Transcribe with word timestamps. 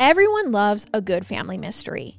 Everyone 0.00 0.52
loves 0.52 0.86
a 0.94 1.00
good 1.00 1.26
family 1.26 1.58
mystery, 1.58 2.18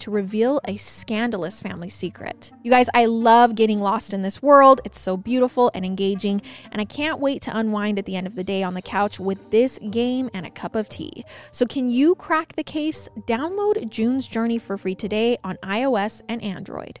to 0.00 0.10
reveal 0.10 0.60
a 0.66 0.76
scandalous 0.76 1.60
family 1.60 1.88
secret. 1.88 2.52
You 2.62 2.70
guys, 2.70 2.88
I 2.94 3.06
love 3.06 3.54
getting 3.54 3.80
lost 3.80 4.12
in 4.12 4.22
this 4.22 4.42
world. 4.42 4.80
It's 4.84 5.00
so 5.00 5.16
beautiful 5.16 5.70
and 5.74 5.84
engaging, 5.84 6.42
and 6.72 6.80
I 6.80 6.84
can't 6.84 7.20
wait 7.20 7.42
to 7.42 7.56
unwind 7.56 7.98
at 7.98 8.06
the 8.06 8.16
end 8.16 8.26
of 8.26 8.34
the 8.34 8.44
day 8.44 8.62
on 8.62 8.74
the 8.74 8.82
couch 8.82 9.20
with 9.20 9.50
this 9.50 9.78
game 9.90 10.30
and 10.34 10.46
a 10.46 10.50
cup 10.50 10.74
of 10.74 10.88
tea. 10.88 11.24
So, 11.52 11.66
can 11.66 11.90
you 11.90 12.14
crack 12.14 12.54
the 12.56 12.64
case? 12.64 13.08
Download 13.26 13.88
June's 13.88 14.26
Journey 14.26 14.58
for 14.58 14.76
free 14.78 14.94
today 14.94 15.38
on 15.44 15.56
iOS 15.62 16.22
and 16.28 16.42
Android. 16.42 17.00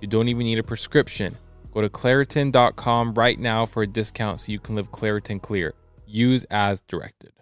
You 0.00 0.06
don't 0.06 0.28
even 0.28 0.44
need 0.44 0.58
a 0.58 0.62
prescription. 0.62 1.36
Go 1.72 1.80
to 1.80 1.88
Claritin.com 1.88 3.14
right 3.14 3.38
now 3.38 3.66
for 3.66 3.82
a 3.82 3.86
discount 3.86 4.40
so 4.40 4.52
you 4.52 4.60
can 4.60 4.76
live 4.76 4.92
Claritin 4.92 5.42
clear. 5.42 5.74
Use 6.06 6.44
as 6.44 6.82
directed. 6.82 7.32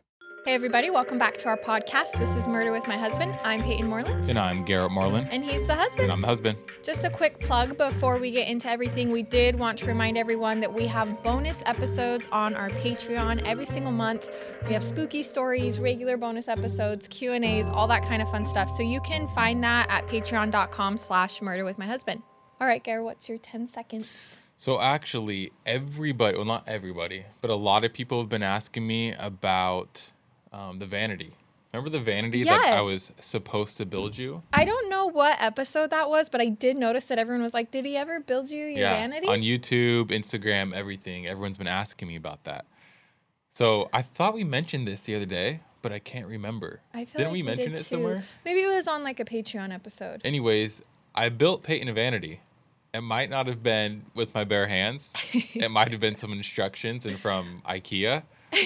Hey, 0.47 0.55
everybody, 0.55 0.91
welcome 0.91 1.19
back 1.19 1.37
to 1.39 1.49
our 1.49 1.59
podcast. 1.59 2.19
This 2.19 2.31
is 2.37 2.47
Murder 2.47 2.71
with 2.71 2.87
My 2.87 2.97
Husband. 2.97 3.37
I'm 3.43 3.63
Peyton 3.63 3.89
Moreland. 3.89 4.31
And 4.31 4.39
I'm 4.39 4.65
Garrett 4.65 4.93
Moreland. 4.93 5.29
And 5.33 5.45
he's 5.45 5.67
the 5.67 5.75
husband. 5.75 6.05
And 6.05 6.13
I'm 6.13 6.21
the 6.21 6.29
husband. 6.29 6.57
Just 6.85 7.03
a 7.03 7.11
quick 7.11 7.41
plug 7.41 7.77
before 7.77 8.19
we 8.19 8.31
get 8.31 8.49
into 8.49 8.71
everything. 8.71 9.11
We 9.11 9.25
did 9.25 9.59
want 9.59 9.77
to 9.81 9.87
remind 9.87 10.17
everyone 10.17 10.61
that 10.61 10.73
we 10.73 10.87
have 10.87 11.23
bonus 11.25 11.63
episodes 11.67 12.29
on 12.31 12.55
our 12.55 12.71
Patreon 12.71 13.43
every 13.45 13.67
single 13.67 13.93
month. 13.93 14.31
We 14.67 14.73
have 14.73 14.85
spooky 14.85 15.25
stories, 15.25 15.81
regular 15.81 16.17
bonus 16.17 16.47
episodes, 16.47 17.09
Q&As, 17.09 17.69
all 17.69 17.89
that 17.89 18.05
kind 18.05 18.23
of 18.23 18.31
fun 18.31 18.45
stuff. 18.45 18.71
So 18.71 18.83
you 18.85 19.01
can 19.01 19.27
find 19.35 19.63
that 19.65 19.91
at 19.91 20.07
patreon.com 20.07 20.97
slash 20.97 21.43
murder 21.43 21.65
with 21.65 21.77
my 21.77 21.87
husband. 21.87 22.23
All 22.61 22.67
right, 22.67 22.83
Garrett, 22.83 23.05
what's 23.05 23.29
your 23.29 23.39
10 23.39 23.67
seconds? 23.67 24.09
So 24.57 24.81
actually, 24.81 25.53
everybody, 25.67 26.37
well, 26.37 26.47
not 26.47 26.65
everybody, 26.67 27.27
but 27.43 27.51
a 27.51 27.55
lot 27.55 27.85
of 27.85 27.93
people 27.93 28.21
have 28.21 28.29
been 28.31 28.43
asking 28.43 28.87
me 28.87 29.13
about 29.13 30.11
um, 30.53 30.79
the 30.79 30.87
vanity. 30.87 31.33
Remember 31.75 31.91
the 31.91 32.01
vanity 32.03 32.39
Yes. 32.39 32.65
that 32.65 32.79
I 32.79 32.81
was 32.81 33.13
supposed 33.21 33.77
to 33.77 33.85
build 33.85 34.17
you? 34.17 34.43
I 34.55 34.65
don't 34.65 34.89
know 34.89 35.07
what 35.11 35.37
episode 35.43 35.91
that 35.91 36.09
was, 36.09 36.31
but 36.31 36.41
I 36.41 36.49
did 36.49 36.79
notice 36.79 37.05
that 37.07 37.19
everyone 37.19 37.43
was 37.43 37.53
like, 37.53 37.71
did 37.71 37.85
he 37.85 37.99
ever 37.99 38.19
build 38.21 38.49
you 38.49 38.65
your 38.65 38.89
vanity? 38.89 39.29
On 39.29 39.41
YouTube, 39.43 40.07
Instagram, 40.07 40.73
everything. 40.73 41.27
Everyone's 41.27 41.59
been 41.59 41.67
asking 41.67 42.09
me 42.09 42.17
about 42.17 42.45
that. 42.45 42.65
So 43.51 43.91
I 43.93 44.01
thought 44.01 44.33
we 44.33 44.45
mentioned 44.45 44.89
this 44.89 45.01
the 45.03 45.15
other 45.17 45.27
day, 45.27 45.61
but 45.83 45.93
I 45.93 45.99
can't 45.99 46.27
remember. 46.27 46.81
I 46.95 47.05
feel 47.05 47.19
Didn't 47.19 47.25
like 47.25 47.33
we 47.35 47.43
mention 47.43 47.73
did 47.73 47.75
it 47.75 47.85
too. 47.85 47.97
somewhere? 47.97 48.25
Maybe 48.47 48.63
it 48.63 48.69
was 48.69 48.89
on 48.89 49.05
like 49.05 49.21
a 49.21 49.27
Patreon 49.27 49.75
episode. 49.75 50.23
Anyways, 50.25 50.81
I 51.15 51.29
built 51.29 51.63
Peyton 51.63 51.89
a 51.89 51.93
vanity. 51.93 52.41
It 52.97 53.03
might 53.03 53.29
not 53.29 53.47
have 53.47 53.63
been 53.63 54.07
with 54.15 54.35
my 54.35 54.45
bare 54.45 54.67
hands. 54.67 55.13
it 55.33 55.71
might 55.71 55.91
have 55.91 56.01
been 56.01 56.17
some 56.17 56.33
instructions 56.33 57.05
and 57.05 57.21
from 57.21 57.61
IKEA, 57.69 58.23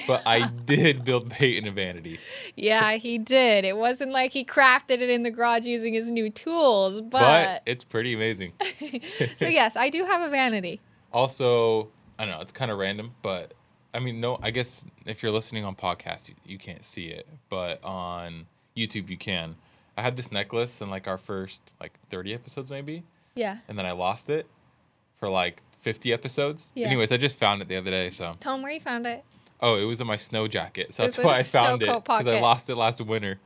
but 0.06 0.22
I 0.24 0.46
did 0.66 1.04
build 1.04 1.28
Peyton 1.28 1.66
a 1.66 1.72
vanity. 1.72 2.20
Yeah, 2.54 2.92
he 2.92 3.18
did. 3.18 3.64
It 3.64 3.76
wasn't 3.76 4.12
like 4.12 4.32
he 4.32 4.44
crafted 4.44 5.00
it 5.00 5.10
in 5.10 5.24
the 5.24 5.32
garage 5.32 5.66
using 5.66 5.94
his 5.94 6.08
new 6.08 6.30
tools, 6.30 7.00
But 7.00 7.10
but, 7.10 7.62
it's 7.66 7.82
pretty 7.82 8.14
amazing. 8.14 8.52
so 9.36 9.46
yes, 9.48 9.74
I 9.74 9.90
do 9.90 10.04
have 10.04 10.20
a 10.20 10.30
vanity. 10.30 10.80
Also, 11.12 11.88
I 12.16 12.24
don't 12.24 12.36
know, 12.36 12.40
it's 12.40 12.52
kind 12.52 12.70
of 12.70 12.78
random, 12.78 13.16
but 13.22 13.54
I 13.92 13.98
mean, 13.98 14.20
no, 14.20 14.38
I 14.40 14.52
guess 14.52 14.84
if 15.06 15.24
you're 15.24 15.32
listening 15.32 15.64
on 15.64 15.74
podcast, 15.74 16.28
you, 16.28 16.36
you 16.44 16.56
can't 16.56 16.84
see 16.84 17.06
it, 17.06 17.26
but 17.48 17.82
on 17.82 18.46
YouTube 18.76 19.08
you 19.08 19.16
can. 19.16 19.56
I 19.96 20.02
had 20.02 20.14
this 20.14 20.30
necklace 20.30 20.80
in 20.80 20.88
like 20.88 21.08
our 21.08 21.18
first 21.18 21.62
like 21.80 21.98
30 22.10 22.32
episodes 22.32 22.70
maybe, 22.70 23.02
Yeah. 23.40 23.56
and 23.68 23.78
then 23.78 23.86
I 23.86 23.92
lost 23.92 24.28
it 24.28 24.46
for 25.18 25.28
like 25.28 25.62
50 25.80 26.12
episodes. 26.12 26.70
Yeah. 26.74 26.86
Anyways, 26.88 27.10
I 27.10 27.16
just 27.16 27.38
found 27.38 27.62
it 27.62 27.68
the 27.68 27.76
other 27.76 27.90
day, 27.90 28.10
so. 28.10 28.36
Tell 28.40 28.54
him 28.54 28.62
where 28.62 28.70
you 28.70 28.80
found 28.80 29.06
it. 29.06 29.24
Oh, 29.62 29.76
it 29.76 29.84
was 29.84 30.00
in 30.00 30.06
my 30.06 30.16
snow 30.18 30.46
jacket, 30.46 30.92
so 30.92 31.02
that's 31.04 31.16
why 31.24 31.38
I 31.38 31.42
found 31.42 31.82
it 31.82 31.86
because 31.86 32.26
I 32.26 32.40
lost 32.40 32.68
it 32.68 32.76
last 32.76 33.00
winter. 33.00 33.38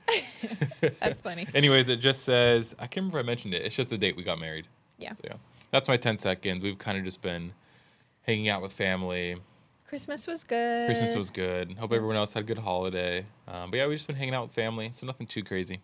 That's 1.00 1.20
funny. 1.20 1.46
Anyways, 1.54 1.88
it 1.88 1.96
just 1.96 2.22
says 2.22 2.74
I 2.78 2.86
can't 2.86 2.96
remember 3.06 3.18
if 3.18 3.24
I 3.24 3.26
mentioned 3.26 3.54
it. 3.54 3.62
It's 3.62 3.74
just 3.74 3.90
the 3.90 3.98
date 3.98 4.16
we 4.16 4.22
got 4.22 4.38
married. 4.38 4.68
Yeah. 4.98 5.14
So 5.14 5.22
yeah, 5.24 5.36
that's 5.72 5.88
my 5.88 5.96
10 5.96 6.18
seconds. 6.18 6.62
We've 6.62 6.78
kind 6.78 6.98
of 6.98 7.04
just 7.04 7.20
been 7.20 7.52
hanging 8.22 8.48
out 8.48 8.62
with 8.62 8.72
family. 8.72 9.36
Christmas 9.88 10.26
was 10.26 10.44
good. 10.44 10.86
Christmas 10.86 11.16
was 11.16 11.30
good. 11.30 11.72
Hope 11.78 11.92
everyone 11.92 12.16
else 12.16 12.32
had 12.32 12.44
a 12.44 12.46
good 12.46 12.58
holiday. 12.58 13.24
Um, 13.48 13.70
but 13.70 13.78
yeah, 13.78 13.86
we've 13.86 13.96
just 13.96 14.06
been 14.06 14.16
hanging 14.16 14.34
out 14.34 14.44
with 14.44 14.52
family, 14.54 14.90
so 14.92 15.06
nothing 15.06 15.26
too 15.26 15.42
crazy. 15.42 15.80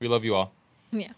We 0.00 0.08
love 0.08 0.24
you 0.24 0.34
all. 0.34 0.52
Yeah. 0.90 1.12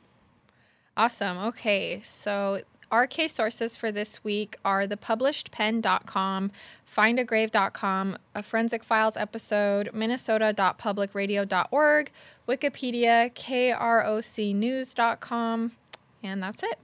Awesome. 0.99 1.39
Okay. 1.39 2.01
So 2.03 2.61
our 2.91 3.07
case 3.07 3.33
sources 3.33 3.77
for 3.77 3.93
this 3.93 4.25
week 4.25 4.57
are 4.65 4.87
thepublishedpen.com, 4.87 6.51
findagrave.com, 6.93 8.17
a 8.35 8.43
forensic 8.43 8.83
files 8.83 9.17
episode, 9.17 9.91
minnesota.publicradio.org, 9.93 12.11
Wikipedia, 12.49 13.31
krocnews.com, 13.35 15.73
and 16.23 16.43
that's 16.43 16.63
it. 16.63 16.79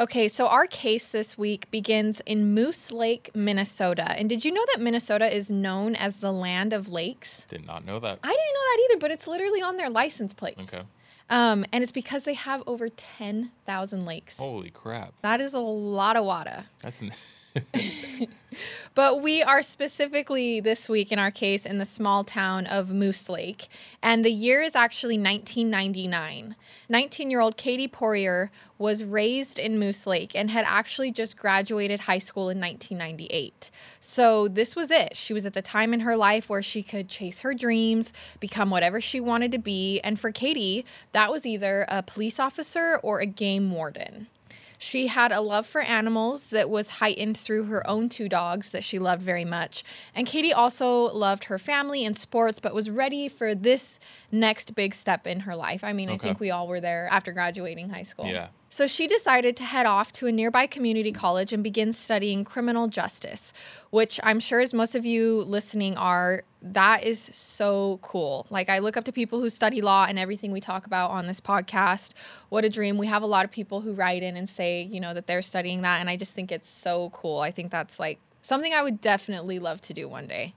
Okay, 0.00 0.28
so 0.28 0.46
our 0.46 0.68
case 0.68 1.08
this 1.08 1.36
week 1.36 1.68
begins 1.72 2.20
in 2.24 2.54
Moose 2.54 2.92
Lake, 2.92 3.32
Minnesota. 3.34 4.12
And 4.16 4.28
did 4.28 4.44
you 4.44 4.52
know 4.52 4.64
that 4.72 4.80
Minnesota 4.80 5.34
is 5.34 5.50
known 5.50 5.96
as 5.96 6.18
the 6.18 6.30
land 6.30 6.72
of 6.72 6.88
lakes? 6.88 7.42
Did 7.48 7.66
not 7.66 7.84
know 7.84 7.98
that. 7.98 8.20
I 8.22 8.28
didn't 8.28 8.54
know 8.54 8.60
that 8.60 8.78
either, 8.84 9.00
but 9.00 9.10
it's 9.10 9.26
literally 9.26 9.60
on 9.60 9.76
their 9.76 9.90
license 9.90 10.32
plate. 10.34 10.54
Okay. 10.60 10.82
Um, 11.30 11.64
and 11.72 11.82
it's 11.82 11.92
because 11.92 12.24
they 12.24 12.34
have 12.34 12.62
over 12.66 12.88
10,000 12.88 14.04
lakes. 14.06 14.36
Holy 14.38 14.70
crap. 14.70 15.12
That 15.22 15.40
is 15.40 15.52
a 15.54 15.58
lot 15.60 16.16
of 16.16 16.24
water. 16.24 16.64
That's 16.82 17.02
n- 17.02 17.12
But 18.98 19.22
we 19.22 19.44
are 19.44 19.62
specifically 19.62 20.58
this 20.58 20.88
week 20.88 21.12
in 21.12 21.20
our 21.20 21.30
case 21.30 21.64
in 21.64 21.78
the 21.78 21.84
small 21.84 22.24
town 22.24 22.66
of 22.66 22.90
Moose 22.90 23.28
Lake. 23.28 23.68
And 24.02 24.24
the 24.24 24.32
year 24.32 24.60
is 24.60 24.74
actually 24.74 25.16
1999. 25.16 26.56
19 26.88 27.30
year 27.30 27.38
old 27.38 27.56
Katie 27.56 27.86
Poirier 27.86 28.50
was 28.76 29.04
raised 29.04 29.56
in 29.56 29.78
Moose 29.78 30.04
Lake 30.04 30.34
and 30.34 30.50
had 30.50 30.64
actually 30.66 31.12
just 31.12 31.36
graduated 31.36 32.00
high 32.00 32.18
school 32.18 32.50
in 32.50 32.58
1998. 32.58 33.70
So 34.00 34.48
this 34.48 34.74
was 34.74 34.90
it. 34.90 35.16
She 35.16 35.32
was 35.32 35.46
at 35.46 35.54
the 35.54 35.62
time 35.62 35.94
in 35.94 36.00
her 36.00 36.16
life 36.16 36.48
where 36.48 36.60
she 36.60 36.82
could 36.82 37.08
chase 37.08 37.42
her 37.42 37.54
dreams, 37.54 38.12
become 38.40 38.68
whatever 38.68 39.00
she 39.00 39.20
wanted 39.20 39.52
to 39.52 39.58
be. 39.58 40.00
And 40.00 40.18
for 40.18 40.32
Katie, 40.32 40.84
that 41.12 41.30
was 41.30 41.46
either 41.46 41.86
a 41.88 42.02
police 42.02 42.40
officer 42.40 42.98
or 43.04 43.20
a 43.20 43.26
game 43.26 43.70
warden. 43.70 44.26
She 44.78 45.08
had 45.08 45.32
a 45.32 45.40
love 45.40 45.66
for 45.66 45.80
animals 45.80 46.46
that 46.46 46.70
was 46.70 46.88
heightened 46.88 47.36
through 47.36 47.64
her 47.64 47.86
own 47.86 48.08
two 48.08 48.28
dogs 48.28 48.70
that 48.70 48.84
she 48.84 48.98
loved 48.98 49.22
very 49.22 49.44
much. 49.44 49.84
And 50.14 50.26
Katie 50.26 50.52
also 50.52 51.12
loved 51.12 51.44
her 51.44 51.58
family 51.58 52.04
and 52.04 52.16
sports, 52.16 52.60
but 52.60 52.74
was 52.74 52.88
ready 52.88 53.28
for 53.28 53.54
this 53.54 53.98
next 54.30 54.74
big 54.74 54.94
step 54.94 55.26
in 55.26 55.40
her 55.40 55.56
life. 55.56 55.82
I 55.82 55.92
mean, 55.92 56.08
I 56.08 56.16
think 56.16 56.40
we 56.40 56.50
all 56.50 56.68
were 56.68 56.80
there 56.80 57.08
after 57.10 57.32
graduating 57.32 57.90
high 57.90 58.04
school. 58.04 58.26
Yeah. 58.26 58.48
So 58.78 58.86
she 58.86 59.08
decided 59.08 59.56
to 59.56 59.64
head 59.64 59.86
off 59.86 60.12
to 60.12 60.28
a 60.28 60.30
nearby 60.30 60.68
community 60.68 61.10
college 61.10 61.52
and 61.52 61.64
begin 61.64 61.92
studying 61.92 62.44
criminal 62.44 62.86
justice, 62.86 63.52
which 63.90 64.20
I'm 64.22 64.38
sure, 64.38 64.60
as 64.60 64.72
most 64.72 64.94
of 64.94 65.04
you 65.04 65.42
listening 65.42 65.96
are, 65.96 66.44
that 66.62 67.02
is 67.02 67.18
so 67.18 67.98
cool. 68.02 68.46
Like, 68.50 68.68
I 68.68 68.78
look 68.78 68.96
up 68.96 69.02
to 69.06 69.12
people 69.12 69.40
who 69.40 69.50
study 69.50 69.80
law 69.80 70.06
and 70.08 70.16
everything 70.16 70.52
we 70.52 70.60
talk 70.60 70.86
about 70.86 71.10
on 71.10 71.26
this 71.26 71.40
podcast. 71.40 72.12
What 72.50 72.64
a 72.64 72.68
dream. 72.68 72.98
We 72.98 73.08
have 73.08 73.24
a 73.24 73.26
lot 73.26 73.44
of 73.44 73.50
people 73.50 73.80
who 73.80 73.94
write 73.94 74.22
in 74.22 74.36
and 74.36 74.48
say, 74.48 74.82
you 74.82 75.00
know, 75.00 75.12
that 75.12 75.26
they're 75.26 75.42
studying 75.42 75.82
that. 75.82 75.98
And 75.98 76.08
I 76.08 76.16
just 76.16 76.32
think 76.32 76.52
it's 76.52 76.70
so 76.70 77.10
cool. 77.10 77.40
I 77.40 77.50
think 77.50 77.72
that's 77.72 77.98
like 77.98 78.20
something 78.42 78.72
I 78.72 78.84
would 78.84 79.00
definitely 79.00 79.58
love 79.58 79.80
to 79.80 79.92
do 79.92 80.08
one 80.08 80.28
day. 80.28 80.54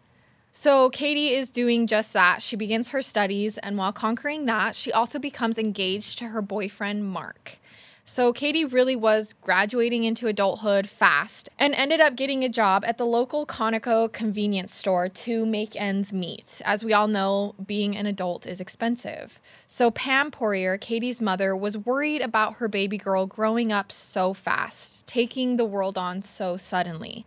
So, 0.53 0.89
Katie 0.89 1.33
is 1.33 1.50
doing 1.50 1.88
just 1.88 2.13
that. 2.13 2.41
She 2.41 2.57
begins 2.57 2.89
her 2.89 3.01
studies, 3.01 3.57
and 3.57 3.77
while 3.77 3.94
conquering 3.94 4.47
that, 4.47 4.75
she 4.75 4.91
also 4.91 5.18
becomes 5.18 5.57
engaged 5.57 6.19
to 6.19 6.25
her 6.25 6.41
boyfriend, 6.41 7.07
Mark. 7.07 7.57
So, 8.03 8.33
Katie 8.33 8.65
really 8.65 8.95
was 8.95 9.36
graduating 9.42 10.03
into 10.03 10.27
adulthood 10.27 10.89
fast 10.89 11.50
and 11.59 11.75
ended 11.75 12.01
up 12.01 12.15
getting 12.15 12.44
a 12.44 12.50
job 12.50 12.83
at 12.86 12.98
the 12.98 13.06
local 13.06 13.45
Conoco 13.45 14.12
convenience 14.12 14.74
store 14.74 15.07
to 15.07 15.45
make 15.45 15.80
ends 15.80 16.12
meet. 16.12 16.62
As 16.65 16.83
we 16.83 16.94
all 16.94 17.07
know, 17.07 17.53
being 17.63 17.95
an 17.95 18.07
adult 18.07 18.48
is 18.48 18.59
expensive. 18.59 19.39
So, 19.68 19.92
Pam 19.92 20.31
Poirier, 20.31 20.77
Katie's 20.80 21.21
mother, 21.21 21.56
was 21.56 21.77
worried 21.77 22.21
about 22.21 22.56
her 22.56 22.68
baby 22.68 22.98
girl 22.98 23.27
growing 23.27 23.71
up 23.71 23.92
so 23.92 24.33
fast, 24.33 25.06
taking 25.06 25.57
the 25.57 25.65
world 25.65 25.97
on 25.97 26.24
so 26.24 26.57
suddenly 26.57 27.25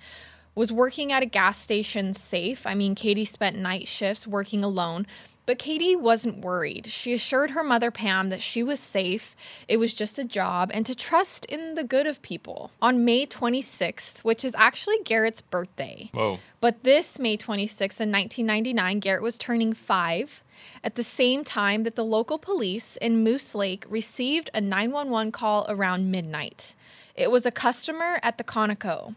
was 0.54 0.70
working 0.70 1.12
at 1.12 1.22
a 1.22 1.26
gas 1.26 1.58
station 1.58 2.14
safe. 2.14 2.66
I 2.66 2.74
mean, 2.74 2.94
Katie 2.94 3.24
spent 3.24 3.56
night 3.56 3.88
shifts 3.88 4.26
working 4.26 4.62
alone, 4.62 5.06
but 5.46 5.58
Katie 5.58 5.96
wasn't 5.96 6.38
worried. 6.38 6.86
She 6.86 7.12
assured 7.12 7.50
her 7.50 7.64
mother, 7.64 7.90
Pam, 7.90 8.30
that 8.30 8.42
she 8.42 8.62
was 8.62 8.80
safe, 8.80 9.36
it 9.68 9.76
was 9.78 9.94
just 9.94 10.18
a 10.18 10.24
job, 10.24 10.70
and 10.72 10.86
to 10.86 10.94
trust 10.94 11.44
in 11.46 11.74
the 11.74 11.84
good 11.84 12.06
of 12.06 12.22
people. 12.22 12.70
On 12.80 13.04
May 13.04 13.26
26th, 13.26 14.24
which 14.24 14.44
is 14.44 14.54
actually 14.54 14.98
Garrett's 15.04 15.40
birthday, 15.40 16.10
Whoa. 16.12 16.38
but 16.60 16.82
this 16.82 17.18
May 17.18 17.36
26th 17.36 18.00
in 18.00 18.10
1999, 18.10 19.00
Garrett 19.00 19.22
was 19.22 19.38
turning 19.38 19.72
five. 19.72 20.42
At 20.82 20.94
the 20.94 21.04
same 21.04 21.44
time 21.44 21.82
that 21.82 21.94
the 21.94 22.04
local 22.04 22.38
police 22.38 22.96
in 22.96 23.22
Moose 23.22 23.54
Lake 23.54 23.84
received 23.88 24.50
a 24.54 24.60
911 24.60 25.32
call 25.32 25.66
around 25.68 26.10
midnight. 26.10 26.74
It 27.14 27.30
was 27.30 27.44
a 27.46 27.50
customer 27.50 28.18
at 28.22 28.38
the 28.38 28.44
Conoco. 28.44 29.14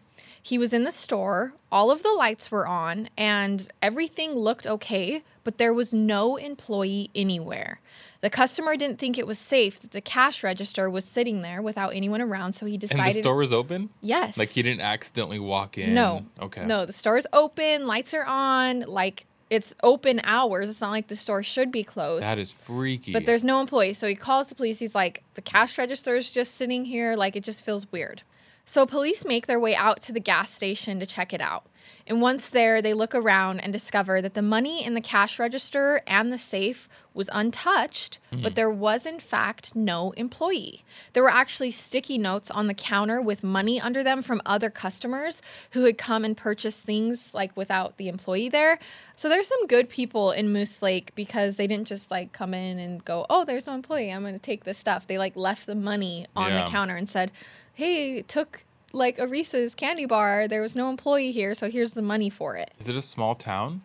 He 0.47 0.57
was 0.57 0.71
in 0.71 0.85
the 0.85 0.93
store, 0.93 1.51
all 1.73 1.91
of 1.91 2.03
the 2.03 2.13
lights 2.13 2.49
were 2.49 2.65
on, 2.65 3.09
and 3.17 3.67
everything 3.81 4.31
looked 4.31 4.65
okay, 4.65 5.21
but 5.43 5.57
there 5.57 5.73
was 5.73 5.93
no 5.93 6.37
employee 6.37 7.09
anywhere. 7.13 7.81
The 8.21 8.29
customer 8.29 8.77
didn't 8.77 8.97
think 8.97 9.17
it 9.17 9.27
was 9.27 9.37
safe 9.37 9.77
that 9.81 9.91
the 9.91 9.99
cash 9.99 10.45
register 10.45 10.89
was 10.89 11.03
sitting 11.03 11.41
there 11.41 11.61
without 11.61 11.89
anyone 11.93 12.21
around, 12.21 12.53
so 12.53 12.65
he 12.65 12.77
decided. 12.77 13.05
And 13.07 13.15
the 13.15 13.21
store 13.23 13.35
was 13.35 13.51
open? 13.51 13.89
Yes. 13.99 14.37
Like 14.37 14.47
he 14.47 14.63
didn't 14.63 14.79
accidentally 14.79 15.37
walk 15.37 15.77
in? 15.77 15.93
No. 15.93 16.25
Okay. 16.41 16.65
No, 16.65 16.85
the 16.85 16.93
store 16.93 17.17
is 17.17 17.27
open, 17.33 17.85
lights 17.85 18.13
are 18.13 18.23
on, 18.23 18.85
like 18.87 19.25
it's 19.49 19.75
open 19.83 20.21
hours. 20.23 20.69
It's 20.69 20.79
not 20.79 20.91
like 20.91 21.09
the 21.09 21.17
store 21.17 21.43
should 21.43 21.73
be 21.73 21.83
closed. 21.83 22.23
That 22.23 22.39
is 22.39 22.53
freaky. 22.53 23.11
but 23.11 23.25
there's 23.25 23.43
no 23.43 23.59
employee. 23.59 23.91
So 23.95 24.07
he 24.07 24.15
calls 24.15 24.47
the 24.47 24.55
police. 24.55 24.79
He's 24.79 24.95
like, 24.95 25.23
the 25.33 25.41
cash 25.41 25.77
register 25.77 26.15
is 26.15 26.31
just 26.31 26.55
sitting 26.55 26.85
here. 26.85 27.17
Like 27.17 27.35
it 27.35 27.43
just 27.43 27.65
feels 27.65 27.91
weird. 27.91 28.23
So 28.67 28.85
police 28.85 29.25
make 29.25 29.47
their 29.47 29.61
way 29.61 29.75
out 29.77 30.01
to 30.01 30.11
the 30.11 30.19
gas 30.19 30.53
station 30.53 30.99
to 30.99 31.05
check 31.05 31.31
it 31.31 31.39
out. 31.39 31.67
And 32.05 32.21
once 32.21 32.49
there, 32.49 32.81
they 32.81 32.93
look 32.93 33.15
around 33.15 33.61
and 33.61 33.71
discover 33.71 34.21
that 34.21 34.33
the 34.33 34.41
money 34.41 34.85
in 34.85 34.93
the 34.93 34.99
cash 34.99 35.39
register 35.39 36.01
and 36.05 36.33
the 36.33 36.37
safe 36.37 36.89
was 37.13 37.29
untouched, 37.31 38.19
but 38.29 38.51
hmm. 38.51 38.55
there 38.55 38.69
was 38.69 39.05
in 39.05 39.19
fact 39.19 39.73
no 39.73 40.11
employee. 40.11 40.83
There 41.13 41.23
were 41.23 41.29
actually 41.29 41.71
sticky 41.71 42.17
notes 42.17 42.51
on 42.51 42.67
the 42.67 42.73
counter 42.73 43.21
with 43.21 43.41
money 43.41 43.79
under 43.79 44.03
them 44.03 44.21
from 44.21 44.41
other 44.45 44.69
customers 44.69 45.41
who 45.71 45.85
had 45.85 45.97
come 45.97 46.25
and 46.25 46.35
purchased 46.35 46.79
things 46.79 47.33
like 47.33 47.55
without 47.55 47.95
the 47.95 48.09
employee 48.09 48.49
there. 48.49 48.79
So 49.15 49.29
there's 49.29 49.47
some 49.47 49.65
good 49.67 49.89
people 49.89 50.31
in 50.31 50.51
Moose 50.51 50.81
Lake 50.81 51.15
because 51.15 51.55
they 51.55 51.67
didn't 51.67 51.87
just 51.87 52.11
like 52.11 52.33
come 52.33 52.53
in 52.53 52.79
and 52.79 53.03
go, 53.03 53.25
"Oh, 53.29 53.45
there's 53.45 53.65
no 53.65 53.73
employee. 53.73 54.11
I'm 54.11 54.23
going 54.23 54.33
to 54.33 54.39
take 54.39 54.65
this 54.65 54.77
stuff." 54.77 55.07
They 55.07 55.17
like 55.17 55.37
left 55.37 55.67
the 55.67 55.75
money 55.75 56.27
on 56.35 56.51
Yeah. 56.51 56.65
the 56.65 56.69
counter 56.69 56.97
and 56.97 57.07
said, 57.07 57.31
"Hey, 57.77 58.23
took 58.23 58.63
like 58.91 59.19
a 59.19 59.27
Reese's 59.27 59.75
candy 59.75 60.05
bar. 60.07 60.47
There 60.47 60.61
was 60.61 60.75
no 60.75 60.89
employee 60.89 61.31
here, 61.31 61.53
so 61.53 61.69
here's 61.69 61.93
the 61.93 62.01
money 62.01 62.29
for 62.29 62.55
it. 62.55 62.71
Is 62.79 62.89
it 62.89 62.95
a 62.95 63.01
small 63.01 63.35
town 63.35 63.81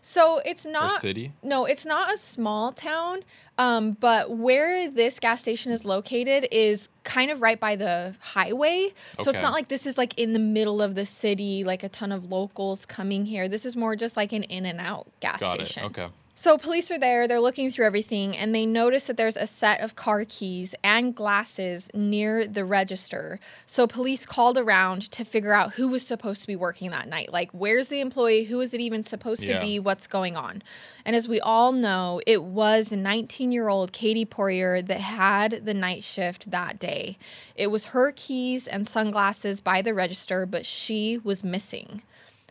So 0.00 0.40
it's 0.44 0.64
or 0.64 0.70
not 0.70 1.00
city? 1.00 1.32
no, 1.42 1.64
it's 1.64 1.84
not 1.84 2.14
a 2.14 2.16
small 2.16 2.70
town, 2.70 3.24
um, 3.58 3.92
but 3.92 4.30
where 4.30 4.88
this 4.88 5.18
gas 5.18 5.40
station 5.40 5.72
is 5.72 5.84
located 5.84 6.46
is 6.52 6.88
kind 7.02 7.30
of 7.32 7.40
right 7.42 7.58
by 7.58 7.74
the 7.74 8.14
highway. 8.20 8.92
So 9.20 9.30
it's 9.30 9.42
not 9.42 9.52
like 9.52 9.66
this 9.68 9.86
is 9.86 9.98
like 9.98 10.16
in 10.16 10.32
the 10.32 10.38
middle 10.38 10.80
of 10.80 10.94
the 10.94 11.06
city, 11.06 11.64
like 11.64 11.82
a 11.82 11.88
ton 11.88 12.12
of 12.12 12.30
locals 12.30 12.86
coming 12.86 13.26
here. 13.26 13.48
This 13.48 13.66
is 13.66 13.74
more 13.74 13.96
just 13.96 14.16
like 14.16 14.32
an 14.32 14.44
in 14.44 14.66
and 14.66 14.78
out 14.80 15.08
gas 15.18 15.40
Got 15.40 15.56
station. 15.56 15.82
it. 15.84 15.86
Okay. 15.86 16.06
So 16.38 16.58
police 16.58 16.90
are 16.90 16.98
there, 16.98 17.26
they're 17.26 17.40
looking 17.40 17.70
through 17.70 17.86
everything, 17.86 18.36
and 18.36 18.54
they 18.54 18.66
notice 18.66 19.04
that 19.04 19.16
there's 19.16 19.38
a 19.38 19.46
set 19.46 19.80
of 19.80 19.96
car 19.96 20.26
keys 20.28 20.74
and 20.84 21.14
glasses 21.14 21.88
near 21.94 22.46
the 22.46 22.62
register. 22.66 23.40
So 23.64 23.86
police 23.86 24.26
called 24.26 24.58
around 24.58 25.10
to 25.12 25.24
figure 25.24 25.54
out 25.54 25.72
who 25.72 25.88
was 25.88 26.06
supposed 26.06 26.42
to 26.42 26.46
be 26.46 26.54
working 26.54 26.90
that 26.90 27.08
night. 27.08 27.32
Like, 27.32 27.50
where's 27.52 27.88
the 27.88 28.00
employee? 28.02 28.44
Who 28.44 28.60
is 28.60 28.74
it 28.74 28.80
even 28.82 29.02
supposed 29.02 29.44
Yeah. 29.44 29.54
to 29.54 29.64
be? 29.64 29.78
What's 29.78 30.06
going 30.06 30.36
on? 30.36 30.62
And 31.06 31.16
as 31.16 31.26
we 31.26 31.40
all 31.40 31.72
know, 31.72 32.20
it 32.26 32.42
was 32.42 32.92
19 32.92 33.50
year 33.50 33.68
old 33.68 33.92
Katie 33.92 34.26
Poirier 34.26 34.82
that 34.82 35.00
had 35.00 35.64
the 35.64 35.74
night 35.74 36.04
shift 36.04 36.50
that 36.50 36.78
day. 36.78 37.16
It 37.54 37.68
was 37.68 37.86
her 37.86 38.12
keys 38.12 38.66
and 38.68 38.86
sunglasses 38.86 39.62
by 39.62 39.80
the 39.80 39.94
register, 39.94 40.44
but 40.44 40.66
she 40.66 41.18
was 41.24 41.42
missing. 41.42 42.02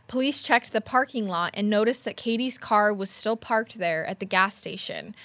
Police 0.08 0.44
checked 0.44 0.72
the 0.72 0.82
parking 0.82 1.28
lot 1.28 1.52
and 1.54 1.70
noticed 1.70 2.06
that 2.06 2.18
Katie's 2.18 2.58
car 2.58 2.94
was 2.94 3.10
still 3.10 3.36
parked 3.36 3.80
there 3.80 4.06
at 4.06 4.20
the 4.20 4.26
gas 4.26 4.56
station. 4.56 5.16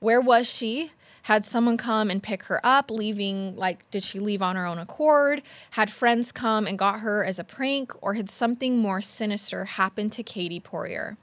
Where 0.00 0.20
was 0.20 0.46
she? 0.48 0.92
Had 1.22 1.44
someone 1.44 1.76
come 1.76 2.08
and 2.08 2.22
pick 2.22 2.44
her 2.44 2.60
up, 2.64 2.90
leaving, 2.90 3.56
like, 3.56 3.90
did 3.90 4.02
she 4.02 4.18
leave 4.18 4.40
on 4.40 4.56
her 4.56 4.64
own 4.64 4.78
accord? 4.78 5.42
Had 5.72 5.90
friends 5.90 6.32
come 6.32 6.66
and 6.66 6.78
got 6.78 7.00
her 7.00 7.24
as 7.24 7.38
a 7.38 7.44
prank? 7.44 7.92
Or 8.00 8.14
had 8.14 8.30
something 8.30 8.78
more 8.78 9.00
sinister 9.00 9.64
happened 9.64 10.12
to 10.12 10.22
Katie 10.22 10.60
Poirier? 10.60 11.18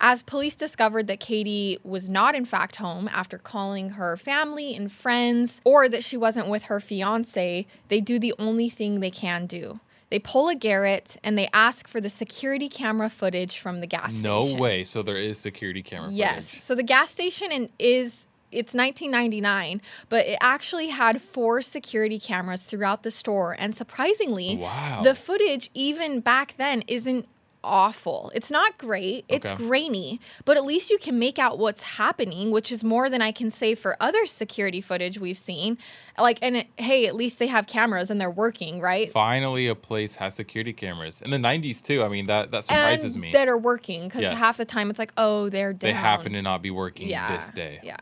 As 0.00 0.22
police 0.22 0.54
discovered 0.54 1.06
that 1.06 1.18
Katie 1.18 1.78
was 1.82 2.10
not, 2.10 2.34
in 2.34 2.44
fact, 2.44 2.76
home 2.76 3.08
after 3.08 3.38
calling 3.38 3.90
her 3.90 4.16
family 4.16 4.76
and 4.76 4.92
friends, 4.92 5.60
or 5.64 5.88
that 5.88 6.04
she 6.04 6.16
wasn't 6.16 6.48
with 6.48 6.64
her 6.64 6.78
fiance, 6.78 7.66
they 7.88 8.00
do 8.00 8.18
the 8.18 8.34
only 8.38 8.68
thing 8.68 9.00
they 9.00 9.10
can 9.10 9.46
do. 9.46 9.80
They 10.10 10.18
pull 10.18 10.48
a 10.48 10.54
Garrett 10.54 11.16
and 11.24 11.36
they 11.36 11.48
ask 11.52 11.88
for 11.88 12.00
the 12.00 12.10
security 12.10 12.68
camera 12.68 13.10
footage 13.10 13.58
from 13.58 13.80
the 13.80 13.86
gas 13.86 14.22
No 14.22 14.40
station. 14.42 14.56
No 14.58 14.62
way. 14.62 14.84
So 14.84 15.02
there 15.02 15.16
is 15.16 15.38
security 15.38 15.82
camera 15.82 16.04
footage. 16.06 16.18
Yes. 16.18 16.46
footage. 16.48 16.60
So 16.62 16.74
the 16.74 16.82
gas 16.82 17.10
station 17.10 17.50
in, 17.50 17.68
is 17.78 18.26
it's 18.52 18.72
1999, 18.74 19.80
but 20.08 20.26
it 20.26 20.38
actually 20.40 20.88
had 20.88 21.20
four 21.20 21.60
security 21.60 22.20
cameras 22.20 22.62
throughout 22.62 23.02
the 23.02 23.10
store, 23.10 23.56
and 23.58 23.74
surprisingly, 23.74 24.56
Wow. 24.58 25.00
the 25.02 25.14
footage 25.16 25.70
even 25.74 26.20
back 26.20 26.54
then 26.56 26.82
isn't 26.86 27.26
awful. 27.64 28.30
It's 28.34 28.50
not 28.50 28.78
great. 28.78 29.24
It's 29.28 29.46
Okay. 29.46 29.56
grainy, 29.56 30.20
but 30.44 30.56
at 30.56 30.64
least 30.64 30.90
you 30.90 30.98
can 30.98 31.18
make 31.18 31.38
out 31.38 31.58
what's 31.58 31.82
happening, 31.82 32.50
which 32.50 32.70
is 32.70 32.84
more 32.84 33.08
than 33.10 33.22
I 33.22 33.32
can 33.32 33.50
say 33.50 33.74
for 33.74 33.96
other 34.00 34.26
security 34.26 34.80
footage 34.80 35.18
we've 35.18 35.36
seen. 35.38 35.78
Like, 36.18 36.38
and 36.42 36.58
it, 36.58 36.66
hey, 36.76 37.06
at 37.06 37.16
least 37.16 37.38
they 37.38 37.46
have 37.48 37.66
cameras 37.66 38.10
and 38.10 38.20
they're 38.20 38.30
working, 38.30 38.80
right? 38.80 39.10
Finally, 39.10 39.66
a 39.66 39.74
place 39.74 40.14
has 40.16 40.34
security 40.34 40.72
cameras. 40.72 41.20
In 41.22 41.30
the 41.30 41.38
90s, 41.38 41.82
too. 41.82 42.04
I 42.04 42.08
mean, 42.08 42.26
that, 42.26 42.50
that 42.52 42.64
surprises 42.64 43.14
and 43.14 43.22
me. 43.22 43.32
that 43.32 43.48
are 43.48 43.58
working 43.58 44.04
because 44.04 44.20
Yes. 44.22 44.36
half 44.38 44.56
the 44.56 44.64
time 44.64 44.90
it's 44.90 44.98
like, 44.98 45.12
oh, 45.16 45.48
they're 45.48 45.72
down. 45.72 45.88
They 45.88 45.92
happen 45.94 46.32
to 46.34 46.42
not 46.42 46.62
be 46.62 46.70
working 46.70 47.08
this 47.08 47.50
day. 47.50 47.80
Yeah. 47.82 47.96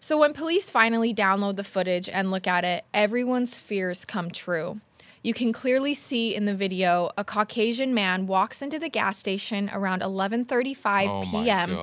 So 0.00 0.18
when 0.18 0.32
police 0.34 0.70
finally 0.70 1.12
download 1.12 1.56
the 1.56 1.64
footage 1.64 2.08
and 2.08 2.30
look 2.30 2.46
at 2.46 2.64
it, 2.64 2.84
everyone's 2.94 3.58
fears 3.58 4.04
come 4.04 4.30
true. 4.30 4.80
You 5.26 5.34
can 5.34 5.52
clearly 5.52 5.92
see 5.92 6.36
in 6.36 6.44
the 6.44 6.54
video 6.54 7.10
a 7.18 7.24
Caucasian 7.24 7.92
man 7.92 8.28
walks 8.28 8.62
into 8.62 8.78
the 8.78 8.88
gas 8.88 9.18
station 9.18 9.68
around 9.72 10.00
11:35 10.00 11.08
Oh 11.08 11.22
p.m. 11.28 11.76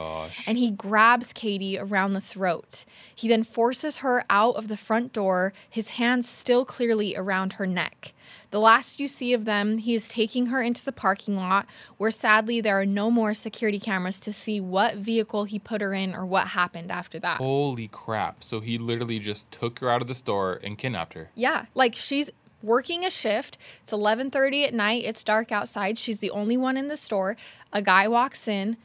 and 0.48 0.58
he 0.58 0.72
grabs 0.72 1.34
Katie 1.34 1.78
around 1.78 2.14
the 2.14 2.22
throat. 2.22 2.86
He 3.14 3.28
then 3.28 3.44
forces 3.44 3.98
her 3.98 4.24
out 4.30 4.56
of 4.56 4.70
the 4.70 4.78
front 4.78 5.12
door, 5.12 5.52
his 5.70 5.90
hands 5.90 6.30
still 6.30 6.64
clearly 6.64 7.18
around 7.18 7.54
her 7.60 7.68
neck. 7.68 8.14
The 8.52 8.62
last 8.62 9.02
you 9.02 9.10
see 9.10 9.34
of 9.34 9.44
them, 9.44 9.78
he 9.78 9.94
is 9.94 10.08
taking 10.08 10.46
her 10.46 10.62
into 10.62 10.86
the 10.86 10.94
parking 10.94 11.36
lot, 11.36 11.66
where 11.98 12.12
sadly 12.12 12.62
there 12.62 12.80
are 12.80 12.86
no 12.86 13.12
more 13.12 13.34
security 13.34 13.80
cameras 13.80 14.22
to 14.22 14.32
see 14.32 14.62
what 14.62 14.96
vehicle 14.96 15.44
he 15.44 15.60
put 15.60 15.82
her 15.82 15.94
in 15.94 16.16
or 16.16 16.26
what 16.26 16.48
happened 16.48 16.92
after 16.92 17.20
that. 17.20 17.40
Holy 17.40 17.90
crap. 17.90 18.42
So 18.42 18.62
he 18.62 18.78
literally 18.78 19.20
just 19.20 19.52
took 19.52 19.80
her 19.80 19.90
out 19.90 20.02
of 20.02 20.08
the 20.08 20.14
store 20.14 20.62
and 20.64 20.78
kidnapped 20.78 21.16
her. 21.16 21.30
Yeah, 21.36 21.66
like 21.76 21.96
she's 21.96 22.30
working 22.64 23.06
a 23.06 23.10
shift. 23.10 23.58
It's 23.84 23.92
11:30 23.92 24.66
at 24.66 24.74
night. 24.74 25.04
It's 25.04 25.24
dark 25.24 25.52
outside. 25.52 25.98
She's 26.00 26.20
the 26.20 26.32
only 26.32 26.58
one 26.58 26.78
in 26.78 26.88
the 26.88 26.98
store. 26.98 27.38
A 27.72 27.82
guy 27.82 28.08
walks 28.08 28.48
in, 28.48 28.78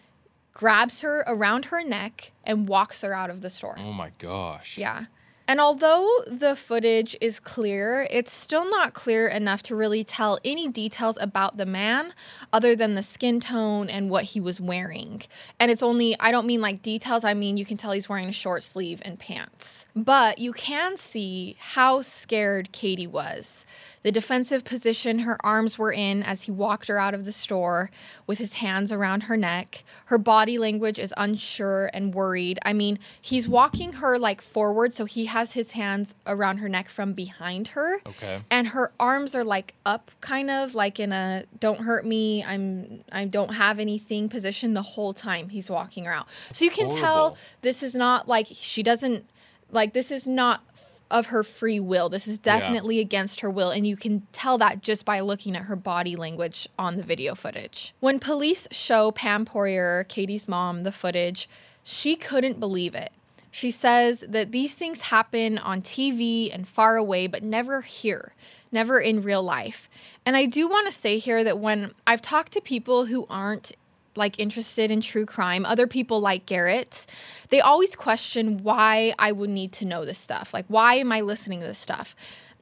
grabs 0.52 1.00
her 1.02 1.24
around 1.26 1.66
her 1.66 1.82
neck 1.82 2.32
and 2.44 2.68
walks 2.68 3.02
her 3.02 3.14
out 3.14 3.30
of 3.30 3.40
the 3.40 3.50
store. 3.50 3.76
Oh 3.78 3.92
my 3.92 4.10
gosh. 4.18 4.76
Yeah. 4.76 5.06
And 5.48 5.62
although 5.62 6.06
the 6.26 6.54
footage 6.54 7.16
is 7.22 7.40
clear, 7.40 8.06
it's 8.10 8.30
still 8.30 8.68
not 8.68 8.92
clear 8.92 9.26
enough 9.26 9.62
to 9.64 9.74
really 9.74 10.04
tell 10.04 10.38
any 10.44 10.68
details 10.68 11.16
about 11.18 11.56
the 11.56 11.64
man 11.64 12.12
other 12.52 12.76
than 12.76 12.96
the 12.96 13.02
skin 13.02 13.40
tone 13.40 13.88
and 13.88 14.10
what 14.10 14.24
he 14.24 14.40
was 14.40 14.60
wearing. 14.60 15.22
And 15.58 15.70
it's 15.70 15.82
only, 15.82 16.14
I 16.20 16.32
don't 16.32 16.46
mean 16.46 16.60
like 16.60 16.82
details, 16.82 17.24
I 17.24 17.32
mean 17.32 17.56
you 17.56 17.64
can 17.64 17.78
tell 17.78 17.92
he's 17.92 18.10
wearing 18.10 18.28
a 18.28 18.32
short 18.32 18.62
sleeve 18.62 19.00
and 19.06 19.18
pants. 19.18 19.86
But 19.96 20.38
you 20.38 20.52
can 20.52 20.98
see 20.98 21.56
how 21.58 22.02
scared 22.02 22.70
Katie 22.72 23.06
was 23.06 23.64
the 24.02 24.12
defensive 24.12 24.64
position 24.64 25.20
her 25.20 25.36
arms 25.44 25.78
were 25.78 25.92
in 25.92 26.22
as 26.22 26.42
he 26.42 26.50
walked 26.50 26.88
her 26.88 26.98
out 26.98 27.14
of 27.14 27.24
the 27.24 27.32
store 27.32 27.90
with 28.26 28.38
his 28.38 28.54
hands 28.54 28.92
around 28.92 29.22
her 29.22 29.36
neck. 29.36 29.84
Her 30.06 30.18
body 30.18 30.58
language 30.58 30.98
is 30.98 31.12
unsure 31.16 31.90
and 31.92 32.14
worried. 32.14 32.58
I 32.64 32.72
mean, 32.72 32.98
he's 33.20 33.48
walking 33.48 33.94
her 33.94 34.18
like 34.18 34.40
forward, 34.40 34.92
so 34.92 35.04
he 35.04 35.26
has 35.26 35.52
his 35.52 35.72
hands 35.72 36.14
around 36.26 36.58
her 36.58 36.68
neck 36.68 36.88
from 36.88 37.12
behind 37.12 37.68
her. 37.68 38.00
Okay. 38.06 38.42
And 38.50 38.68
her 38.68 38.92
arms 39.00 39.34
are 39.34 39.44
like 39.44 39.74
up 39.84 40.10
kind 40.20 40.50
of 40.50 40.74
like 40.74 41.00
in 41.00 41.12
a 41.12 41.44
don't 41.60 41.80
hurt 41.80 42.06
me, 42.06 42.44
I'm 42.44 43.04
I 43.12 43.24
don't 43.24 43.54
have 43.54 43.78
anything 43.78 44.28
position 44.28 44.74
the 44.74 44.82
whole 44.82 45.14
time 45.14 45.48
he's 45.48 45.70
walking 45.70 46.04
her 46.04 46.12
out. 46.12 46.28
So 46.52 46.64
you 46.64 46.70
can 46.70 46.88
tell 46.88 47.36
this 47.62 47.82
is 47.82 47.94
not 47.94 48.28
like 48.28 48.46
she 48.50 48.82
doesn't 48.82 49.24
like 49.70 49.92
this 49.92 50.10
is 50.10 50.26
not 50.26 50.62
of 51.10 51.26
her 51.26 51.42
free 51.42 51.80
will. 51.80 52.08
This 52.08 52.26
is 52.26 52.38
definitely 52.38 53.00
against 53.00 53.40
her 53.40 53.50
will, 53.50 53.70
and 53.70 53.86
you 53.86 53.96
can 53.96 54.26
tell 54.32 54.58
that 54.58 54.82
just 54.82 55.04
by 55.04 55.20
looking 55.20 55.56
at 55.56 55.62
her 55.62 55.76
body 55.76 56.16
language 56.16 56.68
on 56.78 56.96
the 56.96 57.02
video 57.02 57.34
footage. 57.34 57.94
When 58.00 58.18
police 58.18 58.68
show 58.70 59.12
Pam 59.12 59.44
Poirier, 59.44 60.04
Katie's 60.08 60.48
mom, 60.48 60.82
the 60.82 60.92
footage, 60.92 61.48
she 61.82 62.16
couldn't 62.16 62.60
believe 62.60 62.94
it. 62.94 63.12
She 63.50 63.70
says 63.70 64.20
that 64.28 64.52
these 64.52 64.74
things 64.74 65.00
happen 65.00 65.58
on 65.58 65.80
TV 65.80 66.54
and 66.54 66.68
far 66.68 66.96
away, 66.96 67.26
but 67.26 67.42
never 67.42 67.80
here, 67.80 68.34
never 68.70 69.00
in 69.00 69.22
real 69.22 69.42
life. 69.42 69.88
And 70.26 70.36
I 70.36 70.44
do 70.44 70.68
want 70.68 70.86
to 70.86 70.92
say 70.92 71.18
here 71.18 71.42
that 71.42 71.58
when 71.58 71.94
I've 72.06 72.20
talked 72.20 72.52
to 72.52 72.60
people 72.60 73.06
who 73.06 73.26
aren't 73.30 73.72
like 74.14 74.38
interested 74.38 74.90
in 74.90 75.00
true 75.00 75.24
crime, 75.24 75.64
other 75.64 75.86
people 75.86 76.20
like 76.20 76.44
Garrett, 76.44 77.06
they 77.50 77.60
always 77.60 77.94
question 77.94 78.62
why 78.62 79.14
I 79.18 79.32
would 79.32 79.50
need 79.50 79.72
to 79.74 79.84
know 79.84 80.04
this 80.04 80.18
stuff. 80.18 80.52
Like, 80.52 80.66
why 80.68 80.94
am 80.94 81.12
I 81.12 81.20
listening 81.20 81.60
to 81.60 81.66
this 81.66 81.78
stuff? 81.78 82.14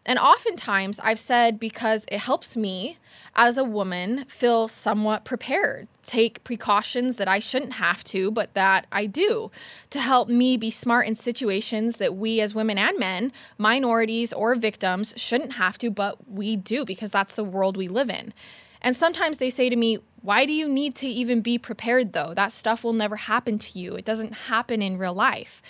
And 0.06 0.20
oftentimes 0.20 1.00
I've 1.02 1.18
said 1.18 1.58
because 1.58 2.04
it 2.10 2.20
helps 2.20 2.56
me 2.56 2.98
as 3.34 3.58
a 3.58 3.64
woman 3.64 4.24
feel 4.26 4.68
somewhat 4.68 5.24
prepared, 5.24 5.88
take 6.06 6.44
precautions 6.44 7.16
that 7.16 7.26
I 7.26 7.40
shouldn't 7.40 7.74
have 7.74 8.04
to, 8.04 8.30
but 8.30 8.54
that 8.54 8.86
I 8.92 9.06
do 9.06 9.50
to 9.90 10.00
help 10.00 10.28
me 10.28 10.56
be 10.56 10.70
smart 10.70 11.08
in 11.08 11.16
situations 11.16 11.96
that 11.96 12.14
we 12.14 12.40
as 12.40 12.54
women 12.54 12.78
and 12.78 12.96
men, 12.98 13.32
minorities 13.58 14.32
or 14.32 14.54
victims, 14.54 15.12
shouldn't 15.16 15.54
have 15.54 15.76
to, 15.78 15.90
but 15.90 16.30
we 16.30 16.54
do 16.56 16.84
because 16.84 17.10
that's 17.10 17.34
the 17.34 17.44
world 17.44 17.76
we 17.76 17.88
live 17.88 18.08
in. 18.08 18.32
And 18.82 18.94
sometimes 18.94 19.38
they 19.38 19.50
say 19.50 19.68
to 19.68 19.76
me, 19.76 19.98
Why 20.26 20.44
do 20.44 20.52
you 20.52 20.68
need 20.68 20.96
to 20.96 21.06
even 21.06 21.40
be 21.40 21.56
prepared 21.56 22.12
though? 22.12 22.34
That 22.34 22.50
stuff 22.50 22.82
will 22.82 22.92
never 22.92 23.14
happen 23.14 23.60
to 23.60 23.78
you. 23.78 23.94
It 23.94 24.04
doesn't 24.04 24.32
happen 24.32 24.82
in 24.82 24.98
real 24.98 25.14
life. 25.14 25.62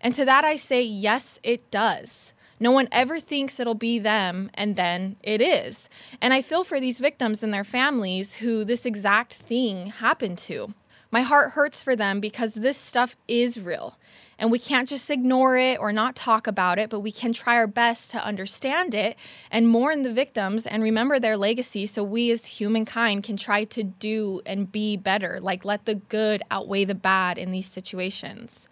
And 0.00 0.14
to 0.14 0.24
that 0.24 0.44
I 0.44 0.54
say, 0.54 0.82
Yes, 0.82 1.40
it 1.42 1.68
does. 1.72 2.32
No 2.60 2.70
one 2.70 2.86
ever 2.92 3.18
thinks 3.18 3.58
it'll 3.58 3.74
be 3.74 3.98
them, 3.98 4.52
and 4.54 4.76
then 4.76 5.16
it 5.24 5.40
is. 5.40 5.88
And 6.20 6.32
I 6.32 6.42
feel 6.42 6.62
for 6.62 6.78
these 6.78 7.00
victims 7.00 7.42
and 7.42 7.52
their 7.52 7.64
families 7.64 8.34
who 8.34 8.62
this 8.62 8.86
exact 8.86 9.34
thing 9.34 9.86
happened 9.86 10.38
to. 10.46 10.72
My 11.14 11.22
heart 11.22 11.52
hurts 11.52 11.80
for 11.80 11.94
them 11.94 12.18
because 12.18 12.54
this 12.54 12.76
stuff 12.76 13.14
is 13.28 13.60
real. 13.60 13.96
And 14.36 14.50
we 14.50 14.58
can't 14.58 14.88
just 14.88 15.08
ignore 15.08 15.56
it 15.56 15.78
or 15.78 15.92
not 15.92 16.16
talk 16.16 16.48
about 16.48 16.80
it, 16.80 16.90
but 16.90 16.98
we 16.98 17.12
can 17.12 17.32
try 17.32 17.54
our 17.54 17.68
best 17.68 18.10
to 18.10 18.26
understand 18.26 18.94
it 18.94 19.16
and 19.52 19.68
mourn 19.68 20.02
the 20.02 20.12
victims 20.12 20.66
and 20.66 20.82
remember 20.82 21.20
their 21.20 21.36
legacy 21.36 21.86
so 21.86 22.02
we 22.02 22.32
as 22.32 22.44
humankind 22.46 23.22
can 23.22 23.36
try 23.36 23.62
to 23.62 23.84
do 23.84 24.42
and 24.44 24.72
be 24.72 24.96
better. 24.96 25.38
Like, 25.40 25.64
let 25.64 25.84
the 25.84 25.94
good 25.94 26.42
outweigh 26.50 26.84
the 26.84 26.96
bad 26.96 27.38
in 27.38 27.52
these 27.52 27.70
situations. 27.70 28.66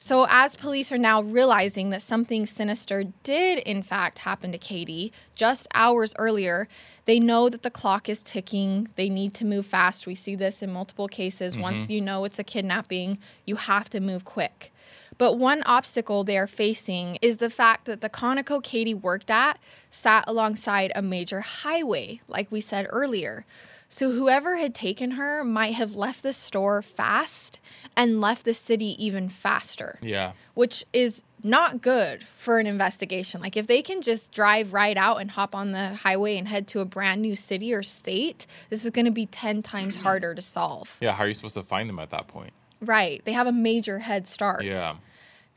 So, 0.00 0.26
as 0.30 0.54
police 0.54 0.92
are 0.92 0.98
now 0.98 1.22
realizing 1.22 1.90
that 1.90 2.02
something 2.02 2.46
sinister 2.46 3.04
did, 3.24 3.58
in 3.58 3.82
fact, 3.82 4.20
happen 4.20 4.52
to 4.52 4.58
Katie 4.58 5.12
just 5.34 5.66
hours 5.74 6.14
earlier, 6.18 6.68
they 7.06 7.18
know 7.18 7.48
that 7.48 7.62
the 7.62 7.70
clock 7.70 8.08
is 8.08 8.22
ticking. 8.22 8.88
They 8.94 9.08
need 9.08 9.34
to 9.34 9.44
move 9.44 9.66
fast. 9.66 10.06
We 10.06 10.14
see 10.14 10.36
this 10.36 10.62
in 10.62 10.72
multiple 10.72 11.08
cases. 11.08 11.54
Mm-hmm. 11.54 11.62
Once 11.62 11.90
you 11.90 12.00
know 12.00 12.24
it's 12.24 12.38
a 12.38 12.44
kidnapping, 12.44 13.18
you 13.44 13.56
have 13.56 13.90
to 13.90 13.98
move 13.98 14.24
quick. 14.24 14.72
But 15.18 15.36
one 15.36 15.64
obstacle 15.64 16.22
they 16.22 16.38
are 16.38 16.46
facing 16.46 17.18
is 17.20 17.38
the 17.38 17.50
fact 17.50 17.86
that 17.86 18.00
the 18.00 18.08
Conoco 18.08 18.62
Katie 18.62 18.94
worked 18.94 19.30
at 19.30 19.58
sat 19.90 20.22
alongside 20.28 20.92
a 20.94 21.02
major 21.02 21.40
highway, 21.40 22.20
like 22.28 22.52
we 22.52 22.60
said 22.60 22.86
earlier. 22.88 23.44
So 23.90 24.12
whoever 24.12 24.56
had 24.56 24.74
taken 24.74 25.12
her 25.12 25.42
might 25.44 25.74
have 25.74 25.96
left 25.96 26.22
the 26.22 26.32
store 26.32 26.82
fast 26.82 27.58
and 27.96 28.20
left 28.20 28.44
the 28.44 28.54
city 28.54 29.02
even 29.04 29.28
faster 29.28 29.98
Yeah. 30.02 30.32
which 30.54 30.84
is 30.92 31.22
not 31.42 31.80
good 31.80 32.24
for 32.36 32.58
an 32.58 32.66
investigation. 32.66 33.40
Like 33.40 33.56
if 33.56 33.66
they 33.66 33.80
can 33.80 34.02
just 34.02 34.32
drive 34.32 34.72
right 34.72 34.96
out 34.96 35.18
and 35.18 35.30
hop 35.30 35.54
on 35.54 35.72
the 35.72 35.94
highway 35.94 36.36
and 36.36 36.46
head 36.48 36.66
to 36.68 36.80
a 36.80 36.84
brand 36.84 37.22
new 37.22 37.34
city 37.36 37.72
or 37.72 37.82
state, 37.82 38.46
this 38.70 38.84
is 38.84 38.90
going 38.90 39.04
to 39.06 39.10
be 39.12 39.26
10 39.26 39.62
times 39.62 39.96
harder 39.96 40.34
to 40.34 40.42
solve. 40.42 40.96
Yeah. 41.00 41.12
How 41.12 41.24
are 41.24 41.28
you 41.28 41.34
supposed 41.34 41.54
to 41.54 41.62
find 41.62 41.88
them 41.88 41.98
at 42.00 42.10
that 42.10 42.26
point? 42.28 42.52
Right. 42.80 43.22
They 43.24 43.32
have 43.32 43.46
a 43.46 43.52
major 43.52 44.00
head 44.00 44.26
start. 44.28 44.64
Yeah. 44.64 44.96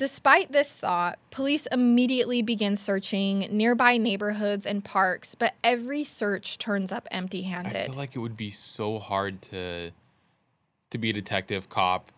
Despite 0.01 0.51
this 0.51 0.71
thought, 0.71 1.19
police 1.29 1.67
immediately 1.67 2.41
begin 2.41 2.75
searching 2.75 3.47
nearby 3.51 3.97
neighborhoods 3.97 4.65
and 4.65 4.83
parks, 4.83 5.35
but 5.35 5.53
every 5.63 6.03
search 6.03 6.57
turns 6.57 6.91
up 6.91 7.07
empty-handed. 7.11 7.75
I 7.75 7.85
feel 7.85 7.93
like 7.93 8.15
it 8.15 8.19
would 8.19 8.35
be 8.35 8.49
so 8.49 8.97
hard 8.97 9.43
to 9.43 9.91
to 10.89 10.97
be 10.97 11.11
a 11.11 11.13
detective, 11.13 11.69
cop, 11.69 12.11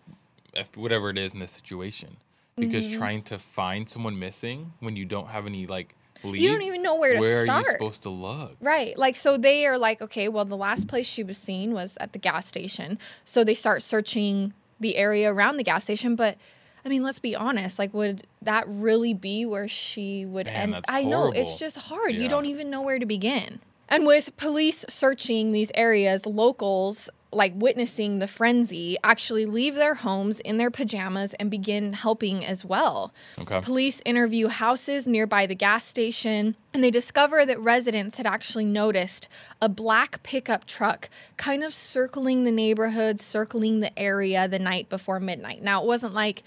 whatever 0.75 1.09
it 1.09 1.17
is 1.17 1.33
in 1.33 1.39
this 1.41 1.51
situation, 1.51 2.15
because 2.57 2.85
Mm-hmm. 2.85 2.97
trying 2.97 3.21
to 3.23 3.37
find 3.37 3.89
someone 3.89 4.17
missing 4.17 4.71
when 4.79 4.95
you 4.95 5.03
don't 5.03 5.27
have 5.27 5.45
any 5.45 5.67
like 5.67 5.93
leads. 6.23 6.41
you 6.41 6.49
don't 6.49 6.63
even 6.63 6.81
know 6.83 6.95
where 6.95 7.15
to 7.15 7.19
where 7.19 7.43
start. 7.43 7.65
are 7.65 7.69
you 7.69 7.73
supposed 7.73 8.03
to 8.03 8.09
look? 8.09 8.55
Right. 8.61 8.97
Like, 8.97 9.17
so 9.17 9.35
they 9.35 9.67
are 9.67 9.77
like, 9.77 10.01
okay, 10.01 10.29
well, 10.29 10.45
the 10.45 10.55
last 10.55 10.87
place 10.87 11.05
she 11.05 11.21
was 11.21 11.37
seen 11.37 11.73
was 11.73 11.97
at 11.99 12.13
the 12.13 12.19
gas 12.19 12.47
station. 12.47 12.97
So 13.25 13.43
they 13.43 13.55
start 13.55 13.83
searching 13.83 14.53
the 14.79 14.95
area 14.95 15.33
around 15.33 15.57
the 15.57 15.63
gas 15.65 15.83
station. 15.83 16.15
But 16.15 16.37
I 16.85 16.89
mean, 16.89 17.03
let's 17.03 17.19
be 17.19 17.35
honest. 17.35 17.79
Like, 17.79 17.93
would 17.93 18.27
that 18.41 18.65
really 18.67 19.13
be 19.13 19.45
where 19.45 19.67
she 19.67 20.25
would 20.25 20.47
Man, 20.47 20.73
end? 20.73 20.85
I 20.87 21.03
know 21.03 21.31
it's 21.31 21.57
just 21.57 21.77
hard. 21.77 22.13
You 22.13 22.27
don't 22.27 22.45
even 22.45 22.69
know 22.69 22.81
where 22.81 22.99
to 22.99 23.05
begin. 23.05 23.59
And 23.89 24.05
with 24.05 24.35
police 24.37 24.85
searching 24.89 25.51
these 25.51 25.71
areas, 25.75 26.25
locals 26.25 27.09
like 27.33 27.53
witnessing 27.55 28.19
the 28.19 28.27
frenzy 28.27 28.97
actually 29.03 29.45
leave 29.45 29.75
their 29.75 29.95
homes 29.95 30.39
in 30.41 30.57
their 30.57 30.71
pajamas 30.71 31.33
and 31.35 31.49
begin 31.49 31.93
helping 31.93 32.45
as 32.45 32.63
well. 32.63 33.13
Okay. 33.39 33.61
Police 33.61 34.01
interview 34.05 34.47
houses 34.47 35.07
nearby 35.07 35.45
the 35.45 35.55
gas 35.55 35.83
station, 35.83 36.55
and 36.73 36.83
they 36.83 36.91
discover 36.91 37.45
that 37.45 37.59
residents 37.59 38.17
had 38.17 38.27
actually 38.27 38.65
noticed 38.65 39.27
a 39.61 39.69
black 39.69 40.21
pickup 40.23 40.65
truck 40.65 41.09
kind 41.37 41.63
of 41.63 41.73
circling 41.73 42.43
the 42.43 42.51
neighborhood, 42.51 43.19
circling 43.19 43.79
the 43.79 43.97
area 43.97 44.47
the 44.47 44.59
night 44.59 44.89
before 44.89 45.19
midnight. 45.19 45.63
Now, 45.63 45.81
it 45.81 45.87
wasn't 45.87 46.13
like 46.13 46.43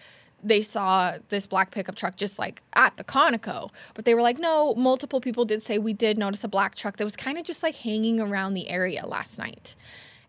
they 0.46 0.62
saw 0.62 1.18
this 1.28 1.46
black 1.46 1.70
pickup 1.70 1.96
truck 1.96 2.16
just 2.16 2.38
like 2.38 2.62
at 2.74 2.96
the 2.96 3.04
Conoco, 3.04 3.70
but 3.94 4.04
they 4.04 4.14
were 4.14 4.22
like, 4.22 4.38
no, 4.38 4.74
multiple 4.74 5.20
people 5.20 5.44
did 5.44 5.62
say 5.62 5.78
we 5.78 5.92
did 5.92 6.18
notice 6.18 6.44
a 6.44 6.48
black 6.48 6.74
truck 6.74 6.96
that 6.96 7.04
was 7.04 7.16
kind 7.16 7.36
of 7.36 7.44
just 7.44 7.62
like 7.62 7.74
hanging 7.74 8.20
around 8.20 8.54
the 8.54 8.68
area 8.68 9.06
last 9.06 9.38
night. 9.38 9.74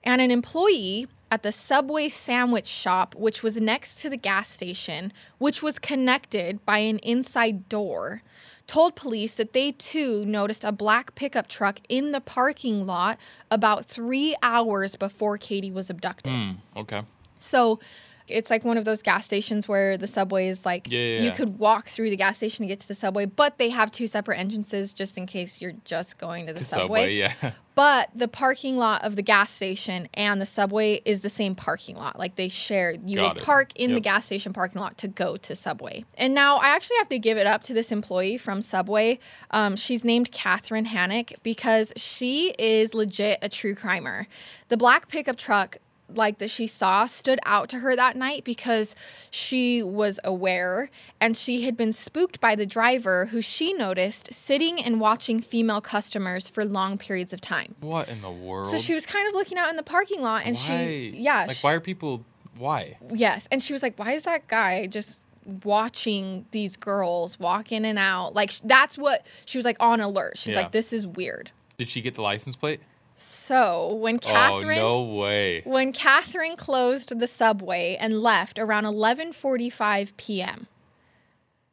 And 0.03 0.21
an 0.21 0.31
employee 0.31 1.07
at 1.29 1.43
the 1.43 1.51
Subway 1.51 2.09
sandwich 2.09 2.67
shop, 2.67 3.13
which 3.15 3.43
was 3.43 3.57
next 3.57 4.01
to 4.01 4.09
the 4.09 4.17
gas 4.17 4.49
station, 4.49 5.11
which 5.37 5.61
was 5.61 5.77
connected 5.77 6.65
by 6.65 6.79
an 6.79 6.99
inside 6.99 7.67
door, 7.69 8.21
told 8.65 8.95
police 8.95 9.35
that 9.35 9.53
they 9.53 9.73
too 9.73 10.25
noticed 10.25 10.63
a 10.63 10.71
black 10.71 11.15
pickup 11.15 11.47
truck 11.47 11.79
in 11.89 12.11
the 12.11 12.21
parking 12.21 12.85
lot 12.85 13.17
about 13.51 13.85
three 13.85 14.35
hours 14.41 14.95
before 14.95 15.37
Katie 15.37 15.71
was 15.71 15.89
abducted. 15.89 16.33
Hmm. 16.33 16.51
Okay. 16.75 17.01
So, 17.39 17.79
It's 18.27 18.49
like 18.49 18.63
one 18.65 18.77
of 18.77 18.85
those 18.85 19.01
gas 19.01 19.25
stations 19.25 19.67
where 19.67 19.97
the 19.97 20.07
subway 20.07 20.47
is 20.47 20.65
like 20.65 20.87
Yeah, 20.89 20.99
yeah, 20.99 21.19
you 21.19 21.25
yeah. 21.25 21.33
could 21.33 21.59
walk 21.59 21.87
through 21.89 22.09
the 22.09 22.17
gas 22.17 22.37
station 22.37 22.63
to 22.63 22.67
get 22.67 22.79
to 22.81 22.87
the 22.87 22.95
subway, 22.95 23.25
but 23.25 23.57
they 23.57 23.69
have 23.69 23.91
two 23.91 24.07
separate 24.07 24.37
entrances 24.37 24.93
just 24.93 25.17
in 25.17 25.25
case 25.25 25.61
you're 25.61 25.73
just 25.85 26.17
going 26.17 26.45
to 26.47 26.53
the, 26.53 26.59
The 26.59 26.65
subway. 26.65 26.85
subway, 26.85 27.13
yeah. 27.15 27.51
But 27.75 28.09
the 28.15 28.27
parking 28.27 28.77
lot 28.77 29.03
of 29.03 29.15
the 29.15 29.21
gas 29.21 29.51
station 29.51 30.09
and 30.15 30.41
the 30.41 30.47
subway 30.47 30.99
is 31.05 31.21
the 31.21 31.29
same 31.29 31.53
parking 31.53 31.95
lot. 31.95 32.17
Like 32.17 32.35
they 32.35 32.49
share. 32.49 32.95
You 33.05 33.17
Got 33.17 33.35
would 33.35 33.41
it. 33.43 33.45
park 33.45 33.69
in 33.75 33.93
the 33.93 33.99
gas 34.01 34.25
station 34.25 34.51
parking 34.51 34.81
lot 34.81 34.97
to 34.97 35.07
go 35.07 35.37
to 35.37 35.55
Subway. 35.55 36.03
And 36.15 36.33
now 36.33 36.57
I 36.57 36.69
actually 36.69 36.97
have 36.97 37.09
to 37.09 37.19
give 37.19 37.37
it 37.37 37.45
up 37.45 37.61
to 37.63 37.75
this 37.75 37.91
employee 37.91 38.39
from 38.39 38.63
Subway. 38.63 39.19
Um, 39.51 39.75
she's 39.75 40.03
named 40.03 40.31
Catherine 40.31 40.85
Hannock 40.85 41.33
because 41.43 41.93
she 41.95 42.55
is 42.57 42.95
legit 42.95 43.37
a 43.43 43.49
true 43.49 43.75
crimer. 43.75 44.25
The 44.69 44.77
black 44.77 45.07
pickup 45.07 45.37
truck 45.37 45.77
like 46.13 46.37
that 46.37 46.49
she 46.49 46.67
saw 46.67 47.05
stood 47.05 47.39
out 47.45 47.67
to 47.69 47.79
her 47.79 47.95
that 47.95 48.15
night 48.15 48.43
because 48.43 48.95
she 49.29 49.83
was 49.83 50.19
aware 50.23 50.89
and 51.19 51.35
she 51.35 51.63
had 51.63 51.75
been 51.75 51.91
spooked 51.91 52.39
by 52.39 52.55
the 52.55 52.65
driver 52.65 53.25
who 53.25 53.41
she 53.41 53.73
noticed 53.73 54.33
sitting 54.33 54.81
and 54.81 55.01
watching 55.01 55.41
female 55.41 55.81
customers 55.81 56.47
for 56.47 56.63
long 56.63 56.97
periods 56.97 57.33
of 57.33 57.41
time. 57.41 57.75
What 57.81 58.07
in 58.07 58.21
the 58.21 58.31
world? 58.31 58.67
So 58.67 58.77
she 58.77 58.93
was 58.93 59.05
kind 59.05 59.27
of 59.27 59.33
looking 59.33 59.57
out 59.57 59.69
in 59.69 59.75
the 59.75 59.83
parking 59.83 60.21
lot 60.21 60.43
and 60.45 60.55
why? 60.55 60.61
she 60.87 61.09
yeah, 61.17 61.45
Like, 61.47 61.57
sh- 61.57 61.63
why 61.63 61.73
are 61.73 61.79
people? 61.81 62.23
Why? 62.57 62.97
Yes. 63.13 63.47
And 63.51 63.61
she 63.61 63.73
was 63.73 63.83
like, 63.83 63.99
why 63.99 64.13
is 64.13 64.23
that 64.23 64.47
guy 64.47 64.87
just 64.87 65.25
watching 65.63 66.45
these 66.51 66.75
girls 66.77 67.39
walk 67.39 67.71
in 67.71 67.85
and 67.85 67.99
out? 67.99 68.33
Like, 68.33 68.53
that's 68.63 68.97
what 68.97 69.25
she 69.45 69.57
was 69.57 69.65
like 69.65 69.77
on 69.79 69.99
alert. 70.01 70.37
She's 70.37 70.53
Yeah. 70.53 70.61
like, 70.61 70.71
this 70.71 70.93
is 70.93 71.05
weird. 71.05 71.51
Did 71.77 71.89
she 71.89 72.01
get 72.01 72.15
the 72.15 72.21
license 72.21 72.55
plate? 72.55 72.79
So 73.19 73.95
when 73.95 74.17
oh, 74.17 74.19
Catherine. 74.19 74.77
Oh 74.77 75.05
no 75.05 75.15
way! 75.15 75.61
When 75.65 75.91
Catherine 75.91 76.55
closed 76.55 77.17
the 77.17 77.25
subway 77.25 77.97
and 77.99 78.21
left 78.21 78.59
around 78.59 78.83
11:45 78.83 80.15
p.m., 80.17 80.67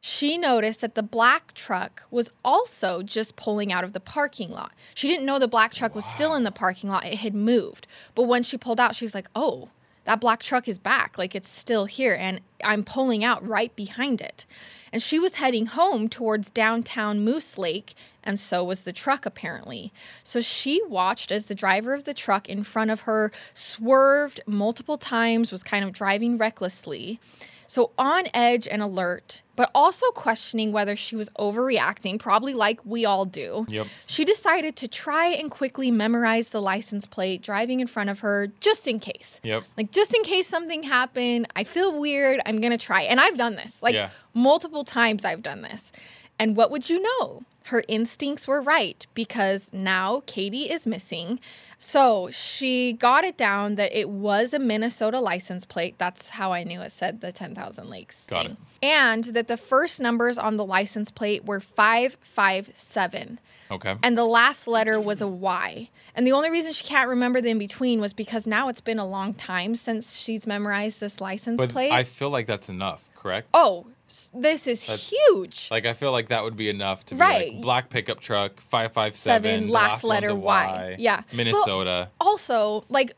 she 0.00 0.38
noticed 0.38 0.80
that 0.80 0.94
the 0.94 1.02
black 1.02 1.52
truck 1.52 2.02
was 2.10 2.30
also 2.42 3.02
just 3.02 3.36
pulling 3.36 3.70
out 3.74 3.84
of 3.84 3.92
the 3.92 4.00
parking 4.00 4.50
lot. 4.50 4.72
She 4.94 5.06
didn't 5.06 5.26
know 5.26 5.38
the 5.38 5.46
black 5.46 5.74
truck 5.74 5.94
was 5.94 6.06
still 6.06 6.34
in 6.34 6.44
the 6.44 6.50
parking 6.50 6.88
lot. 6.88 7.04
It 7.04 7.16
had 7.16 7.34
moved. 7.34 7.86
But 8.14 8.22
when 8.22 8.42
she 8.42 8.56
pulled 8.56 8.80
out, 8.80 8.94
she's 8.94 9.14
like, 9.14 9.28
"Oh, 9.36 9.68
that 10.04 10.20
black 10.20 10.42
truck 10.42 10.68
is 10.68 10.78
back. 10.78 11.18
Like 11.18 11.34
it's 11.34 11.48
still 11.48 11.86
here 11.86 12.14
and 12.14 12.40
I'm 12.62 12.84
pulling 12.84 13.24
out 13.24 13.46
right 13.46 13.74
behind 13.74 14.20
it." 14.20 14.46
And 14.92 15.02
she 15.02 15.18
was 15.18 15.34
heading 15.34 15.66
home 15.66 16.08
towards 16.08 16.50
downtown 16.50 17.24
Moose 17.24 17.58
Lake, 17.58 17.94
and 18.22 18.38
so 18.38 18.62
was 18.62 18.82
the 18.82 18.92
truck 18.92 19.26
apparently. 19.26 19.92
So 20.22 20.40
she 20.40 20.80
watched 20.84 21.32
as 21.32 21.46
the 21.46 21.54
driver 21.54 21.94
of 21.94 22.04
the 22.04 22.14
truck 22.14 22.48
in 22.48 22.62
front 22.62 22.92
of 22.92 23.00
her 23.00 23.32
swerved 23.54 24.40
multiple 24.46 24.96
times, 24.96 25.50
was 25.50 25.64
kind 25.64 25.84
of 25.84 25.90
driving 25.92 26.38
recklessly. 26.38 27.18
So 27.74 27.90
on 27.98 28.28
edge 28.32 28.68
and 28.68 28.80
alert, 28.80 29.42
but 29.56 29.68
also 29.74 30.06
questioning 30.12 30.70
whether 30.70 30.94
she 30.94 31.16
was 31.16 31.28
overreacting, 31.30 32.20
probably 32.20 32.54
like 32.54 32.78
we 32.84 33.04
all 33.04 33.24
do. 33.24 33.66
Yep. 33.68 33.88
She 34.06 34.24
decided 34.24 34.76
to 34.76 34.86
try 34.86 35.26
and 35.26 35.50
quickly 35.50 35.90
memorize 35.90 36.50
the 36.50 36.62
license 36.62 37.04
plate 37.04 37.42
driving 37.42 37.80
in 37.80 37.88
front 37.88 38.10
of 38.10 38.20
her 38.20 38.46
just 38.60 38.86
in 38.86 39.00
case. 39.00 39.40
Yep. 39.42 39.64
Like 39.76 39.90
just 39.90 40.14
in 40.14 40.22
case 40.22 40.46
something 40.46 40.84
happened, 40.84 41.48
I 41.56 41.64
feel 41.64 41.98
weird, 41.98 42.40
I'm 42.46 42.60
going 42.60 42.70
to 42.70 42.78
try. 42.78 43.02
And 43.02 43.18
I've 43.18 43.36
done 43.36 43.56
this. 43.56 43.82
Like 43.82 43.94
Yeah. 43.94 44.10
multiple 44.34 44.84
times 44.84 45.24
I've 45.24 45.42
done 45.42 45.62
this. 45.62 45.90
And 46.38 46.56
what 46.56 46.70
would 46.70 46.88
you 46.88 47.02
know? 47.02 47.42
Her 47.64 47.82
instincts 47.88 48.46
were 48.46 48.62
right 48.62 49.04
because 49.14 49.72
now 49.72 50.22
Katie 50.26 50.70
is 50.70 50.86
missing. 50.86 51.40
So 51.78 52.30
she 52.30 52.92
got 52.94 53.24
it 53.24 53.36
down 53.36 53.74
that 53.76 53.96
it 53.98 54.08
was 54.08 54.54
a 54.54 54.58
Minnesota 54.58 55.20
license 55.20 55.64
plate. 55.64 55.96
That's 55.98 56.30
how 56.30 56.52
I 56.52 56.64
knew 56.64 56.80
it 56.80 56.92
said 56.92 57.20
the 57.20 57.32
10,000 57.32 57.88
Lakes. 57.88 58.26
Got 58.28 58.46
thing. 58.46 58.50
it. 58.52 58.86
And 58.86 59.24
that 59.24 59.48
the 59.48 59.56
first 59.56 60.00
numbers 60.00 60.38
on 60.38 60.56
the 60.56 60.64
license 60.64 61.10
plate 61.10 61.44
were 61.44 61.60
557 61.60 63.38
Okay. 63.70 63.96
and 64.02 64.16
the 64.16 64.24
last 64.26 64.66
letter 64.68 65.00
was 65.00 65.20
a 65.22 65.26
Y. 65.26 65.88
And 66.14 66.26
the 66.26 66.32
only 66.32 66.50
reason 66.50 66.72
she 66.72 66.84
can't 66.84 67.08
remember 67.08 67.40
the 67.40 67.48
in 67.48 67.58
between 67.58 68.00
was 68.00 68.12
because 68.12 68.46
now 68.46 68.68
it's 68.68 68.80
been 68.82 68.98
a 68.98 69.06
long 69.06 69.34
time 69.34 69.74
since 69.74 70.16
she's 70.16 70.46
memorized 70.46 71.00
this 71.00 71.20
license 71.20 71.56
but 71.56 71.70
plate. 71.70 71.90
I 71.90 72.04
feel 72.04 72.30
like 72.30 72.46
that's 72.46 72.68
enough. 72.68 73.08
Correct. 73.16 73.48
oh, 73.54 73.86
this 74.34 74.66
is 74.66 74.80
That's- 74.86 75.08
huge. 75.10 75.68
Like 75.70 75.86
I 75.86 75.92
feel 75.92 76.12
like 76.12 76.28
that 76.28 76.42
would 76.44 76.56
be 76.56 76.68
enough 76.68 77.04
to 77.06 77.14
be 77.14 77.20
Right. 77.20 77.52
like 77.54 77.62
black 77.62 77.90
pickup 77.90 78.20
truck 78.20 78.60
five 78.68 78.92
five 78.92 79.14
Seven, 79.14 79.50
seven 79.52 79.68
last 79.68 80.04
letter 80.04 80.34
y. 80.34 80.96
Yeah. 80.98 81.16
Well, 81.16 81.24
Minnesota. 81.36 82.10
also, 82.20 82.84
like, 82.88 83.14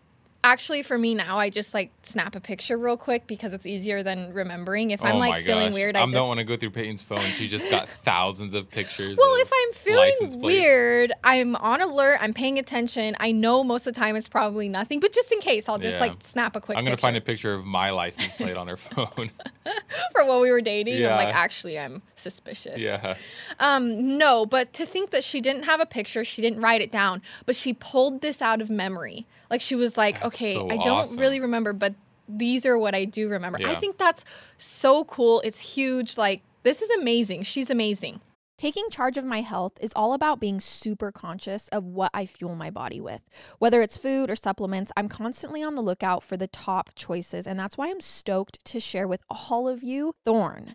actually, 0.46 0.82
for 0.82 0.96
me 0.96 1.14
now, 1.14 1.36
I 1.38 1.50
just 1.50 1.74
like 1.74 1.90
snap 2.02 2.36
a 2.36 2.40
picture 2.40 2.78
real 2.78 2.96
quick 2.96 3.26
because 3.26 3.52
it's 3.52 3.66
easier 3.66 4.02
than 4.02 4.32
remembering. 4.32 4.90
If 4.92 5.02
I'm 5.02 5.16
oh 5.16 5.18
like 5.18 5.44
feeling 5.44 5.68
gosh. 5.68 5.74
weird, 5.74 5.96
I 5.96 6.02
I 6.02 6.10
don't 6.10 6.28
want 6.28 6.38
to 6.38 6.44
go 6.44 6.56
through 6.56 6.70
Peyton's 6.70 7.02
phone. 7.02 7.18
She 7.18 7.48
just 7.48 7.68
got 7.70 7.88
thousands 8.04 8.54
of 8.54 8.70
pictures. 8.70 9.16
Well, 9.18 9.34
of 9.34 9.40
if 9.40 9.50
I'm 9.52 9.72
feeling 9.74 10.12
plates. 10.18 10.36
weird, 10.36 11.12
I'm 11.24 11.56
on 11.56 11.80
alert. 11.82 12.18
I'm 12.20 12.32
paying 12.32 12.58
attention. 12.58 13.16
I 13.20 13.32
know 13.32 13.64
most 13.64 13.86
of 13.86 13.94
the 13.94 14.00
time 14.00 14.16
it's 14.16 14.28
probably 14.28 14.68
nothing, 14.68 15.00
but 15.00 15.12
just 15.12 15.32
in 15.32 15.40
case, 15.40 15.68
I'll 15.68 15.78
just 15.78 15.96
Yeah. 15.96 16.06
like 16.06 16.12
snap 16.20 16.56
a 16.56 16.60
quick. 16.60 16.78
I'm 16.78 16.84
gonna 16.84 16.96
picture. 16.96 17.02
find 17.02 17.16
a 17.16 17.20
picture 17.20 17.54
of 17.54 17.64
my 17.64 17.90
license 17.90 18.32
plate 18.32 18.56
on 18.56 18.68
her 18.68 18.76
phone. 18.78 19.30
for 20.12 20.24
what 20.24 20.40
we 20.40 20.50
were 20.50 20.60
dating. 20.60 21.04
I'm 21.04 21.16
like, 21.16 21.34
actually, 21.34 21.78
I'm 21.78 22.02
suspicious. 22.14 22.78
yeah. 22.78 23.16
Um, 23.58 24.16
no, 24.16 24.46
but 24.46 24.72
to 24.74 24.86
think 24.86 25.10
that 25.10 25.24
she 25.24 25.40
didn't 25.40 25.64
have 25.64 25.80
a 25.80 25.86
picture, 25.86 26.24
she 26.24 26.40
didn't 26.42 26.60
write 26.60 26.80
it 26.80 26.92
down, 26.92 27.20
but 27.46 27.56
she 27.56 27.72
pulled 27.72 28.20
this 28.20 28.40
out 28.40 28.60
of 28.62 28.70
memory. 28.70 29.26
Like 29.50 29.60
she 29.60 29.74
was 29.74 29.96
like, 29.96 30.20
That's 30.20 30.34
okay, 30.34 30.54
so 30.54 30.68
I 30.70 30.76
don't 30.76 30.88
awesome. 30.88 31.18
really 31.20 31.40
remember, 31.40 31.72
but 31.72 31.94
these 32.28 32.66
are 32.66 32.76
what 32.76 32.94
I 32.94 33.04
do 33.04 33.28
remember. 33.28 33.58
I 33.64 33.76
think 33.76 33.98
that's 33.98 34.24
so 34.58 35.04
cool. 35.04 35.40
It's 35.42 35.60
huge. 35.60 36.16
Like 36.16 36.42
this 36.62 36.82
is 36.82 36.90
amazing. 36.90 37.44
She's 37.44 37.70
amazing. 37.70 38.20
Taking 38.58 38.88
charge 38.88 39.18
of 39.18 39.24
my 39.24 39.42
health 39.42 39.72
is 39.82 39.92
all 39.94 40.14
about 40.14 40.40
being 40.40 40.60
super 40.60 41.12
conscious 41.12 41.68
of 41.68 41.84
what 41.84 42.10
I 42.14 42.24
fuel 42.24 42.56
my 42.56 42.70
body 42.70 43.02
with. 43.02 43.20
Whether 43.58 43.82
it's 43.82 43.98
food 43.98 44.30
or 44.30 44.36
supplements, 44.36 44.90
I'm 44.96 45.10
constantly 45.10 45.62
on 45.62 45.74
the 45.74 45.82
lookout 45.82 46.22
for 46.22 46.38
the 46.38 46.48
top 46.48 46.88
choices, 46.94 47.46
and 47.46 47.58
that's 47.58 47.76
why 47.76 47.90
I'm 47.90 48.00
stoked 48.00 48.64
to 48.64 48.80
share 48.80 49.06
with 49.06 49.20
all 49.28 49.68
of 49.68 49.82
you 49.82 50.14
Thorne. 50.24 50.74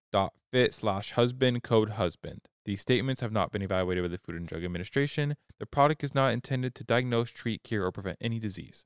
Thorne.fit 0.11 0.73
slash 0.73 1.11
husband, 1.11 1.63
code 1.63 1.91
husband. 1.91 2.41
These 2.65 2.81
statements 2.81 3.21
have 3.21 3.31
not 3.31 3.51
been 3.51 3.61
evaluated 3.61 4.03
by 4.03 4.09
the 4.09 4.17
Food 4.17 4.35
and 4.35 4.47
Drug 4.47 4.63
Administration. 4.63 5.35
The 5.59 5.65
product 5.65 6.03
is 6.03 6.13
not 6.13 6.33
intended 6.33 6.75
to 6.75 6.83
diagnose, 6.83 7.31
treat, 7.31 7.63
cure, 7.63 7.85
or 7.85 7.91
prevent 7.91 8.17
any 8.21 8.39
disease. 8.39 8.85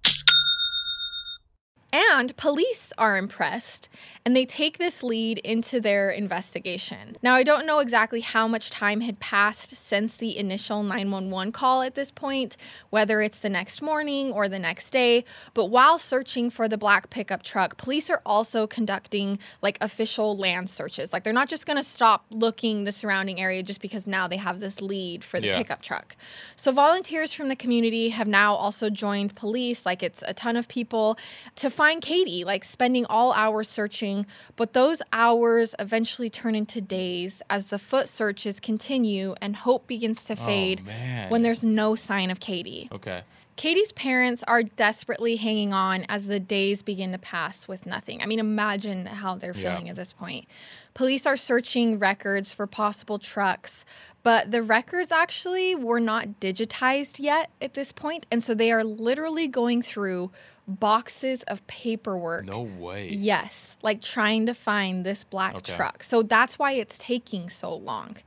And 1.93 2.35
police 2.37 2.93
are 2.97 3.17
impressed 3.17 3.89
and 4.25 4.35
they 4.35 4.45
take 4.45 4.77
this 4.77 5.03
lead 5.03 5.39
into 5.39 5.81
their 5.81 6.11
investigation. 6.11 7.17
Now, 7.21 7.35
I 7.35 7.43
don't 7.43 7.65
know 7.65 7.79
exactly 7.79 8.21
how 8.21 8.47
much 8.47 8.69
time 8.69 9.01
had 9.01 9.19
passed 9.19 9.75
since 9.75 10.17
the 10.17 10.37
initial 10.37 10.83
911 10.83 11.51
call 11.51 11.81
at 11.81 11.95
this 11.95 12.11
point, 12.11 12.55
whether 12.91 13.21
it's 13.21 13.39
the 13.39 13.49
next 13.49 13.81
morning 13.81 14.31
or 14.31 14.47
the 14.47 14.59
next 14.59 14.91
day, 14.91 15.25
but 15.53 15.65
while 15.65 15.97
searching 15.99 16.49
for 16.49 16.67
the 16.67 16.77
black 16.77 17.09
pickup 17.09 17.43
truck, 17.43 17.77
police 17.77 18.09
are 18.09 18.21
also 18.25 18.67
conducting 18.67 19.39
like 19.61 19.77
official 19.81 20.37
land 20.37 20.69
searches. 20.69 21.11
Like 21.11 21.23
they're 21.23 21.33
not 21.33 21.49
just 21.49 21.65
going 21.65 21.77
to 21.77 21.83
stop 21.83 22.25
looking 22.29 22.83
the 22.83 22.91
surrounding 22.91 23.41
area 23.41 23.63
just 23.63 23.81
because 23.81 24.07
now 24.07 24.27
they 24.27 24.37
have 24.37 24.59
this 24.59 24.81
lead 24.81 25.23
for 25.23 25.39
the 25.39 25.47
yeah. 25.47 25.57
pickup 25.57 25.81
truck. 25.81 26.15
So, 26.55 26.71
volunteers 26.71 27.33
from 27.33 27.49
the 27.49 27.55
community 27.55 28.09
have 28.09 28.27
now 28.27 28.53
also 28.53 28.89
joined 28.89 29.35
police, 29.35 29.85
like 29.85 30.03
it's 30.03 30.23
a 30.27 30.33
ton 30.33 30.55
of 30.55 30.67
people, 30.67 31.17
to 31.55 31.69
find 31.81 31.99
Katie, 32.03 32.43
like 32.43 32.63
spending 32.63 33.07
all 33.07 33.33
hours 33.33 33.67
searching, 33.67 34.27
but 34.55 34.73
those 34.73 35.01
hours 35.11 35.73
eventually 35.79 36.29
turn 36.29 36.53
into 36.53 36.79
days 36.79 37.41
as 37.49 37.67
the 37.71 37.79
foot 37.79 38.07
searches 38.07 38.59
continue 38.59 39.33
and 39.41 39.55
hope 39.55 39.87
begins 39.87 40.23
to 40.25 40.33
oh, 40.33 40.45
fade 40.45 40.83
oh, 40.87 41.29
when 41.29 41.41
there's 41.41 41.63
no 41.63 41.95
sign 41.95 42.29
of 42.29 42.39
Katie. 42.39 42.87
Okay. 42.91 43.23
Katie's 43.55 43.91
parents 43.93 44.43
are 44.47 44.61
desperately 44.61 45.37
hanging 45.37 45.73
on 45.73 46.05
as 46.07 46.27
the 46.27 46.39
days 46.39 46.83
begin 46.83 47.13
to 47.13 47.17
pass 47.17 47.67
with 47.67 47.87
nothing. 47.87 48.21
I 48.21 48.27
mean, 48.27 48.39
imagine 48.39 49.07
how 49.07 49.35
they're 49.35 49.55
feeling 49.55 49.87
yeah. 49.87 49.91
at 49.91 49.95
this 49.95 50.13
point. 50.13 50.47
Police 50.93 51.25
are 51.25 51.37
searching 51.37 51.97
records 51.97 52.53
for 52.53 52.67
possible 52.67 53.17
trucks, 53.17 53.85
but 54.21 54.51
the 54.51 54.61
records 54.61 55.11
actually 55.11 55.73
were 55.73 55.99
not 55.99 56.39
digitized 56.39 57.19
yet 57.19 57.49
at 57.59 57.73
this 57.73 57.91
point, 57.91 58.27
and 58.31 58.43
so 58.43 58.53
they 58.53 58.71
are 58.71 58.83
literally 58.83 59.47
going 59.47 59.81
through 59.81 60.31
boxes 60.67 61.43
of 61.43 61.65
paperwork. 61.67 62.45
No 62.45 62.61
way. 62.61 63.09
Yes, 63.09 63.75
like 63.81 64.01
trying 64.01 64.45
to 64.45 64.53
find 64.53 65.05
this 65.05 65.23
black 65.23 65.55
okay. 65.55 65.75
truck. 65.75 66.03
So 66.03 66.23
that's 66.23 66.57
why 66.59 66.73
it's 66.73 66.97
taking 66.97 67.49
so 67.49 67.73
long. 67.73 68.17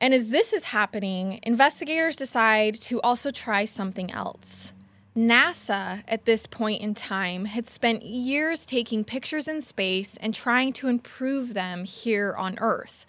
And 0.00 0.14
as 0.14 0.28
this 0.28 0.52
is 0.52 0.64
happening, 0.64 1.40
investigators 1.42 2.16
decide 2.16 2.74
to 2.82 3.00
also 3.02 3.30
try 3.30 3.66
something 3.66 4.10
else. 4.10 4.72
NASA, 5.16 6.02
at 6.08 6.24
this 6.24 6.46
point 6.46 6.80
in 6.80 6.94
time, 6.94 7.44
had 7.44 7.66
spent 7.66 8.04
years 8.04 8.64
taking 8.64 9.04
pictures 9.04 9.48
in 9.48 9.60
space 9.60 10.16
and 10.18 10.34
trying 10.34 10.72
to 10.74 10.88
improve 10.88 11.52
them 11.52 11.84
here 11.84 12.34
on 12.38 12.56
Earth. 12.60 13.04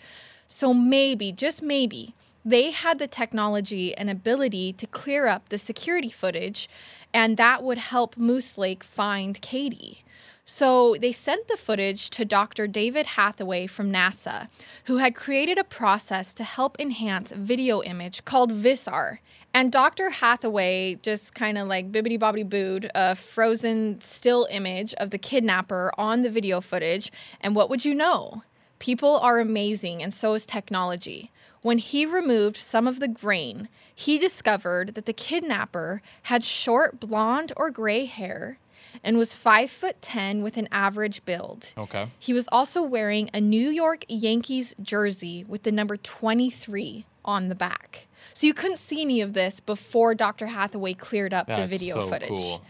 So 0.48 0.74
maybe, 0.74 1.32
just 1.32 1.62
maybe, 1.62 2.14
they 2.44 2.72
had 2.72 3.00
the 3.00 3.08
technology 3.08 3.96
and 3.96 4.10
ability 4.10 4.74
to 4.74 4.88
clear 4.88 5.28
up 5.28 5.50
the 5.50 5.58
security 5.58 6.10
footage, 6.10 6.70
and 7.14 7.38
that 7.38 7.64
would 7.64 7.78
help 7.78 8.18
Moose 8.18 8.58
Lake 8.58 8.84
find 8.84 9.40
Katie. 9.42 10.04
So 10.44 10.96
they 11.00 11.12
sent 11.12 11.48
the 11.48 11.56
footage 11.56 12.10
to 12.12 12.26
Dr. 12.26 12.68
David 12.68 13.06
Hathaway 13.06 13.68
from 13.68 13.92
NASA, 13.92 14.48
who 14.86 14.98
had 14.98 15.16
created 15.16 15.58
a 15.58 15.64
process 15.64 16.34
to 16.34 16.44
help 16.44 16.80
enhance 16.80 17.32
video 17.32 17.82
image 17.84 18.26
called 18.26 18.52
VISAR. 18.52 19.20
And 19.54 19.72
Dr. 19.72 20.10
Hathaway 20.10 20.96
just 21.04 21.36
kind 21.36 21.58
of 21.58 21.68
like 21.68 21.92
bibbity 21.92 22.20
bobbity 22.20 22.48
booed 22.48 22.90
a 22.96 23.16
frozen 23.16 24.02
still 24.02 24.48
image 24.50 24.94
of 24.96 25.12
the 25.12 25.18
kidnapper 25.18 25.92
on 25.98 26.24
the 26.24 26.30
video 26.30 26.60
footage. 26.60 27.12
And 27.40 27.56
what 27.56 27.70
would 27.70 27.86
you 27.86 27.94
know? 27.94 28.44
People 28.80 29.18
are 29.18 29.40
amazing, 29.40 30.02
and 30.02 30.12
so 30.12 30.34
is 30.34 30.46
technology. 30.46 31.32
When 31.62 31.78
he 31.78 32.06
removed 32.06 32.58
some 32.58 32.88
of 32.88 33.00
the 33.00 33.08
grain, 33.08 33.70
he 33.94 34.18
discovered 34.18 34.96
that 34.96 35.06
the 35.06 35.14
kidnapper 35.14 36.02
had 36.24 36.44
short 36.44 37.00
blonde 37.00 37.54
or 37.56 37.70
gray 37.70 38.06
hair 38.06 38.58
and 39.04 39.18
was 39.18 39.36
five 39.36 39.70
foot 39.70 40.02
ten 40.02 40.42
with 40.42 40.58
an 40.58 40.68
average 40.72 41.24
build. 41.24 41.74
Okay. 41.78 42.10
He 42.18 42.34
was 42.34 42.48
also 42.52 42.82
wearing 42.82 43.30
a 43.34 43.40
New 43.40 43.70
York 43.70 44.06
Yankees 44.10 44.74
jersey 44.82 45.46
with 45.48 45.64
the 45.64 45.72
number 45.72 45.98
23 45.98 47.06
on 47.24 47.50
the 47.50 47.56
back. 47.56 48.08
So 48.34 48.48
you 48.48 48.54
couldn't 48.54 48.78
see 48.78 49.02
any 49.02 49.22
of 49.22 49.34
this 49.34 49.60
before 49.60 50.16
Dr. 50.16 50.48
Hathaway 50.48 50.94
cleared 50.94 51.34
up 51.34 51.48
That's 51.48 51.62
the 51.62 51.68
video 51.68 51.96
so 51.96 52.08
footage. 52.08 52.30
Cool. 52.30 52.64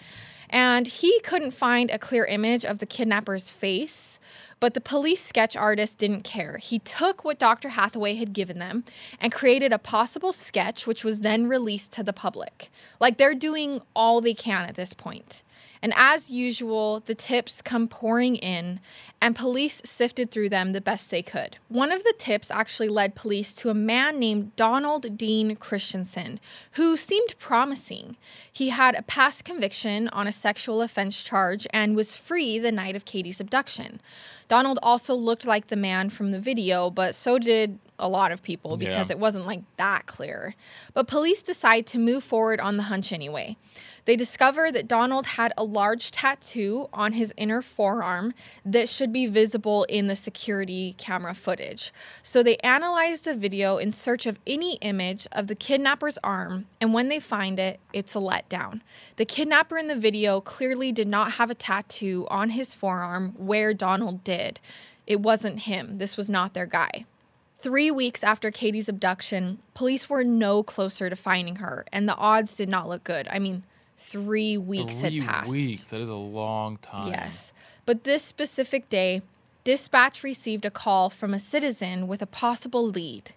And 0.49 0.85
he 0.85 1.19
couldn't 1.21 1.51
find 1.51 1.89
a 1.89 1.97
clear 1.97 2.25
image 2.25 2.65
of 2.65 2.79
the 2.79 2.85
kidnapper's 2.85 3.49
face 3.49 4.19
but 4.61 4.75
the 4.75 4.79
police 4.79 5.25
sketch 5.25 5.57
artist 5.57 5.97
didn't 5.97 6.23
care. 6.23 6.57
He 6.59 6.79
took 6.79 7.25
what 7.25 7.39
Dr. 7.39 7.69
Hathaway 7.69 8.15
had 8.15 8.31
given 8.31 8.59
them 8.59 8.85
and 9.19 9.33
created 9.33 9.73
a 9.73 9.79
possible 9.79 10.31
sketch, 10.31 10.87
which 10.87 11.03
was 11.03 11.21
then 11.21 11.47
released 11.47 11.91
to 11.93 12.03
the 12.03 12.13
public. 12.13 12.69
Like 12.99 13.17
they're 13.17 13.35
doing 13.35 13.81
all 13.95 14.21
they 14.21 14.35
can 14.35 14.65
at 14.65 14.75
this 14.75 14.93
point. 14.93 15.43
And 15.83 15.93
as 15.95 16.29
usual, 16.29 16.99
the 16.99 17.15
tips 17.15 17.61
come 17.61 17.87
pouring 17.87 18.35
in, 18.35 18.79
and 19.19 19.35
police 19.35 19.81
sifted 19.83 20.29
through 20.29 20.49
them 20.49 20.73
the 20.73 20.81
best 20.81 21.09
they 21.09 21.23
could. 21.23 21.57
One 21.69 21.91
of 21.91 22.03
the 22.03 22.13
tips 22.17 22.51
actually 22.51 22.89
led 22.89 23.15
police 23.15 23.53
to 23.55 23.69
a 23.69 23.73
man 23.73 24.19
named 24.19 24.55
Donald 24.55 25.17
Dean 25.17 25.55
Christensen, 25.55 26.39
who 26.73 26.95
seemed 26.95 27.35
promising. 27.39 28.15
He 28.51 28.69
had 28.69 28.93
a 28.93 29.01
past 29.01 29.43
conviction 29.43 30.07
on 30.09 30.27
a 30.27 30.31
sexual 30.31 30.83
offense 30.83 31.23
charge 31.23 31.65
and 31.73 31.95
was 31.95 32.15
free 32.15 32.59
the 32.59 32.71
night 32.71 32.95
of 32.95 33.05
Katie's 33.05 33.39
abduction. 33.39 34.01
Donald 34.51 34.79
also 34.83 35.15
looked 35.15 35.45
like 35.45 35.67
the 35.67 35.77
man 35.77 36.09
from 36.09 36.31
the 36.31 36.39
video, 36.39 36.89
but 36.89 37.15
so 37.15 37.39
did 37.39 37.79
a 37.97 38.09
lot 38.09 38.33
of 38.33 38.43
people 38.43 38.75
because 38.75 39.07
yeah. 39.07 39.15
it 39.15 39.17
wasn't 39.17 39.45
like 39.45 39.61
that 39.77 40.07
clear. 40.07 40.55
But 40.93 41.07
police 41.07 41.41
decide 41.41 41.87
to 41.87 41.97
move 41.97 42.21
forward 42.21 42.59
on 42.59 42.75
the 42.75 42.83
hunch 42.83 43.13
anyway. 43.13 43.55
They 44.05 44.15
discover 44.15 44.71
that 44.71 44.87
Donald 44.87 45.25
had 45.25 45.53
a 45.57 45.63
large 45.63 46.11
tattoo 46.11 46.89
on 46.91 47.13
his 47.13 47.33
inner 47.37 47.61
forearm 47.61 48.33
that 48.65 48.89
should 48.89 49.13
be 49.13 49.27
visible 49.27 49.83
in 49.85 50.07
the 50.07 50.15
security 50.15 50.95
camera 50.97 51.35
footage. 51.35 51.93
So 52.23 52.41
they 52.41 52.57
analyze 52.57 53.21
the 53.21 53.35
video 53.35 53.77
in 53.77 53.91
search 53.91 54.25
of 54.25 54.39
any 54.47 54.75
image 54.77 55.27
of 55.31 55.47
the 55.47 55.55
kidnapper's 55.55 56.17
arm, 56.23 56.65
and 56.79 56.93
when 56.93 57.09
they 57.09 57.19
find 57.19 57.59
it, 57.59 57.79
it's 57.93 58.15
a 58.15 58.19
letdown. 58.19 58.81
The 59.17 59.25
kidnapper 59.25 59.77
in 59.77 59.87
the 59.87 59.95
video 59.95 60.41
clearly 60.41 60.91
did 60.91 61.07
not 61.07 61.33
have 61.33 61.51
a 61.51 61.55
tattoo 61.55 62.25
on 62.29 62.49
his 62.49 62.73
forearm 62.73 63.33
where 63.37 63.73
Donald 63.73 64.23
did. 64.23 64.59
It 65.05 65.19
wasn't 65.19 65.59
him, 65.59 65.97
this 65.97 66.17
was 66.17 66.29
not 66.29 66.53
their 66.53 66.65
guy. 66.65 67.05
Three 67.61 67.91
weeks 67.91 68.23
after 68.23 68.49
Katie's 68.49 68.89
abduction, 68.89 69.59
police 69.75 70.09
were 70.09 70.23
no 70.23 70.63
closer 70.63 71.11
to 71.11 71.15
finding 71.15 71.57
her, 71.57 71.85
and 71.91 72.09
the 72.09 72.15
odds 72.15 72.55
did 72.55 72.69
not 72.69 72.89
look 72.89 73.03
good. 73.03 73.27
I 73.29 73.37
mean, 73.37 73.63
three 74.01 74.57
weeks 74.57 74.95
three 74.95 75.19
had 75.19 75.27
passed. 75.27 75.49
weeks. 75.49 75.83
That 75.85 76.01
is 76.01 76.09
a 76.09 76.15
long 76.15 76.75
time. 76.77 77.07
Yes. 77.09 77.53
But 77.85 78.03
this 78.03 78.23
specific 78.23 78.89
day, 78.89 79.21
dispatch 79.63 80.23
received 80.23 80.65
a 80.65 80.71
call 80.71 81.09
from 81.09 81.33
a 81.33 81.39
citizen 81.39 82.05
with 82.07 82.21
a 82.21 82.27
possible 82.27 82.85
lead. 82.85 83.31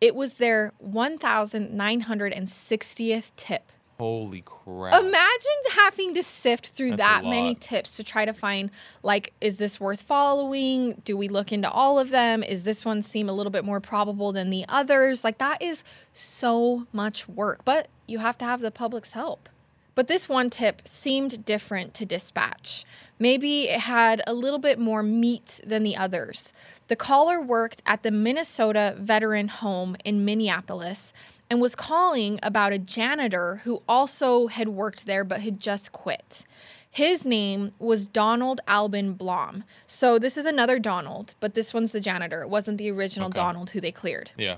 It 0.00 0.14
was 0.14 0.34
their 0.34 0.72
1960th 0.84 3.32
tip. 3.36 3.72
Holy 3.98 4.42
crap. 4.44 5.00
Imagine 5.00 5.16
having 5.76 6.14
to 6.14 6.22
sift 6.24 6.70
through 6.70 6.90
That's 6.90 7.22
that 7.22 7.24
many 7.24 7.54
tips 7.54 7.96
to 7.96 8.04
try 8.04 8.24
to 8.24 8.32
find 8.32 8.72
like 9.04 9.32
is 9.40 9.58
this 9.58 9.78
worth 9.78 10.02
following? 10.02 11.00
Do 11.04 11.16
we 11.16 11.28
look 11.28 11.52
into 11.52 11.70
all 11.70 12.00
of 12.00 12.10
them? 12.10 12.42
Is 12.42 12.64
this 12.64 12.84
one 12.84 13.02
seem 13.02 13.28
a 13.28 13.32
little 13.32 13.52
bit 13.52 13.64
more 13.64 13.78
probable 13.78 14.32
than 14.32 14.50
the 14.50 14.64
others? 14.68 15.22
Like 15.22 15.38
that 15.38 15.62
is 15.62 15.84
so 16.12 16.88
much 16.92 17.28
work, 17.28 17.64
but 17.64 17.86
you 18.08 18.18
have 18.18 18.36
to 18.38 18.44
have 18.44 18.60
the 18.60 18.72
public's 18.72 19.10
help. 19.10 19.48
But 19.94 20.08
this 20.08 20.28
one 20.28 20.50
tip 20.50 20.82
seemed 20.86 21.44
different 21.44 21.94
to 21.94 22.04
dispatch. 22.04 22.84
Maybe 23.18 23.68
it 23.68 23.80
had 23.80 24.22
a 24.26 24.34
little 24.34 24.58
bit 24.58 24.78
more 24.78 25.02
meat 25.02 25.60
than 25.64 25.82
the 25.82 25.96
others. 25.96 26.52
The 26.88 26.96
caller 26.96 27.40
worked 27.40 27.80
at 27.86 28.02
the 28.02 28.10
Minnesota 28.10 28.94
Veteran 28.98 29.48
Home 29.48 29.96
in 30.04 30.24
Minneapolis 30.24 31.12
and 31.48 31.60
was 31.60 31.74
calling 31.74 32.40
about 32.42 32.72
a 32.72 32.78
janitor 32.78 33.60
who 33.64 33.82
also 33.88 34.48
had 34.48 34.68
worked 34.68 35.06
there 35.06 35.24
but 35.24 35.40
had 35.40 35.60
just 35.60 35.92
quit. 35.92 36.44
His 36.90 37.24
name 37.24 37.72
was 37.78 38.06
Donald 38.06 38.60
Albin 38.68 39.14
Blom. 39.14 39.64
So 39.86 40.18
this 40.18 40.36
is 40.36 40.46
another 40.46 40.78
Donald, 40.78 41.34
but 41.40 41.54
this 41.54 41.74
one's 41.74 41.92
the 41.92 42.00
janitor. 42.00 42.42
It 42.42 42.48
wasn't 42.48 42.78
the 42.78 42.90
original 42.90 43.28
Okay. 43.28 43.36
Donald 43.40 43.70
who 43.70 43.80
they 43.80 43.90
cleared. 43.92 44.32
Yeah. 44.36 44.56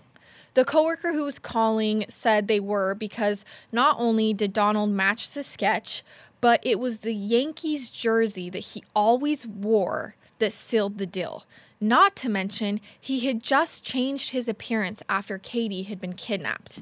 The 0.57 0.65
coworker 0.65 1.13
who 1.13 1.25
was 1.25 1.39
calling 1.39 2.07
said 2.09 2.49
they 2.49 2.61
were 2.61 2.95
because 2.95 3.45
not 3.73 3.97
only 3.99 4.33
did 4.33 4.55
Donald 4.55 4.89
match 4.89 5.31
the 5.33 5.43
sketch, 5.43 6.03
but 6.41 6.61
it 6.63 6.79
was 6.81 7.01
the 7.01 7.13
Yankees 7.13 7.91
jersey 7.91 8.49
that 8.49 8.61
he 8.61 8.83
always 8.95 9.47
wore 9.47 10.15
that 10.39 10.55
sealed 10.55 10.97
the 10.97 11.05
deal. 11.05 11.45
Not 11.79 12.17
to 12.17 12.31
mention, 12.31 12.81
he 12.99 13.27
had 13.27 13.43
just 13.43 13.85
changed 13.85 14.31
his 14.31 14.49
appearance 14.49 15.03
after 15.11 15.37
Katie 15.37 15.83
had 15.83 15.99
been 15.99 16.15
kidnapped. 16.15 16.81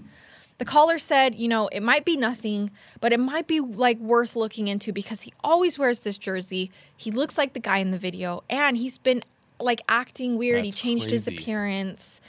The 0.58 0.64
caller 0.64 1.00
said, 1.00 1.34
you 1.34 1.48
know, 1.48 1.66
it 1.66 1.82
might 1.82 2.04
be 2.04 2.16
nothing, 2.16 2.70
but 3.00 3.12
it 3.12 3.18
might 3.18 3.48
be 3.48 3.58
like 3.58 3.98
worth 3.98 4.36
looking 4.36 4.68
into 4.68 4.92
because 4.92 5.22
he 5.22 5.32
always 5.42 5.80
wears 5.80 6.04
this 6.04 6.16
jersey. 6.16 6.70
He 6.96 7.10
looks 7.10 7.36
like 7.36 7.54
the 7.54 7.58
guy 7.58 7.78
in 7.78 7.90
the 7.90 7.98
video 7.98 8.44
and 8.48 8.76
he's 8.76 8.98
been 8.98 9.24
like 9.58 9.80
acting 9.88 10.38
weird. 10.38 10.64
he 10.64 10.70
That's 10.70 10.80
changed 10.80 11.10
his 11.10 11.26
appearance. 11.26 12.20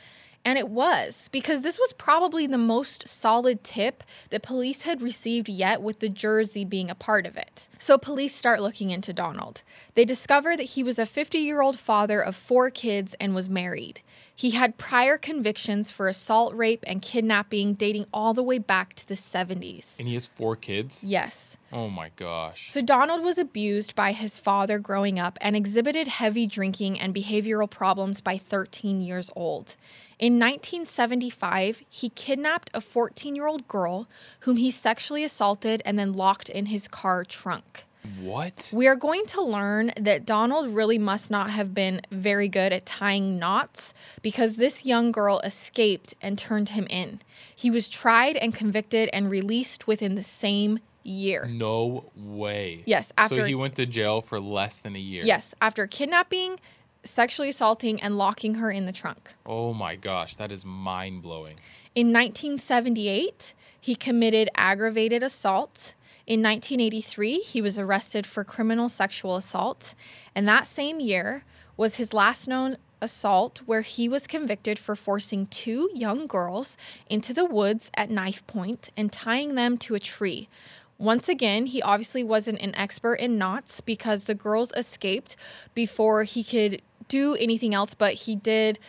And 0.46 0.60
it 0.60 0.70
was 0.70 1.28
because 1.32 1.64
this 1.64 1.80
was 1.80 1.92
probably 1.94 2.46
the 2.46 2.60
most 2.60 3.08
solid 3.08 3.64
tip 3.64 4.04
that 4.30 4.44
police 4.44 4.84
had 4.84 5.02
received 5.02 5.50
yet, 5.50 5.82
with 5.82 6.00
the 6.00 6.10
jersey 6.10 6.64
being 6.64 6.92
a 6.92 6.96
part 6.96 7.26
of 7.26 7.36
it. 7.36 7.68
So 7.80 7.98
police 7.98 8.36
start 8.36 8.62
looking 8.62 8.92
into 8.92 9.12
Donald. 9.12 9.64
They 9.96 10.06
discover 10.06 10.56
that 10.56 10.64
he 10.64 10.84
was 10.84 11.00
a 11.00 11.08
50 11.08 11.40
year 11.40 11.62
old 11.62 11.80
father 11.80 12.22
of 12.22 12.36
four 12.36 12.70
kids 12.70 13.16
and 13.20 13.34
was 13.34 13.50
married. 13.50 14.02
He 14.38 14.52
had 14.52 14.78
prior 14.78 15.18
convictions 15.18 15.90
for 15.90 16.10
assault, 16.10 16.54
rape, 16.54 16.84
and 16.86 17.02
kidnapping 17.02 17.74
dating 17.74 18.06
all 18.14 18.34
the 18.34 18.44
way 18.44 18.58
back 18.58 18.94
to 18.96 19.08
the 19.08 19.14
70s. 19.14 19.98
And 19.98 20.10
he 20.10 20.14
has 20.14 20.26
four 20.26 20.58
kids? 20.58 21.06
Yes. 21.06 21.58
Oh 21.72 21.90
my 21.90 22.12
gosh. 22.18 22.70
So 22.70 22.82
Donald 22.82 23.24
was 23.24 23.38
abused 23.38 23.96
by 23.96 24.12
his 24.12 24.38
father 24.38 24.78
growing 24.78 25.20
up 25.20 25.38
and 25.40 25.56
exhibited 25.56 26.08
heavy 26.08 26.48
drinking 26.48 27.00
and 27.00 27.16
behavioral 27.16 27.70
problems 27.70 28.20
by 28.20 28.38
13 28.38 29.02
years 29.02 29.32
old. 29.38 29.78
In 30.18 30.40
1975, 30.40 31.84
he 31.90 32.10
kidnapped 32.10 32.70
a 32.74 32.82
14 32.82 33.36
year 33.36 33.48
old 33.48 33.68
girl 33.68 34.08
whom 34.42 34.58
he 34.58 34.72
sexually 34.72 35.24
assaulted 35.24 35.82
and 35.86 36.00
then 36.00 36.14
locked 36.14 36.50
in 36.50 36.68
his 36.68 36.88
car 36.88 37.26
trunk. 37.26 37.86
What? 38.22 38.70
We 38.72 38.88
are 38.88 38.96
going 38.96 39.26
to 39.28 39.42
learn 39.42 39.92
that 40.00 40.26
Donald 40.26 40.70
really 40.70 40.98
must 40.98 41.32
not 41.32 41.50
have 41.50 41.74
been 41.74 42.02
very 42.12 42.48
good 42.48 42.72
at 42.72 42.86
tying 42.86 43.40
knots 43.40 43.94
because 44.22 44.56
this 44.56 44.86
young 44.86 45.12
girl 45.12 45.40
escaped 45.40 46.14
and 46.22 46.38
turned 46.38 46.70
him 46.70 46.88
in. 46.90 47.22
He 47.56 47.72
was 47.72 47.90
tried 47.90 48.38
and 48.38 48.54
convicted 48.54 49.10
and 49.12 49.30
released 49.30 49.88
within 49.88 50.16
the 50.16 50.24
same 50.24 50.80
year. 51.04 51.48
No 51.50 52.12
way. 52.16 52.84
Yes, 52.86 53.12
after 53.18 53.36
so 53.36 53.44
he 53.44 53.56
went 53.56 53.76
to 53.76 53.86
jail 53.86 54.22
for 54.22 54.40
less 54.40 54.80
than 54.80 54.96
a 54.96 55.00
year. 55.00 55.24
Yes, 55.24 55.54
after 55.62 55.88
kidnapping, 55.88 56.60
sexually 57.06 57.50
assaulting, 57.50 58.02
and 58.02 58.18
locking 58.18 58.56
her 58.56 58.72
in 58.72 58.86
the 58.86 58.92
trunk. 58.92 59.34
Oh 59.46 59.74
my 59.74 59.96
gosh, 59.96 60.36
that 60.36 60.52
is 60.52 60.66
mind 60.66 61.22
blowing. 61.22 61.56
In 61.94 62.08
1978, 62.08 63.54
he 63.80 63.96
committed 63.96 64.50
aggravated 64.56 65.24
assault. 65.24 65.94
In 66.28 66.42
1983, 66.42 67.40
he 67.40 67.62
was 67.62 67.78
arrested 67.78 68.26
for 68.26 68.44
criminal 68.44 68.90
sexual 68.90 69.36
assault. 69.36 69.96
And 70.34 70.48
that 70.48 70.68
same 70.68 71.00
year 71.00 71.44
was 71.78 71.96
his 71.96 72.14
last 72.14 72.48
known 72.48 72.78
assault, 73.02 73.62
where 73.66 73.82
he 73.82 74.10
was 74.10 74.26
convicted 74.28 74.80
for 74.80 74.96
forcing 74.96 75.46
two 75.46 75.90
young 75.94 76.28
girls 76.28 76.76
into 77.10 77.34
the 77.34 77.46
woods 77.46 77.92
at 77.96 78.10
knife 78.10 78.46
point 78.48 78.90
and 78.98 79.12
tying 79.12 79.56
them 79.56 79.78
to 79.78 79.96
a 79.96 80.00
tree. 80.00 80.50
Once 80.98 81.28
again, 81.28 81.66
he 81.66 81.82
obviously 81.82 82.24
wasn't 82.24 82.60
an 82.62 82.74
expert 82.76 83.16
in 83.16 83.38
knots 83.38 83.82
because 83.82 84.24
the 84.24 84.34
girls 84.34 84.72
escaped 84.78 85.36
before 85.74 86.24
he 86.24 86.44
could 86.44 86.82
do 87.08 87.36
anything 87.36 87.74
else, 87.74 87.94
but 87.94 88.14
he 88.14 88.36
did 88.36 88.80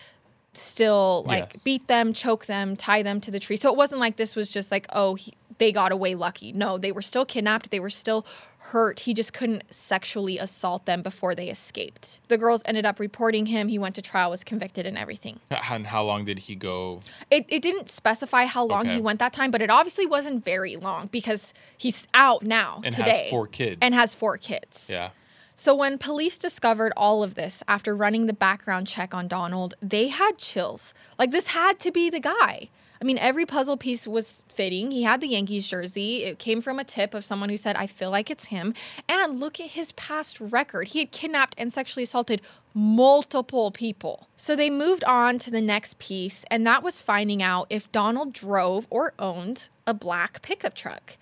still 0.52 1.22
like 1.26 1.52
Yes. 1.54 1.62
beat 1.62 1.86
them, 1.86 2.12
choke 2.12 2.46
them, 2.46 2.76
tie 2.76 3.02
them 3.02 3.20
to 3.22 3.30
the 3.30 3.38
tree. 3.38 3.56
So 3.56 3.70
it 3.70 3.76
wasn't 3.76 4.00
like 4.00 4.16
this 4.16 4.34
was 4.34 4.50
just 4.50 4.70
like, 4.70 4.86
oh, 4.90 5.14
he, 5.14 5.34
they 5.58 5.70
got 5.72 5.92
away 5.92 6.14
lucky. 6.14 6.52
No, 6.52 6.78
they 6.78 6.92
were 6.92 7.02
still 7.02 7.24
kidnapped. 7.26 7.70
They 7.70 7.80
were 7.80 7.90
still 7.90 8.26
hurt. 8.58 9.00
He 9.00 9.14
just 9.14 9.32
couldn't 9.32 9.62
sexually 9.70 10.38
assault 10.38 10.84
them 10.86 11.02
before 11.02 11.34
they 11.34 11.48
escaped. 11.48 12.20
The 12.28 12.36
girls 12.38 12.62
ended 12.64 12.84
up 12.86 12.98
reporting 12.98 13.46
him. 13.46 13.68
He 13.68 13.78
went 13.78 13.94
to 13.96 14.02
trial, 14.02 14.30
was 14.30 14.44
convicted, 14.44 14.86
and 14.86 14.96
everything. 14.98 15.40
And 15.50 15.86
how 15.86 16.04
long 16.04 16.24
did 16.24 16.40
he 16.40 16.54
go? 16.54 17.00
It, 17.30 17.44
it 17.48 17.62
didn't 17.62 17.88
specify 17.90 18.44
how 18.46 18.64
long 18.64 18.86
Okay. 18.86 18.94
he 18.96 19.00
went 19.00 19.18
that 19.20 19.32
time, 19.32 19.50
but 19.50 19.60
it 19.62 19.70
obviously 19.70 20.06
wasn't 20.06 20.44
very 20.44 20.76
long 20.76 21.08
because 21.08 21.52
he's 21.76 22.06
out 22.14 22.42
now 22.42 22.80
And 22.84 22.94
today 22.94 23.22
has 23.24 23.30
four 23.30 23.46
kids. 23.46 23.78
and 23.82 23.94
has 23.94 24.14
four 24.14 24.36
kids. 24.38 24.86
yeah. 24.90 25.10
So 25.58 25.74
when 25.74 25.96
police 25.96 26.36
discovered 26.36 26.92
all 26.96 27.22
of 27.22 27.34
this 27.34 27.62
after 27.66 27.96
running 27.96 28.26
the 28.26 28.34
background 28.34 28.86
check 28.86 29.14
on 29.14 29.26
Donald, 29.26 29.74
they 29.80 30.08
had 30.08 30.36
chills. 30.36 30.92
Like 31.18 31.30
this 31.30 31.48
had 31.48 31.78
to 31.80 31.90
be 31.90 32.10
the 32.10 32.20
guy. 32.20 32.68
I 33.00 33.04
mean, 33.04 33.18
every 33.18 33.46
puzzle 33.46 33.76
piece 33.76 34.06
was 34.06 34.42
fitting. 34.48 34.90
He 34.90 35.02
had 35.02 35.20
the 35.20 35.28
Yankees 35.28 35.66
jersey. 35.66 36.24
It 36.24 36.38
came 36.38 36.60
from 36.60 36.78
a 36.78 36.84
tip 36.84 37.14
of 37.14 37.24
someone 37.24 37.48
who 37.48 37.56
said, 37.56 37.76
I 37.76 37.86
feel 37.86 38.10
like 38.10 38.30
it's 38.30 38.46
him. 38.46 38.74
And 39.08 39.40
look 39.40 39.58
at 39.60 39.72
his 39.72 39.92
past 39.92 40.40
record. 40.40 40.88
He 40.88 41.00
had 41.00 41.10
kidnapped 41.10 41.54
and 41.58 41.72
sexually 41.72 42.04
assaulted 42.04 42.42
multiple 42.74 43.70
people. 43.70 44.28
So 44.36 44.56
they 44.56 44.70
moved 44.70 45.04
on 45.04 45.38
to 45.40 45.50
the 45.50 45.62
next 45.62 45.98
piece, 45.98 46.44
and 46.50 46.66
that 46.66 46.82
was 46.82 47.00
finding 47.00 47.42
out 47.42 47.66
if 47.70 47.90
Donald 47.92 48.32
drove 48.32 48.86
or 48.90 49.14
owned 49.18 49.68
a 49.86 49.94
black 49.94 50.42
pickup 50.42 50.74
truck. 50.74 51.16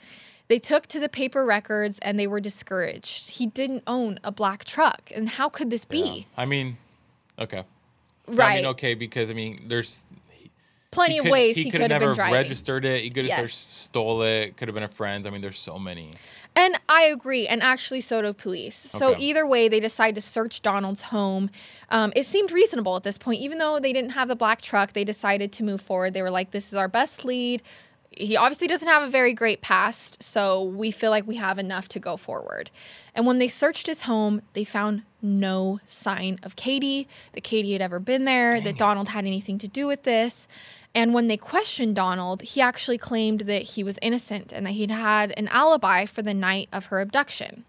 They 0.49 0.59
took 0.59 0.87
to 0.89 1.01
the 1.01 1.09
paper 1.09 1.45
records 1.45 1.99
and 2.01 2.19
they 2.19 2.27
were 2.27 2.41
discouraged. 2.41 3.31
He 3.31 3.47
didn't 3.47 3.83
own 3.87 4.21
a 4.23 4.31
black 4.31 4.65
truck. 4.65 5.11
And 5.15 5.29
how 5.29 5.49
could 5.49 5.71
this 5.71 5.87
Yeah. 5.91 6.03
be? 6.03 6.27
I 6.37 6.45
mean, 6.45 6.77
okay. 7.39 7.65
Right. 8.27 8.53
I 8.53 8.57
mean, 8.57 8.67
okay, 8.67 8.95
because 8.95 9.31
I 9.31 9.35
mean, 9.35 9.65
there's 9.69 10.01
Plenty 10.91 11.15
he 11.15 11.19
of 11.19 11.25
could- 11.25 11.33
ways 11.33 11.57
he, 11.57 11.71
could 11.71 11.81
have 11.81 11.91
never 11.91 12.15
registered 12.15 12.85
it. 12.85 13.03
He 13.03 13.11
could 13.11 13.25
have 13.29 13.41
Yes. 13.47 13.53
stole 13.55 14.23
it. 14.23 14.57
Could 14.57 14.69
have 14.69 14.75
been 14.75 14.85
a 14.85 14.89
friend's. 14.89 15.27
I 15.27 15.31
mean, 15.31 15.41
there's 15.41 15.59
so 15.59 15.77
many. 15.79 16.11
And 16.55 16.77
I 16.89 17.03
agree. 17.05 17.49
And 17.49 17.61
actually, 17.63 18.01
so 18.01 18.23
do 18.23 18.33
police. 18.33 18.77
So 18.77 19.17
either 19.19 19.45
way, 19.45 19.67
they 19.69 19.81
decide 19.81 20.15
to 20.15 20.21
search 20.21 20.63
Donald's 20.63 21.03
home. 21.03 21.51
Um, 21.91 22.13
it 22.15 22.27
seemed 22.27 22.53
reasonable 22.53 22.95
at 22.95 23.03
this 23.03 23.19
point. 23.19 23.41
Even 23.41 23.59
though 23.59 23.81
they 23.81 23.93
didn't 23.93 24.11
have 24.11 24.29
the 24.29 24.37
black 24.37 24.63
truck, 24.63 24.93
they 24.93 25.03
decided 25.03 25.51
to 25.55 25.65
move 25.65 25.81
forward. 25.81 26.15
They 26.15 26.23
were 26.23 26.31
like, 26.31 26.53
this 26.53 26.69
is 26.69 26.75
our 26.75 26.87
best 26.87 27.25
lead. 27.25 27.61
He 28.17 28.37
obviously 28.37 28.67
doesn't 28.67 28.87
have 28.87 29.03
a 29.03 29.11
very 29.11 29.33
great 29.33 29.61
past, 29.61 30.23
so 30.23 30.63
we 30.63 30.91
feel 30.91 31.11
like 31.11 31.27
we 31.27 31.37
have 31.37 31.59
enough 31.59 31.89
to 31.89 31.99
go 31.99 32.17
forward. 32.17 32.71
And 33.15 33.27
when 33.27 33.39
they 33.39 33.49
searched 33.49 33.87
his 33.87 34.03
home, 34.03 34.43
they 34.53 34.65
found 34.65 35.03
no 35.21 35.81
sign 35.87 36.39
of 36.43 36.57
Katie, 36.57 37.09
that 37.33 37.45
Katie 37.45 37.73
had 37.73 37.83
ever 37.83 37.99
been 37.99 38.25
there, 38.25 38.61
that 38.61 38.79
Donald 38.79 39.09
had 39.09 39.25
anything 39.25 39.59
to 39.59 39.69
do 39.69 39.87
with 39.87 40.03
this. 40.05 40.47
And 40.95 41.13
when 41.13 41.29
they 41.29 41.37
questioned 41.37 41.97
Donald, 41.97 42.43
he 42.43 42.61
actually 42.61 42.99
claimed 42.99 43.43
that 43.43 43.63
he 43.63 43.83
was 43.83 43.99
innocent 44.01 44.53
and 44.53 44.65
that 44.67 44.73
he'd 44.73 44.91
had 44.91 45.33
an 45.37 45.49
alibi 45.49 46.07
for 46.07 46.23
the 46.23 46.35
night 46.35 46.69
of 46.73 46.87
her 46.87 47.01
abduction. 47.01 47.65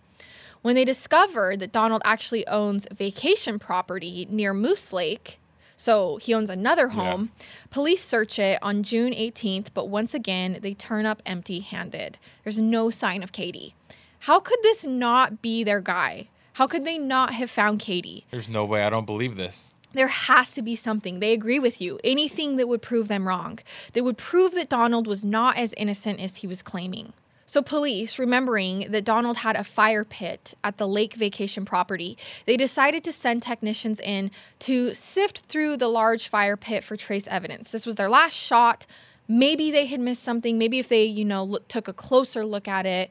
When 0.62 0.76
they 0.76 0.86
discovered 0.86 1.60
that 1.60 1.72
Donald 1.72 2.02
actually 2.06 2.46
owns 2.48 2.88
vacation 2.92 3.58
property 3.58 4.28
near 4.30 4.54
Moose 4.54 4.92
Lake, 4.92 5.40
so 5.78 6.18
he 6.18 6.34
owns 6.34 6.50
another 6.50 6.90
home, 6.90 7.32
police 7.70 8.04
search 8.04 8.40
it 8.40 8.60
on 8.62 8.84
June 8.84 9.14
18th, 9.14 9.68
but 9.74 9.90
once 9.90 10.14
again, 10.14 10.60
they 10.62 10.74
turn 10.74 11.06
up 11.06 11.22
empty 11.26 11.60
handed. 11.60 12.18
There's 12.44 12.58
no 12.58 12.90
sign 12.90 13.24
of 13.24 13.32
Katie. 13.32 13.76
How 14.20 14.40
could 14.40 14.60
this 14.64 14.84
not 14.84 15.42
be 15.42 15.64
their 15.64 15.82
guy? 15.82 16.30
How 16.54 16.68
could 16.68 16.86
they 16.86 16.98
not 16.98 17.34
have 17.34 17.52
found 17.52 17.80
Katie? 17.80 18.26
There's 18.32 18.50
no 18.50 18.64
way. 18.66 18.84
I 18.84 18.90
don't 18.90 19.06
believe 19.06 19.36
this. 19.36 19.74
There 19.94 20.08
has 20.08 20.52
to 20.52 20.62
be 20.62 20.76
something. 20.76 21.20
They 21.20 21.34
agree 21.34 21.60
with 21.60 21.80
you. 21.80 22.00
Anything 22.04 22.58
that 22.58 22.68
would 22.68 22.82
prove 22.82 23.08
them 23.08 23.28
wrong, 23.28 23.60
that 23.94 24.04
would 24.04 24.18
prove 24.18 24.54
that 24.54 24.70
Donald 24.70 25.08
was 25.08 25.24
not 25.24 25.58
as 25.58 25.74
innocent 25.78 26.20
as 26.20 26.38
he 26.38 26.48
was 26.48 26.62
claiming. 26.62 27.14
So, 27.56 27.62
police, 27.62 28.20
remembering 28.20 28.92
that 28.92 29.06
Donald 29.06 29.38
had 29.38 29.56
a 29.56 29.64
fire 29.64 30.04
pit 30.04 30.56
at 30.62 30.78
the 30.78 30.86
lake 30.86 31.14
vacation 31.14 31.64
property, 31.64 32.18
they 32.46 32.58
decided 32.58 33.02
to 33.06 33.14
send 33.14 33.44
technicians 33.44 34.02
in 34.02 34.32
to 34.60 34.94
sift 34.94 35.46
through 35.46 35.78
the 35.78 35.88
large 35.88 36.28
fire 36.28 36.58
pit 36.58 36.84
for 36.84 36.98
trace 36.98 37.28
evidence. 37.28 37.72
This 37.72 37.86
was 37.86 37.96
their 37.96 38.10
last 38.10 38.34
shot. 38.34 38.86
Maybe 39.30 39.72
they 39.72 39.86
had 39.86 40.02
missed 40.02 40.22
something. 40.22 40.58
Maybe 40.58 40.80
if 40.80 40.90
they, 40.90 41.06
you 41.06 41.24
know, 41.24 41.46
look, 41.46 41.70
took 41.70 41.88
a 41.88 41.94
closer 41.94 42.44
look 42.44 42.68
at 42.68 42.86
it, 42.86 43.10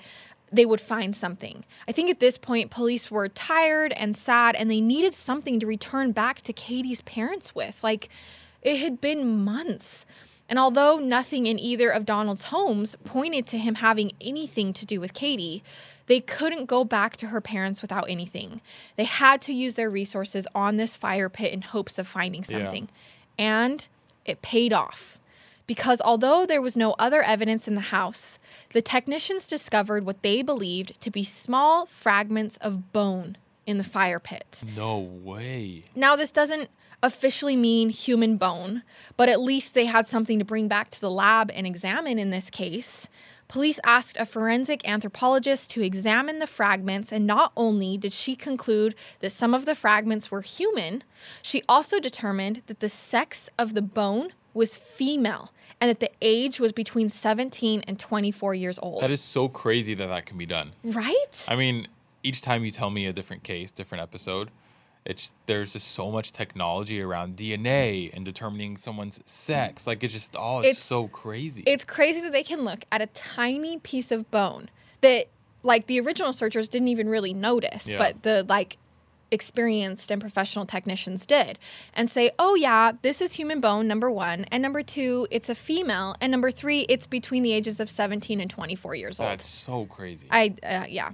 they 0.52 0.66
would 0.66 0.82
find 0.82 1.16
something. 1.16 1.64
I 1.88 1.92
think 1.92 2.10
at 2.10 2.20
this 2.20 2.36
point, 2.36 2.70
police 2.70 3.10
were 3.10 3.30
tired 3.30 3.94
and 3.94 4.14
sad, 4.14 4.56
and 4.56 4.70
they 4.70 4.82
needed 4.82 5.14
something 5.14 5.58
to 5.60 5.66
return 5.66 6.12
back 6.12 6.42
to 6.42 6.52
Katie's 6.52 7.00
parents 7.00 7.54
with. 7.54 7.82
Like, 7.82 8.10
it 8.60 8.76
had 8.76 9.00
been 9.00 9.42
months. 9.42 10.04
And 10.48 10.58
although 10.58 10.98
nothing 10.98 11.46
in 11.46 11.58
either 11.58 11.88
of 11.90 12.04
Donald's 12.04 12.44
homes 12.44 12.96
pointed 13.04 13.46
to 13.48 13.58
him 13.58 13.76
having 13.76 14.12
anything 14.20 14.72
to 14.74 14.84
do 14.86 15.00
with 15.00 15.14
Katie, 15.14 15.62
they 16.06 16.20
couldn't 16.20 16.66
go 16.66 16.84
back 16.84 17.16
to 17.16 17.28
her 17.28 17.40
parents 17.40 17.80
without 17.80 18.10
anything. 18.10 18.60
They 18.96 19.04
had 19.04 19.40
to 19.42 19.54
use 19.54 19.74
their 19.74 19.88
resources 19.88 20.46
on 20.54 20.76
this 20.76 20.96
fire 20.96 21.30
pit 21.30 21.52
in 21.52 21.62
hopes 21.62 21.98
of 21.98 22.06
finding 22.06 22.44
Yeah. 22.46 22.58
something. 22.58 22.88
And 23.38 23.88
it 24.26 24.42
paid 24.42 24.72
off. 24.72 25.18
Because 25.66 26.02
although 26.04 26.44
there 26.44 26.60
was 26.60 26.76
no 26.76 26.94
other 26.98 27.22
evidence 27.22 27.66
in 27.66 27.74
the 27.74 27.80
house, 27.80 28.38
the 28.74 28.82
technicians 28.82 29.46
discovered 29.46 30.04
what 30.04 30.20
they 30.22 30.42
believed 30.42 31.00
to 31.00 31.10
be 31.10 31.24
small 31.24 31.86
fragments 31.86 32.58
of 32.58 32.92
bone 32.92 33.38
in 33.66 33.78
the 33.78 33.84
fire 33.84 34.20
pit. 34.20 34.62
No 34.76 34.98
way. 34.98 35.84
Now, 35.94 36.16
this 36.16 36.30
doesn't 36.30 36.68
officially 37.04 37.54
mean 37.54 37.90
human 37.90 38.36
bone, 38.38 38.82
but 39.16 39.28
at 39.28 39.40
least 39.40 39.74
they 39.74 39.84
had 39.84 40.06
something 40.06 40.38
to 40.38 40.44
bring 40.44 40.68
back 40.68 40.90
to 40.90 41.00
the 41.00 41.10
lab 41.10 41.50
and 41.54 41.66
examine 41.66 42.18
in 42.18 42.30
this 42.30 42.48
case. 42.48 43.06
Police 43.46 43.78
asked 43.84 44.16
a 44.18 44.24
forensic 44.24 44.88
anthropologist 44.88 45.70
to 45.72 45.82
examine 45.82 46.38
the 46.38 46.46
fragments, 46.46 47.12
and 47.12 47.26
not 47.26 47.52
only 47.58 47.98
did 47.98 48.10
she 48.10 48.34
conclude 48.34 48.94
that 49.20 49.30
some 49.30 49.52
of 49.52 49.66
the 49.66 49.74
fragments 49.74 50.30
were 50.30 50.40
human, 50.40 51.04
she 51.42 51.62
also 51.68 52.00
determined 52.00 52.62
that 52.68 52.80
the 52.80 52.88
sex 52.88 53.50
of 53.58 53.74
the 53.74 53.82
bone 53.82 54.32
was 54.54 54.76
female 54.76 55.52
and 55.80 55.90
that 55.90 56.00
the 56.00 56.10
age 56.22 56.58
was 56.58 56.72
between 56.72 57.10
17 57.10 57.82
and 57.86 57.98
24 57.98 58.54
years 58.54 58.78
old. 58.78 59.02
That 59.02 59.10
is 59.10 59.20
so 59.20 59.48
crazy 59.48 59.92
that 59.94 60.06
that 60.06 60.24
can 60.24 60.38
be 60.38 60.46
done. 60.46 60.70
right? 60.82 61.44
I 61.46 61.54
mean, 61.56 61.86
each 62.22 62.40
time 62.40 62.64
you 62.64 62.70
tell 62.70 62.88
me 62.88 63.04
a 63.04 63.12
different 63.12 63.42
case, 63.42 63.70
different 63.70 64.00
episode, 64.00 64.50
it's 65.04 65.32
there's 65.46 65.74
just 65.74 65.88
so 65.92 66.10
much 66.10 66.32
technology 66.32 67.00
around 67.02 67.36
DNA 67.36 68.10
and 68.14 68.24
determining 68.24 68.76
someone's 68.76 69.20
sex. 69.26 69.86
Like 69.86 70.02
it's 70.02 70.14
just 70.14 70.34
all 70.34 70.60
It's- 70.60 70.78
so 70.78 71.08
crazy. 71.08 71.62
It's 71.66 71.84
crazy 71.84 72.20
that 72.22 72.32
they 72.32 72.42
can 72.42 72.64
look 72.64 72.84
at 72.90 73.02
a 73.02 73.06
tiny 73.06 73.78
piece 73.78 74.10
of 74.10 74.30
bone 74.30 74.70
that 75.02 75.26
like 75.62 75.86
the 75.86 76.00
original 76.00 76.32
searchers 76.32 76.68
didn't 76.68 76.88
even 76.88 77.08
really 77.08 77.34
notice, 77.34 77.86
Yeah. 77.86 77.98
but 77.98 78.22
the 78.22 78.44
like 78.48 78.78
experienced 79.30 80.10
and 80.10 80.20
professional 80.20 80.64
technicians 80.64 81.26
did 81.26 81.58
and 81.94 82.08
say, 82.08 82.30
"Oh 82.38 82.54
yeah, 82.54 82.92
this 83.02 83.20
is 83.20 83.32
human 83.32 83.60
bone 83.60 83.88
number 83.88 84.10
1, 84.10 84.44
and 84.52 84.62
number 84.62 84.82
2, 84.82 85.26
it's 85.30 85.48
a 85.48 85.54
female, 85.54 86.14
and 86.20 86.30
number 86.30 86.50
3, 86.50 86.82
it's 86.88 87.06
between 87.06 87.42
the 87.42 87.52
ages 87.52 87.80
of 87.80 87.88
17 87.90 88.40
and 88.40 88.50
24 88.50 88.94
years 88.94 89.18
old." 89.18 89.30
That's 89.30 89.46
so 89.46 89.86
crazy. 89.86 90.28
I 90.30 90.54
uh, 90.62 90.84
yeah. 90.88 91.12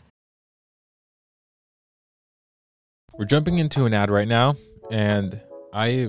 We're 3.19 3.25
jumping 3.27 3.59
into 3.59 3.85
an 3.85 3.95
ad 3.95 4.11
right 4.11 4.29
now, 4.29 4.55
and 4.91 5.41
I, 5.73 6.09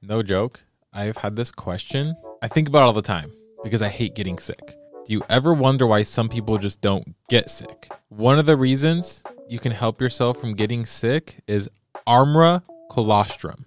no 0.00 0.22
joke, 0.22 0.60
I've 0.92 1.16
had 1.16 1.36
this 1.36 1.50
question. 1.50 2.16
I 2.40 2.48
think 2.48 2.68
about 2.68 2.82
all 2.82 2.92
the 2.92 3.02
time 3.02 3.32
because 3.62 3.82
I 3.82 3.88
hate 3.88 4.14
getting 4.14 4.38
sick. 4.38 4.74
Do 5.06 5.12
you 5.12 5.22
ever 5.28 5.52
wonder 5.52 5.86
why 5.86 6.02
some 6.02 6.28
people 6.28 6.58
just 6.58 6.80
don't 6.80 7.14
get 7.28 7.50
sick? 7.50 7.92
One 8.08 8.38
of 8.38 8.46
the 8.46 8.56
reasons 8.56 9.22
you 9.48 9.58
can 9.58 9.72
help 9.72 10.00
yourself 10.00 10.38
from 10.40 10.54
getting 10.54 10.86
sick 10.86 11.42
is 11.46 11.68
Armra 12.06 12.62
colostrum. 12.90 13.66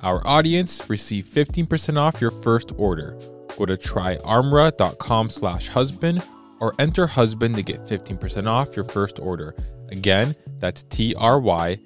our 0.00 0.26
audience. 0.26 0.88
Receive 0.88 1.24
15% 1.24 1.98
off 1.98 2.20
your 2.20 2.30
first 2.30 2.72
order. 2.76 3.18
Go 3.56 3.66
to 3.66 3.76
tryarmra.com 3.76 5.30
slash 5.30 5.68
husband 5.68 6.26
or 6.60 6.74
enter 6.78 7.06
husband 7.06 7.54
to 7.56 7.62
get 7.62 7.80
15% 7.86 8.46
off 8.46 8.76
your 8.76 8.84
first 8.84 9.18
order. 9.18 9.54
Again, 9.90 10.34
that's 10.60 10.82
T-R-Y-A-R-M-R-A 10.84 11.76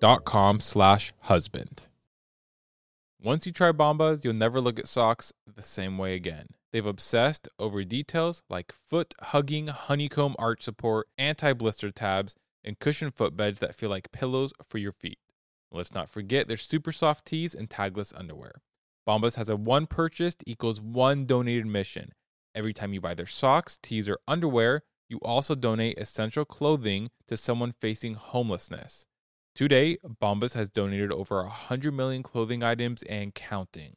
dot 0.00 0.24
com 0.24 0.60
slash 0.60 1.12
husband. 1.20 1.82
Once 3.22 3.46
you 3.46 3.52
try 3.52 3.72
Bombas, 3.72 4.22
you'll 4.22 4.34
never 4.34 4.60
look 4.60 4.78
at 4.78 4.86
socks 4.86 5.32
the 5.46 5.62
same 5.62 5.96
way 5.96 6.14
again. 6.14 6.46
They've 6.72 6.84
obsessed 6.84 7.48
over 7.58 7.84
details 7.84 8.42
like 8.50 8.70
foot 8.70 9.14
hugging 9.20 9.68
honeycomb 9.68 10.36
arch 10.38 10.62
support, 10.62 11.06
anti 11.16 11.54
blister 11.54 11.90
tabs, 11.90 12.34
and 12.62 12.78
cushioned 12.78 13.14
footbeds 13.14 13.60
that 13.60 13.74
feel 13.74 13.88
like 13.88 14.12
pillows 14.12 14.52
for 14.68 14.76
your 14.76 14.92
feet. 14.92 15.18
Let's 15.74 15.92
not 15.92 16.08
forget 16.08 16.46
their 16.46 16.56
super 16.56 16.92
soft 16.92 17.26
tees 17.26 17.54
and 17.54 17.68
tagless 17.68 18.12
underwear. 18.16 18.62
Bombas 19.08 19.34
has 19.34 19.48
a 19.48 19.56
one 19.56 19.86
purchased 19.86 20.44
equals 20.46 20.80
one 20.80 21.26
donated 21.26 21.66
mission. 21.66 22.12
Every 22.54 22.72
time 22.72 22.94
you 22.94 23.00
buy 23.00 23.14
their 23.14 23.26
socks, 23.26 23.76
tees, 23.82 24.08
or 24.08 24.18
underwear, 24.28 24.84
you 25.08 25.18
also 25.22 25.56
donate 25.56 25.98
essential 25.98 26.44
clothing 26.44 27.10
to 27.26 27.36
someone 27.36 27.74
facing 27.80 28.14
homelessness. 28.14 29.06
Today, 29.54 29.98
Bombas 30.04 30.54
has 30.54 30.70
donated 30.70 31.12
over 31.12 31.42
100 31.42 31.92
million 31.92 32.22
clothing 32.22 32.62
items 32.62 33.02
and 33.02 33.34
counting. 33.34 33.96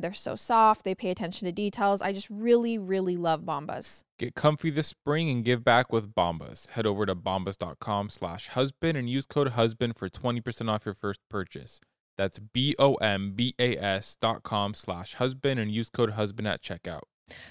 They're 0.00 0.12
so 0.12 0.34
soft, 0.34 0.84
they 0.84 0.94
pay 0.94 1.10
attention 1.10 1.46
to 1.46 1.52
details. 1.52 2.02
I 2.02 2.12
just 2.12 2.30
really, 2.30 2.78
really 2.78 3.16
love 3.16 3.42
Bombas. 3.42 4.04
Get 4.18 4.34
comfy 4.34 4.70
this 4.70 4.86
spring 4.86 5.30
and 5.30 5.44
give 5.44 5.64
back 5.64 5.92
with 5.92 6.14
Bombas. 6.14 6.70
Head 6.70 6.86
over 6.86 7.06
to 7.06 7.14
bombas.com 7.14 8.08
slash 8.08 8.48
husband 8.48 8.96
and 8.96 9.08
use 9.10 9.26
code 9.26 9.48
husband 9.48 9.96
for 9.96 10.08
20% 10.08 10.70
off 10.70 10.84
your 10.84 10.94
first 10.94 11.20
purchase. 11.28 11.80
That's 12.16 12.38
B-O-M-B-A-S 12.38 14.16
dot 14.20 14.42
com 14.42 14.74
slash 14.74 15.14
husband 15.14 15.58
and 15.58 15.70
use 15.70 15.90
code 15.90 16.10
husband 16.10 16.46
at 16.46 16.62
checkout. 16.62 17.02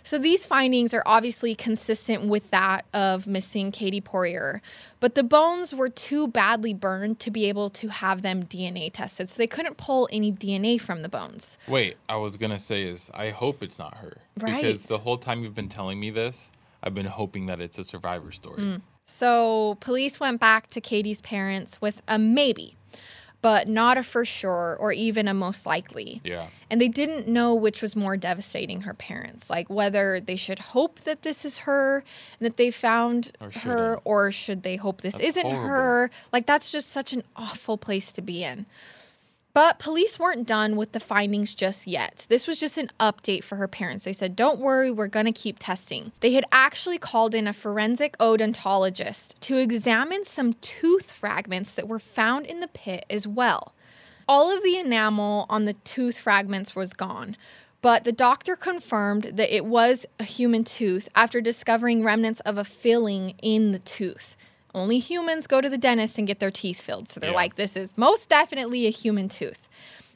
So 0.04 0.18
these 0.18 0.46
findings 0.46 0.94
are 0.94 1.04
obviously 1.06 1.56
consistent 1.56 2.26
with 2.26 2.50
that 2.52 2.86
of 2.94 3.28
missing 3.28 3.72
Katie 3.72 4.02
Poirier, 4.02 4.62
but 5.00 5.16
the 5.16 5.24
bones 5.24 5.74
were 5.74 5.90
too 5.90 6.28
badly 6.28 6.74
burned 6.74 7.20
to 7.20 7.32
be 7.32 7.46
able 7.46 7.70
to 7.72 7.88
have 7.90 8.22
them 8.22 8.44
DNA 8.44 8.92
tested. 8.92 9.30
So 9.30 9.38
they 9.38 9.48
couldn't 9.48 9.78
pull 9.78 10.10
any 10.12 10.32
DNA 10.32 10.80
from 10.80 11.02
the 11.02 11.10
bones. 11.10 11.58
Wait, 11.68 11.98
I 12.10 12.18
was 12.18 12.38
going 12.38 12.52
to 12.52 12.60
say 12.60 12.84
is 12.84 13.10
I 13.14 13.30
hope 13.30 13.64
it's 13.64 13.80
not 13.80 13.98
her. 13.98 14.18
Right. 14.38 14.62
Because 14.62 14.84
the 14.84 15.00
whole 15.00 15.18
time 15.18 15.44
you've 15.44 15.56
been 15.56 15.70
telling 15.70 16.00
me 16.00 16.10
this, 16.10 16.52
I've 16.84 16.96
been 16.96 17.06
hoping 17.06 17.46
that 17.48 17.62
it's 17.62 17.78
a 17.78 17.84
survivor 17.84 18.32
story. 18.32 18.62
Mm. 18.62 18.82
So 19.06 19.78
police 19.82 20.20
went 20.20 20.40
back 20.40 20.70
to 20.72 20.82
Katie's 20.82 21.22
parents 21.22 21.82
with 21.82 22.02
a 22.08 22.18
maybe, 22.18 22.76
but 23.41 23.67
not 23.67 23.97
a 23.97 24.04
for 24.04 24.23
sure 24.23 24.77
or 24.80 24.91
even 24.93 25.27
a 25.27 25.34
most 25.34 25.65
likely. 25.65 26.21
Yeah. 26.23 26.47
And 26.69 26.80
they 26.80 26.88
didn't 26.88 27.27
know 27.27 27.54
which 27.56 27.82
was 27.82 27.95
more 27.95 28.15
devastating 28.15 28.82
her 28.82 28.93
parents, 28.93 29.49
like 29.49 29.69
whether 29.69 30.19
they 30.19 30.36
should 30.36 30.60
hope 30.60 31.01
that 31.01 31.23
this 31.23 31.43
is 31.43 31.60
her 31.60 32.04
and 32.39 32.45
that 32.45 32.58
they 32.58 32.71
found 32.71 33.32
Or 33.41 33.49
her, 33.51 33.99
or 34.04 34.32
should 34.32 34.63
they 34.63 34.75
hope 34.75 35.01
this 35.01 35.13
That's 35.13 35.25
isn't 35.25 35.43
horrible. 35.45 35.67
her? 35.69 36.12
Like, 36.32 36.45
that's 36.45 36.71
just 36.71 36.89
such 36.91 37.13
an 37.13 37.23
awful 37.36 37.77
place 37.77 38.12
to 38.13 38.21
be 38.21 38.43
in. 38.43 38.65
But 39.54 39.80
police 39.80 40.18
weren't 40.18 40.48
done 40.48 40.78
with 40.78 40.94
the 40.94 41.00
findings 41.00 41.54
just 41.54 41.86
yet. 41.86 42.26
This 42.30 42.48
was 42.48 42.58
just 42.58 42.78
an 42.78 42.90
update 43.00 43.44
for 43.44 43.58
her 43.58 43.67
parents. 43.67 44.06
They 44.06 44.13
said, 44.13 44.36
Don't 44.36 44.60
worry, 44.60 44.92
we're 44.92 45.08
going 45.08 45.25
to 45.25 45.34
keep 45.34 45.60
testing. 45.60 46.13
They 46.21 46.34
had 46.34 46.46
actually 46.52 46.98
called 46.98 47.36
in 47.36 47.48
a 47.48 47.54
forensic 47.54 48.17
odontologist 48.17 49.40
to 49.42 49.58
examine 49.58 50.23
some 50.23 50.54
tooth 50.54 51.12
fragments 51.12 51.73
that 51.75 51.88
were 51.88 52.00
found 52.00 52.46
in 52.46 52.62
the 52.62 52.69
pit 52.69 53.06
as 53.10 53.28
well. 53.28 53.73
All 54.28 54.56
of 54.56 54.63
the 54.63 54.78
enamel 54.78 55.46
on 55.50 55.65
the 55.65 55.73
tooth 55.73 56.17
fragments 56.17 56.73
was 56.73 56.94
gone, 56.94 57.36
but 57.82 58.06
the 58.06 58.13
doctor 58.13 58.56
confirmed 58.56 59.32
that 59.34 59.54
it 59.54 59.65
was 59.65 60.06
a 60.19 60.23
human 60.23 60.63
tooth 60.63 61.10
after 61.15 61.42
discovering 61.42 62.04
remnants 62.04 62.40
of 62.42 62.58
a 62.58 62.63
filling 62.63 63.32
in 63.42 63.73
the 63.73 63.80
tooth. 63.80 64.38
Only 64.74 65.00
humans 65.00 65.48
go 65.48 65.60
to 65.62 65.69
the 65.69 65.78
dentist 65.78 66.17
and 66.17 66.26
get 66.28 66.40
their 66.40 66.52
teeth 66.52 66.82
filled. 66.82 67.10
So 67.10 67.19
they're 67.19 67.32
Yeah. 67.32 67.36
like, 67.36 67.56
this 67.56 67.76
is 67.76 67.98
most 67.98 68.30
definitely 68.30 68.88
a 68.88 68.90
human 68.92 69.28
tooth. 69.30 69.67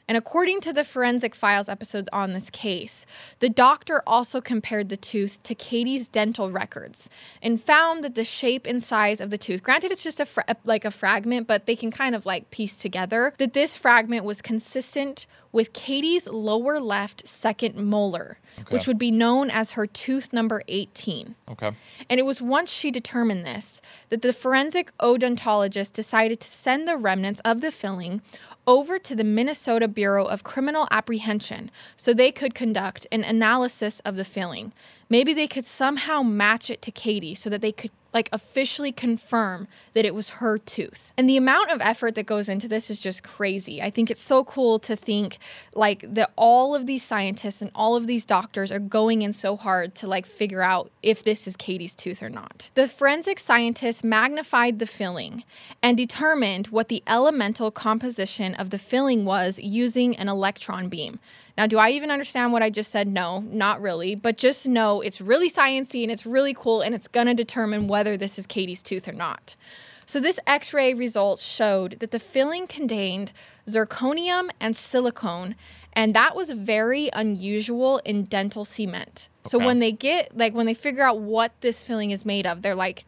And 0.08 0.16
according 0.16 0.60
to 0.60 0.72
the 0.72 0.84
forensic 0.84 1.34
files 1.34 1.68
episodes 1.68 2.08
on 2.12 2.32
this 2.32 2.48
case, 2.50 3.06
the 3.40 3.48
doctor 3.48 4.02
also 4.06 4.40
compared 4.40 4.88
the 4.88 4.96
tooth 4.96 5.42
to 5.42 5.54
Katie's 5.54 6.06
dental 6.06 6.50
records 6.52 7.10
and 7.42 7.60
found 7.60 8.04
that 8.04 8.14
the 8.14 8.22
shape 8.24 8.66
and 8.66 8.80
size 8.82 9.20
of 9.20 9.30
the 9.30 9.38
tooth, 9.38 9.64
granted 9.64 9.90
it's 9.90 10.04
just 10.04 10.20
a 10.20 10.26
fra- 10.26 10.44
like 10.64 10.84
a 10.84 10.92
fragment, 10.92 11.48
but 11.48 11.66
they 11.66 11.74
can 11.74 11.90
kind 11.90 12.14
of 12.14 12.24
like 12.24 12.50
piece 12.52 12.76
together 12.76 13.32
that 13.38 13.52
this 13.52 13.76
fragment 13.76 14.24
was 14.24 14.40
consistent 14.40 15.26
with 15.50 15.72
Katie's 15.72 16.26
lower 16.28 16.78
left 16.78 17.26
second 17.26 17.76
molar, 17.76 18.38
Okay. 18.60 18.74
which 18.74 18.86
would 18.86 18.98
be 18.98 19.10
known 19.10 19.50
as 19.50 19.72
her 19.72 19.86
tooth 19.86 20.32
number 20.32 20.62
18. 20.68 21.34
Okay. 21.48 21.70
And 22.08 22.20
it 22.20 22.24
was 22.24 22.40
once 22.40 22.70
she 22.70 22.90
determined 22.90 23.44
this 23.46 23.80
that 24.10 24.22
the 24.22 24.32
forensic 24.32 24.96
odontologist 24.98 25.92
decided 25.94 26.40
to 26.40 26.48
send 26.48 26.86
the 26.86 26.96
remnants 26.96 27.40
of 27.44 27.60
the 27.60 27.72
filling 27.72 28.22
over 28.66 28.98
to 28.98 29.14
the 29.14 29.24
Minnesota 29.24 29.88
Bureau 29.88 30.24
of 30.24 30.44
Criminal 30.44 30.88
Apprehension 30.90 31.70
so 31.96 32.12
they 32.12 32.32
could 32.32 32.54
conduct 32.54 33.06
an 33.12 33.22
analysis 33.22 34.00
of 34.00 34.16
the 34.16 34.24
filling. 34.24 34.72
Maybe 35.08 35.32
they 35.32 35.46
could 35.46 35.64
somehow 35.64 36.22
match 36.22 36.70
it 36.70 36.82
to 36.82 36.90
Katie 36.90 37.34
so 37.34 37.48
that 37.50 37.60
they 37.60 37.72
could 37.72 37.92
like 38.16 38.30
officially 38.32 38.92
confirm 38.92 39.68
that 39.92 40.06
it 40.06 40.14
was 40.14 40.30
her 40.40 40.56
tooth. 40.56 41.12
And 41.18 41.28
the 41.28 41.36
amount 41.36 41.70
of 41.70 41.82
effort 41.82 42.14
that 42.14 42.24
goes 42.24 42.48
into 42.48 42.66
this 42.66 42.88
is 42.88 42.98
just 42.98 43.22
crazy. 43.22 43.82
I 43.82 43.90
think 43.90 44.10
it's 44.10 44.22
so 44.22 44.42
cool 44.42 44.78
to 44.88 44.96
think 44.96 45.36
like 45.74 46.02
that 46.14 46.30
all 46.34 46.74
of 46.74 46.86
these 46.86 47.02
scientists 47.02 47.60
and 47.60 47.70
all 47.74 47.94
of 47.94 48.06
these 48.06 48.24
doctors 48.24 48.72
are 48.72 48.78
going 48.78 49.20
in 49.20 49.34
so 49.34 49.54
hard 49.54 49.94
to 49.96 50.06
like 50.06 50.24
figure 50.24 50.62
out 50.62 50.90
if 51.02 51.24
this 51.24 51.46
is 51.46 51.56
Katie's 51.58 51.94
tooth 51.94 52.22
or 52.22 52.30
not. 52.30 52.70
The 52.74 52.88
forensic 52.88 53.38
scientists 53.38 54.02
magnified 54.02 54.78
the 54.78 54.86
filling 54.86 55.44
and 55.82 55.94
determined 55.98 56.68
what 56.68 56.88
the 56.88 57.02
elemental 57.06 57.70
composition 57.70 58.54
of 58.54 58.70
the 58.70 58.78
filling 58.78 59.26
was 59.26 59.58
using 59.58 60.16
an 60.16 60.30
electron 60.30 60.88
beam. 60.88 61.18
Now, 61.56 61.66
do 61.66 61.78
I 61.78 61.90
even 61.90 62.10
understand 62.10 62.52
what 62.52 62.62
I 62.62 62.70
just 62.70 62.90
said? 62.90 63.08
No, 63.08 63.40
not 63.40 63.80
really. 63.80 64.14
But 64.14 64.36
just 64.36 64.66
know 64.66 65.00
it's 65.00 65.20
really 65.20 65.50
sciencey 65.50 66.02
and 66.02 66.12
it's 66.12 66.26
really 66.26 66.54
cool 66.54 66.82
and 66.82 66.94
it's 66.94 67.08
going 67.08 67.26
to 67.26 67.34
determine 67.34 67.88
whether 67.88 68.16
this 68.16 68.38
is 68.38 68.46
Katie's 68.46 68.82
tooth 68.82 69.08
or 69.08 69.12
not. 69.12 69.56
So 70.04 70.20
this 70.20 70.38
X-ray 70.46 70.94
results 70.94 71.42
showed 71.42 71.98
that 71.98 72.12
the 72.12 72.20
filling 72.20 72.68
contained 72.68 73.32
zirconium 73.66 74.50
and 74.60 74.76
silicone, 74.76 75.56
and 75.94 76.14
that 76.14 76.36
was 76.36 76.50
very 76.50 77.10
unusual 77.12 77.98
in 78.04 78.24
dental 78.24 78.64
cement. 78.64 79.28
So 79.46 79.58
when 79.58 79.80
they 79.80 79.92
get 79.92 80.36
like 80.36 80.54
when 80.54 80.66
they 80.66 80.74
figure 80.74 81.02
out 81.02 81.20
what 81.20 81.52
this 81.60 81.82
filling 81.82 82.12
is 82.12 82.24
made 82.24 82.46
of, 82.46 82.62
they're 82.62 82.74
like 82.74 83.04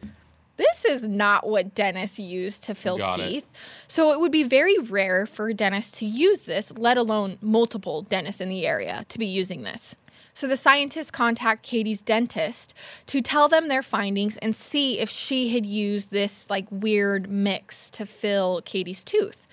this 0.59 0.84
is 0.84 1.09
not 1.09 1.48
what 1.48 1.74
dentists 1.74 2.18
use 2.18 2.59
to 2.61 2.74
fill 2.74 2.98
Got 2.98 3.20
it. 3.20 3.28
teeth. 3.28 3.46
So 3.86 4.12
it 4.12 4.20
would 4.20 4.32
be 4.32 4.42
very 4.42 4.76
rare 4.78 5.24
for 5.24 5.52
dentists 5.52 5.98
to 6.00 6.04
use 6.04 6.42
this, 6.42 6.70
let 6.76 6.98
alone 6.98 7.38
multiple 7.40 8.02
dentists 8.02 8.40
in 8.40 8.48
the 8.48 8.66
area 8.66 9.06
to 9.09 9.18
be 9.18 9.26
using 9.26 9.62
this. 9.62 9.94
So 10.34 10.46
the 10.46 10.56
scientists 10.56 11.11
contact 11.11 11.62
Katie's 11.62 12.02
dentist 12.02 12.74
to 13.06 13.20
tell 13.20 13.48
them 13.48 13.68
their 13.68 13.82
findings 13.82 14.36
and 14.36 14.54
see 14.54 14.98
if 15.00 15.09
she 15.09 15.48
had 15.48 15.64
used 15.64 16.11
this 16.11 16.48
like 16.50 16.66
weird 16.70 17.30
mix 17.30 17.90
to 17.92 18.06
fill 18.06 18.61
Katie's 18.64 19.02
tooth. 19.02 19.48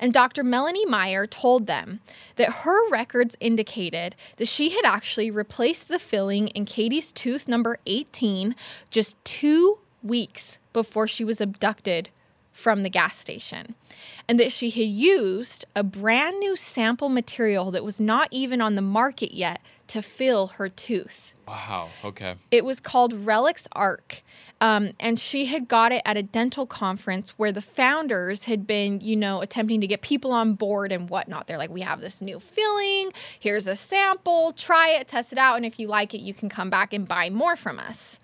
And 0.00 0.12
Dr. 0.12 0.44
Melanie 0.44 0.86
Meyer 0.86 1.26
told 1.26 1.66
them 1.66 2.00
that 2.36 2.52
her 2.62 2.88
records 2.90 3.36
indicated 3.40 4.14
that 4.36 4.46
she 4.46 4.70
had 4.70 4.84
actually 4.84 5.30
replaced 5.30 5.88
the 5.88 5.98
filling 5.98 6.48
in 6.48 6.66
Katie's 6.66 7.10
tooth 7.10 7.48
number 7.48 7.78
18 7.86 8.54
just 8.90 9.16
two 9.24 9.78
weeks 10.02 10.58
before 10.72 11.08
she 11.08 11.24
was 11.24 11.40
abducted 11.40 12.10
from 12.52 12.82
the 12.82 12.90
gas 12.90 13.16
station, 13.16 13.76
and 14.28 14.40
that 14.40 14.50
she 14.50 14.70
had 14.70 14.88
used 14.88 15.64
a 15.76 15.84
brand 15.84 16.40
new 16.40 16.56
sample 16.56 17.08
material 17.08 17.70
that 17.70 17.84
was 17.84 18.00
not 18.00 18.28
even 18.32 18.60
on 18.60 18.74
the 18.74 18.82
market 18.82 19.32
yet 19.32 19.62
to 19.86 20.02
fill 20.02 20.48
her 20.48 20.68
tooth. 20.68 21.34
Wow. 21.46 21.88
Okay. 22.04 22.34
It 22.50 22.64
was 22.64 22.80
called 22.80 23.14
RelyX 23.14 23.68
ARC. 23.72 24.22
Um, 24.60 24.90
and 24.98 25.18
she 25.18 25.46
had 25.46 25.68
got 25.68 25.92
it 25.92 26.02
at 26.04 26.16
a 26.16 26.22
dental 26.22 26.66
conference 26.66 27.30
where 27.38 27.52
the 27.52 27.62
founders 27.62 28.44
had 28.44 28.66
been, 28.66 29.00
you 29.00 29.14
know, 29.14 29.40
attempting 29.40 29.80
to 29.80 29.86
get 29.86 30.02
people 30.02 30.32
on 30.32 30.54
board 30.54 30.90
and 30.90 31.08
whatnot. 31.08 31.46
They're 31.46 31.58
like, 31.58 31.70
we 31.70 31.82
have 31.82 32.00
this 32.00 32.20
new 32.20 32.40
filling. 32.40 33.12
Here's 33.38 33.68
a 33.68 33.76
sample. 33.76 34.52
Try 34.52 34.90
it, 34.90 35.06
test 35.08 35.32
it 35.32 35.38
out. 35.38 35.56
And 35.56 35.64
if 35.64 35.78
you 35.78 35.86
like 35.86 36.12
it, 36.12 36.18
you 36.18 36.34
can 36.34 36.48
come 36.48 36.70
back 36.70 36.92
and 36.92 37.06
buy 37.06 37.30
more 37.30 37.54
from 37.54 37.78
us. 37.78 38.18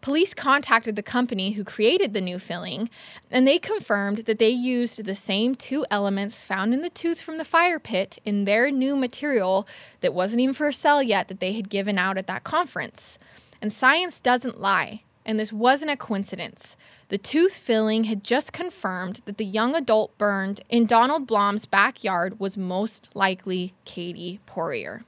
Police 0.00 0.32
contacted 0.32 0.94
the 0.94 1.02
company 1.02 1.52
who 1.52 1.64
created 1.64 2.12
the 2.12 2.20
new 2.20 2.38
filling, 2.38 2.88
and 3.30 3.46
they 3.46 3.58
confirmed 3.58 4.18
that 4.18 4.38
they 4.38 4.48
used 4.48 5.04
the 5.04 5.14
same 5.14 5.54
two 5.54 5.84
elements 5.90 6.44
found 6.44 6.72
in 6.72 6.82
the 6.82 6.90
tooth 6.90 7.20
from 7.20 7.36
the 7.36 7.44
fire 7.44 7.80
pit 7.80 8.18
in 8.24 8.44
their 8.44 8.70
new 8.70 8.96
material 8.96 9.66
that 10.00 10.14
wasn't 10.14 10.40
even 10.40 10.54
for 10.54 10.70
sale 10.70 11.02
yet 11.02 11.26
that 11.28 11.40
they 11.40 11.52
had 11.52 11.68
given 11.68 11.98
out 11.98 12.16
at 12.16 12.28
that 12.28 12.44
conference. 12.44 13.18
And 13.60 13.72
science 13.72 14.20
doesn't 14.20 14.60
lie, 14.60 15.02
and 15.26 15.38
this 15.38 15.52
wasn't 15.52 15.90
a 15.90 15.96
coincidence. 15.96 16.76
The 17.08 17.18
tooth 17.18 17.56
filling 17.56 18.04
had 18.04 18.22
just 18.22 18.52
confirmed 18.52 19.22
that 19.24 19.38
the 19.38 19.44
young 19.44 19.74
adult 19.74 20.16
burned 20.16 20.60
in 20.68 20.86
Donald 20.86 21.26
Blom's 21.26 21.66
backyard 21.66 22.38
was 22.38 22.56
most 22.56 23.10
likely 23.14 23.74
Katie 23.84 24.38
Poirier. 24.46 25.04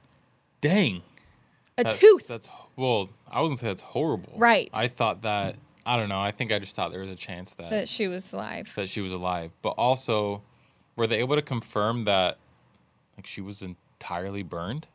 Dang. 0.59 1.03
A 1.77 1.83
That's- 1.83 1.99
tooth. 2.01 2.27
That's 2.27 2.49
well. 2.75 3.09
I 3.31 3.41
wasn't 3.41 3.59
say 3.59 3.67
that's 3.67 3.81
horrible. 3.81 4.33
Right. 4.35 4.69
I 4.73 4.87
thought 4.87 5.21
that. 5.23 5.55
I 5.85 5.97
don't 5.97 6.09
know. 6.09 6.19
I 6.19 6.29
think 6.31 6.51
I 6.51 6.59
just 6.59 6.75
thought 6.75 6.91
there 6.91 7.01
was 7.01 7.09
a 7.09 7.15
chance 7.15 7.55
that 7.55 7.71
that 7.71 7.89
she 7.89 8.07
was 8.07 8.31
alive. 8.33 8.71
that 8.75 8.87
she 8.89 9.01
was 9.01 9.11
alive. 9.11 9.51
But 9.63 9.71
also, 9.71 10.43
were 10.95 11.07
they 11.07 11.17
able 11.19 11.35
to 11.35 11.41
confirm 11.41 12.05
that 12.05 12.37
like 13.17 13.25
she 13.25 13.41
was 13.41 13.63
entirely 13.63 14.43
burned 14.43 14.87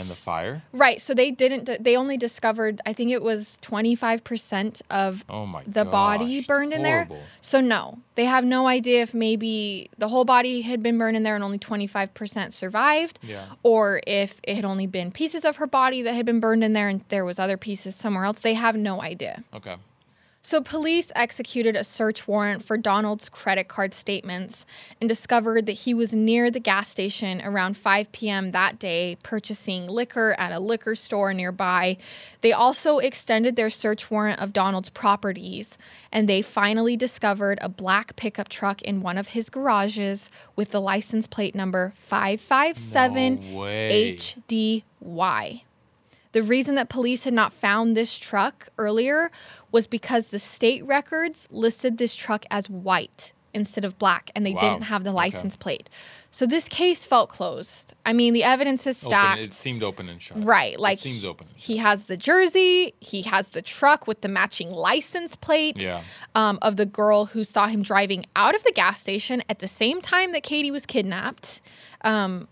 in 0.00 0.08
the 0.08 0.14
fire? 0.14 0.62
Right. 0.72 1.00
So 1.00 1.14
they 1.14 1.30
didn't. 1.30 1.82
They 1.82 1.96
only 1.96 2.16
discovered. 2.16 2.80
I 2.86 2.92
think 2.92 3.10
it 3.10 3.22
was 3.22 3.58
twenty 3.60 3.94
five 3.94 4.24
percent 4.24 4.82
of 4.90 5.24
Oh 5.28 5.46
my 5.46 5.62
the 5.66 5.84
body 5.84 6.42
burned 6.42 6.72
in 6.72 6.82
there. 6.82 7.08
So 7.40 7.60
no, 7.60 7.98
they 8.14 8.24
have 8.24 8.44
no 8.44 8.66
idea 8.66 9.02
if 9.02 9.14
maybe 9.14 9.90
the 9.98 10.08
whole 10.08 10.24
body 10.24 10.62
had 10.62 10.82
been 10.82 10.98
burned 10.98 11.16
in 11.16 11.22
there 11.22 11.34
and 11.34 11.44
only 11.44 11.58
twenty 11.58 11.86
five 11.86 12.12
percent 12.14 12.52
survived, 12.52 13.18
Yeah. 13.22 13.46
or 13.62 14.00
if 14.06 14.40
it 14.44 14.56
had 14.56 14.64
only 14.64 14.86
been 14.86 15.10
pieces 15.12 15.44
of 15.44 15.56
her 15.56 15.66
body 15.66 16.02
that 16.02 16.14
had 16.14 16.26
been 16.26 16.40
burned 16.40 16.64
in 16.64 16.72
there 16.72 16.88
and 16.88 17.04
there 17.08 17.24
was 17.24 17.38
other 17.38 17.56
pieces 17.56 17.94
somewhere 17.94 18.24
else. 18.24 18.40
They 18.40 18.54
have 18.54 18.76
no 18.76 19.00
idea. 19.02 19.42
Okay. 19.54 19.76
So, 20.42 20.62
police 20.62 21.12
executed 21.14 21.76
a 21.76 21.84
search 21.84 22.26
warrant 22.26 22.64
for 22.64 22.78
Donald's 22.78 23.28
credit 23.28 23.68
card 23.68 23.92
statements 23.92 24.64
and 24.98 25.06
discovered 25.06 25.66
that 25.66 25.72
he 25.72 25.92
was 25.92 26.14
near 26.14 26.50
the 26.50 26.58
gas 26.58 26.88
station 26.88 27.42
around 27.44 27.76
5 27.76 28.10
p.m. 28.10 28.52
that 28.52 28.78
day, 28.78 29.18
purchasing 29.22 29.86
liquor 29.86 30.34
at 30.38 30.50
a 30.50 30.58
liquor 30.58 30.94
store 30.94 31.34
nearby. 31.34 31.98
They 32.40 32.52
also 32.52 32.98
extended 32.98 33.56
their 33.56 33.68
search 33.68 34.10
warrant 34.10 34.40
of 34.40 34.54
Donald's 34.54 34.88
properties, 34.88 35.76
and 36.10 36.26
they 36.26 36.40
finally 36.40 36.96
discovered 36.96 37.58
a 37.60 37.68
black 37.68 38.16
pickup 38.16 38.48
truck 38.48 38.80
in 38.80 39.02
one 39.02 39.18
of 39.18 39.28
his 39.28 39.50
garages 39.50 40.30
with 40.56 40.70
the 40.70 40.80
license 40.80 41.26
plate 41.26 41.54
number 41.54 41.92
557 41.96 43.52
No. 43.52 43.58
HDY. 43.60 45.62
The 46.32 46.42
reason 46.42 46.76
that 46.76 46.88
police 46.88 47.24
had 47.24 47.34
not 47.34 47.52
found 47.52 47.96
this 47.96 48.16
truck 48.16 48.68
earlier 48.78 49.30
was 49.72 49.86
because 49.86 50.28
the 50.28 50.38
state 50.38 50.84
records 50.84 51.48
listed 51.50 51.98
this 51.98 52.14
truck 52.14 52.44
as 52.50 52.68
white 52.70 53.32
instead 53.52 53.84
of 53.84 53.98
black 53.98 54.30
and 54.36 54.46
they 54.46 54.52
Wow. 54.52 54.60
didn't 54.60 54.82
have 54.82 55.02
the 55.02 55.10
Okay. 55.10 55.16
license 55.16 55.56
plate. 55.56 55.88
So 56.30 56.46
this 56.46 56.68
case 56.68 57.04
felt 57.04 57.30
closed. 57.30 57.94
I 58.06 58.12
mean, 58.12 58.32
the 58.32 58.44
evidence 58.44 58.86
is 58.86 59.02
Open, 59.02 59.10
stacked. 59.16 59.40
it 59.40 59.52
seemed 59.52 59.82
open 59.82 60.08
and 60.08 60.22
shut. 60.22 60.44
Right, 60.44 60.78
like 60.78 60.98
it 60.98 61.00
seems 61.00 61.24
open. 61.24 61.48
and 61.48 61.56
he 61.56 61.78
has 61.78 62.04
the 62.04 62.16
jersey, 62.16 62.94
he 63.00 63.22
has 63.22 63.48
the 63.48 63.60
truck 63.60 64.06
with 64.06 64.20
the 64.20 64.28
matching 64.28 64.70
license 64.70 65.34
plate 65.34 65.78
Yeah. 65.82 66.02
um, 66.36 66.60
of 66.62 66.76
the 66.76 66.86
girl 66.86 67.24
who 67.26 67.42
saw 67.42 67.66
him 67.66 67.82
driving 67.82 68.24
out 68.36 68.54
of 68.54 68.62
the 68.62 68.70
gas 68.70 69.00
station 69.00 69.42
at 69.48 69.58
the 69.58 69.66
same 69.66 70.00
time 70.00 70.30
that 70.30 70.44
Katie 70.44 70.70
was 70.70 70.86
kidnapped, 70.86 71.60
um, 72.02 72.46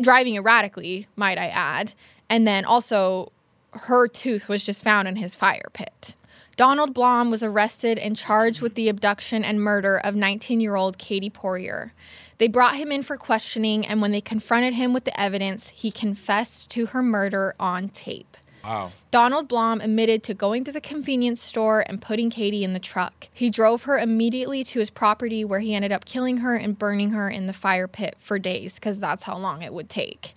driving 0.00 0.36
erratically, 0.36 1.08
might 1.16 1.36
I 1.36 1.48
add. 1.48 1.94
And 2.28 2.46
then 2.46 2.64
also, 2.64 3.32
her 3.72 4.08
tooth 4.08 4.48
was 4.48 4.64
just 4.64 4.82
found 4.82 5.08
in 5.08 5.16
his 5.16 5.34
fire 5.34 5.68
pit. 5.72 6.14
Donald 6.56 6.94
Blom 6.94 7.30
was 7.30 7.42
arrested 7.42 7.98
and 7.98 8.16
charged 8.16 8.62
with 8.62 8.76
the 8.76 8.88
abduction 8.88 9.44
and 9.44 9.60
murder 9.60 10.00
of 10.04 10.14
19 10.14 10.60
year 10.60 10.76
old 10.76 10.98
Katie 10.98 11.30
Poirier. 11.30 11.92
They 12.38 12.48
brought 12.48 12.76
him 12.76 12.92
in 12.92 13.02
for 13.02 13.16
questioning, 13.16 13.86
and 13.86 14.00
when 14.00 14.12
they 14.12 14.20
confronted 14.20 14.74
him 14.74 14.92
with 14.92 15.04
the 15.04 15.20
evidence, 15.20 15.68
he 15.68 15.90
confessed 15.90 16.70
to 16.70 16.86
her 16.86 17.02
murder 17.02 17.54
on 17.58 17.88
tape. 17.88 18.36
Wow. 18.64 18.92
Donald 19.10 19.46
Blom 19.46 19.80
admitted 19.80 20.22
to 20.24 20.34
going 20.34 20.64
to 20.64 20.72
the 20.72 20.80
convenience 20.80 21.40
store 21.40 21.84
and 21.86 22.00
putting 22.00 22.30
Katie 22.30 22.64
in 22.64 22.72
the 22.72 22.78
truck. 22.78 23.28
He 23.32 23.50
drove 23.50 23.82
her 23.82 23.98
immediately 23.98 24.64
to 24.64 24.78
his 24.78 24.90
property 24.90 25.44
where 25.44 25.60
he 25.60 25.74
ended 25.74 25.92
up 25.92 26.06
killing 26.06 26.38
her 26.38 26.56
and 26.56 26.78
burning 26.78 27.10
her 27.10 27.28
in 27.28 27.46
the 27.46 27.52
fire 27.52 27.86
pit 27.86 28.16
for 28.18 28.38
days 28.38 28.76
because 28.76 28.98
that's 28.98 29.24
how 29.24 29.36
long 29.36 29.60
it 29.60 29.74
would 29.74 29.90
take. 29.90 30.34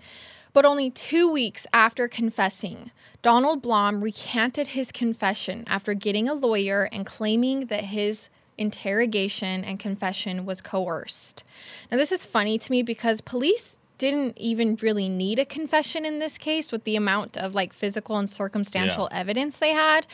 But 0.58 0.66
only 0.66 0.90
two 0.90 1.32
weeks 1.32 1.68
after 1.72 2.08
confessing, 2.08 2.90
Donald 3.22 3.62
Blom 3.62 4.04
recanted 4.04 4.70
his 4.70 4.92
confession 4.92 5.64
after 5.68 5.94
getting 5.94 6.28
a 6.28 6.34
lawyer 6.34 6.90
and 6.92 7.06
claiming 7.06 7.68
that 7.68 7.84
his 7.84 8.30
interrogation 8.58 9.64
and 9.64 9.80
confession 9.80 10.48
was 10.48 10.62
coerced. 10.62 11.44
Now, 11.92 11.98
this 11.98 12.12
is 12.12 12.26
funny 12.26 12.58
to 12.58 12.72
me 12.72 12.82
because 12.82 13.22
police 13.22 13.78
didn't 14.00 14.36
even 14.36 14.80
really 14.82 15.10
need 15.10 15.38
a 15.38 15.46
confession 15.46 16.06
in 16.06 16.18
this 16.18 16.40
case 16.40 16.72
with 16.72 16.86
the 16.86 16.96
amount 16.96 17.38
of 17.38 17.54
like 17.54 17.72
physical 17.72 18.18
and 18.18 18.28
circumstantial 18.28 19.08
Yeah. 19.12 19.20
evidence 19.20 19.60
they 19.60 19.74
had. 19.74 20.08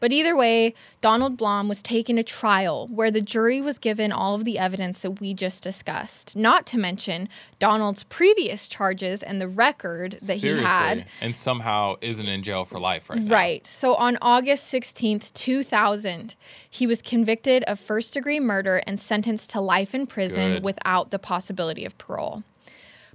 But 0.00 0.12
either 0.12 0.36
way, 0.36 0.74
Donald 1.00 1.36
Blom 1.36 1.68
was 1.68 1.82
taken 1.82 2.16
to 2.16 2.22
trial 2.22 2.88
where 2.88 3.10
the 3.10 3.20
jury 3.20 3.60
was 3.60 3.78
given 3.78 4.12
all 4.12 4.34
of 4.34 4.44
the 4.44 4.58
evidence 4.58 5.00
that 5.00 5.20
we 5.20 5.34
just 5.34 5.62
discussed. 5.62 6.36
Not 6.36 6.66
to 6.66 6.78
mention 6.78 7.28
Donald's 7.58 8.04
previous 8.04 8.68
charges 8.68 9.22
and 9.22 9.40
the 9.40 9.48
record 9.48 10.12
that 10.12 10.38
Seriously. 10.38 10.60
he 10.60 10.64
had. 10.64 11.06
And 11.20 11.34
somehow 11.34 11.96
isn't 12.00 12.28
in 12.28 12.42
jail 12.42 12.64
for 12.64 12.78
life 12.78 13.10
right 13.10 13.18
now. 13.18 13.34
Right. 13.34 13.66
So 13.66 13.94
on 13.96 14.18
August 14.22 14.72
16th, 14.72 15.32
2000, 15.34 16.36
he 16.70 16.86
was 16.86 17.02
convicted 17.02 17.64
of 17.64 17.80
first 17.80 18.14
degree 18.14 18.40
murder 18.40 18.82
and 18.86 19.00
sentenced 19.00 19.50
to 19.50 19.60
life 19.60 19.94
in 19.94 20.06
prison 20.06 20.54
Good. 20.54 20.62
without 20.62 21.10
the 21.10 21.18
possibility 21.18 21.84
of 21.84 21.98
parole. 21.98 22.44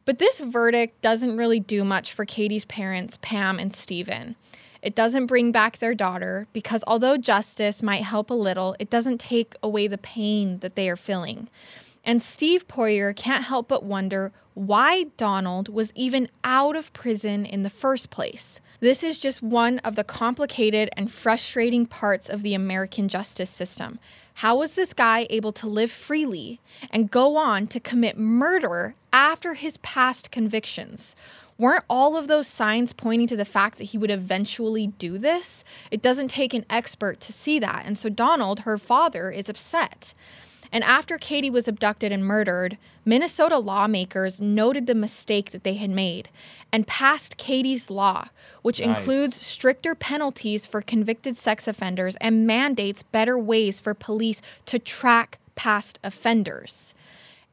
But 0.06 0.20
this 0.20 0.40
verdict 0.40 1.02
doesn't 1.02 1.38
really 1.38 1.62
do 1.62 1.86
much 1.86 2.12
for 2.14 2.26
Katie's 2.26 2.66
parents, 2.66 3.18
Pam 3.22 3.58
and 3.58 3.74
Stephen. 3.74 4.36
It 4.84 4.96
doesn't 4.96 5.28
bring 5.28 5.54
back 5.54 5.78
their 5.78 5.96
daughter 5.96 6.46
because 6.52 6.84
although 6.86 7.16
justice 7.16 7.82
might 7.82 8.04
help 8.04 8.30
a 8.30 8.34
little, 8.34 8.76
it 8.80 8.90
doesn't 8.90 9.22
take 9.22 9.56
away 9.64 9.88
the 9.88 9.98
pain 9.98 10.60
that 10.60 10.76
they 10.76 10.90
are 10.90 10.98
feeling. 10.98 11.48
And 12.04 12.22
Steve 12.22 12.68
Poirier 12.68 13.14
can't 13.14 13.46
help 13.46 13.70
but 13.70 13.86
wonder 13.86 14.34
why 14.56 15.06
Donald 15.16 15.70
was 15.70 15.94
even 15.96 16.28
out 16.44 16.76
of 16.76 16.92
prison 16.92 17.46
in 17.46 17.64
the 17.64 17.70
first 17.70 18.10
place. 18.10 18.60
This 18.82 19.02
is 19.02 19.20
just 19.20 19.42
one 19.42 19.80
of 19.80 19.96
the 19.96 20.04
complicated 20.04 20.90
and 20.98 21.10
frustrating 21.10 21.86
parts 21.86 22.28
of 22.28 22.44
the 22.44 22.54
American 22.54 23.08
justice 23.08 23.50
system. 23.50 24.00
How 24.36 24.58
was 24.58 24.76
this 24.76 24.92
guy 24.92 25.28
able 25.30 25.54
to 25.54 25.68
live 25.68 25.92
freely 25.92 26.60
and 26.92 27.10
go 27.10 27.38
on 27.38 27.68
to 27.68 27.80
commit 27.80 28.18
murder 28.18 28.96
after 29.14 29.54
his 29.54 29.78
past 29.78 30.32
convictions? 30.32 31.16
Weren't 31.58 31.86
all 31.90 32.18
of 32.18 32.28
those 32.28 32.48
signs 32.48 32.94
pointing 32.94 33.28
to 33.28 33.36
the 33.36 33.46
fact 33.46 33.78
that 33.78 33.86
he 33.86 33.98
would 33.98 34.12
eventually 34.12 34.88
do 34.88 35.18
this? 35.18 35.64
It 35.92 36.02
doesn't 36.02 36.30
take 36.30 36.54
an 36.54 36.66
expert 36.70 37.20
to 37.22 37.34
see 37.34 37.60
that. 37.60 37.84
And 37.86 37.98
so 37.98 38.10
Donald, 38.10 38.62
her 38.62 38.78
father, 38.78 39.30
is 39.32 39.50
upset. 39.50 40.14
And 40.72 40.84
after 40.84 41.20
Katie 41.20 41.52
was 41.52 41.68
abducted 41.68 42.12
and 42.12 42.26
murdered, 42.26 42.80
Minnesota 43.06 43.60
lawmakers 43.60 44.42
noted 44.42 44.88
the 44.88 44.96
mistake 44.96 45.52
that 45.52 45.64
they 45.64 45.76
had 45.76 45.92
made 45.92 46.30
and 46.72 46.88
passed 46.88 47.38
Katie's 47.38 47.92
Law, 47.92 48.30
which 48.64 48.80
Nice. 48.80 48.98
includes 48.98 49.46
stricter 49.46 49.94
penalties 49.94 50.66
for 50.66 50.82
convicted 50.82 51.38
sex 51.38 51.68
offenders 51.68 52.16
and 52.20 52.48
mandates 52.48 53.04
better 53.04 53.38
ways 53.38 53.80
for 53.80 53.94
police 53.94 54.42
to 54.66 54.80
track 54.80 55.38
past 55.54 56.00
offenders. 56.04 56.96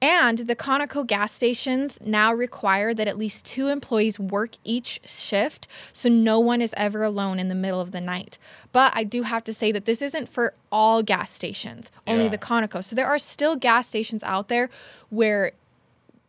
And 0.02 0.38
the 0.38 0.56
Conoco 0.56 1.06
gas 1.06 1.30
stations 1.30 1.98
now 2.02 2.32
require 2.32 2.94
that 2.94 3.06
at 3.06 3.18
least 3.18 3.44
two 3.44 3.68
employees 3.68 4.18
work 4.18 4.52
each 4.64 4.98
shift, 5.04 5.68
so 5.92 6.08
no 6.08 6.40
one 6.40 6.62
is 6.62 6.72
ever 6.76 7.02
alone 7.04 7.38
in 7.38 7.48
the 7.48 7.54
middle 7.54 7.82
of 7.82 7.92
the 7.92 8.00
night. 8.00 8.38
But 8.72 8.92
I 8.96 9.04
do 9.04 9.24
have 9.24 9.44
to 9.44 9.52
say 9.52 9.72
that 9.72 9.84
this 9.84 10.00
isn't 10.00 10.28
for 10.30 10.54
all 10.72 11.02
gas 11.02 11.30
stations, 11.30 11.92
only 12.06 12.24
Yeah. 12.24 12.30
the 12.30 12.38
Conoco. 12.38 12.82
So 12.82 12.96
there 12.96 13.06
are 13.06 13.18
still 13.18 13.56
gas 13.56 13.88
stations 13.88 14.22
out 14.22 14.48
there 14.48 14.70
where 15.10 15.52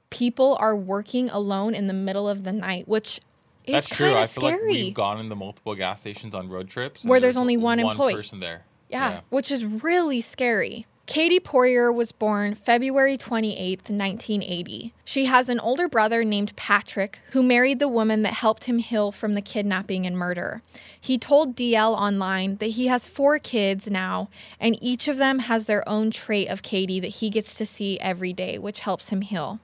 people 0.09 0.57
are 0.59 0.75
working 0.75 1.29
alone 1.29 1.73
in 1.73 1.87
the 1.87 1.93
middle 1.93 2.27
of 2.27 2.43
the 2.43 2.51
night, 2.51 2.89
which 2.89 3.21
is 3.65 3.73
That's 3.73 3.87
true. 3.87 4.07
kind 4.07 4.17
I 4.19 4.21
of 4.23 4.31
feel 4.31 4.43
like 4.43 4.55
scary. 4.55 4.71
we've 4.71 4.93
gone 4.93 5.17
into 5.19 5.35
multiple 5.35 5.75
gas 5.75 6.01
stations 6.01 6.35
on 6.35 6.49
road 6.49 6.67
trips 6.67 7.05
Where 7.05 7.21
there's 7.21 7.37
only 7.37 7.55
one 7.55 7.79
one 7.81 7.91
employee. 7.91 8.15
person 8.15 8.41
there. 8.41 8.63
Yeah, 8.89 9.21
which 9.29 9.49
is 9.49 9.63
really 9.63 10.19
scary. 10.19 10.85
Katie 11.11 11.41
Poirier 11.41 11.91
was 11.91 12.13
born 12.13 12.55
February 12.55 13.17
28, 13.17 13.89
1980. 13.89 14.93
She 15.03 15.25
has 15.25 15.49
an 15.49 15.59
older 15.59 15.89
brother 15.89 16.23
named 16.23 16.55
Patrick 16.55 17.19
who 17.31 17.43
married 17.43 17.79
the 17.79 17.89
woman 17.89 18.21
that 18.21 18.35
helped 18.35 18.63
him 18.63 18.77
heal 18.77 19.11
from 19.11 19.33
the 19.33 19.41
kidnapping 19.41 20.05
and 20.05 20.17
murder. 20.17 20.61
He 21.01 21.17
told 21.17 21.57
DL 21.57 21.93
online 21.97 22.55
that 22.59 22.67
he 22.67 22.87
has 22.87 23.09
four 23.09 23.39
kids 23.39 23.91
now, 23.91 24.29
and 24.57 24.81
each 24.81 25.09
of 25.09 25.17
them 25.17 25.39
has 25.39 25.65
their 25.65 25.83
own 25.85 26.11
trait 26.11 26.47
of 26.47 26.63
Katie 26.63 27.01
that 27.01 27.07
he 27.07 27.29
gets 27.29 27.55
to 27.55 27.65
see 27.65 27.99
every 27.99 28.31
day, 28.31 28.57
which 28.57 28.79
helps 28.79 29.09
him 29.09 29.19
heal. 29.19 29.59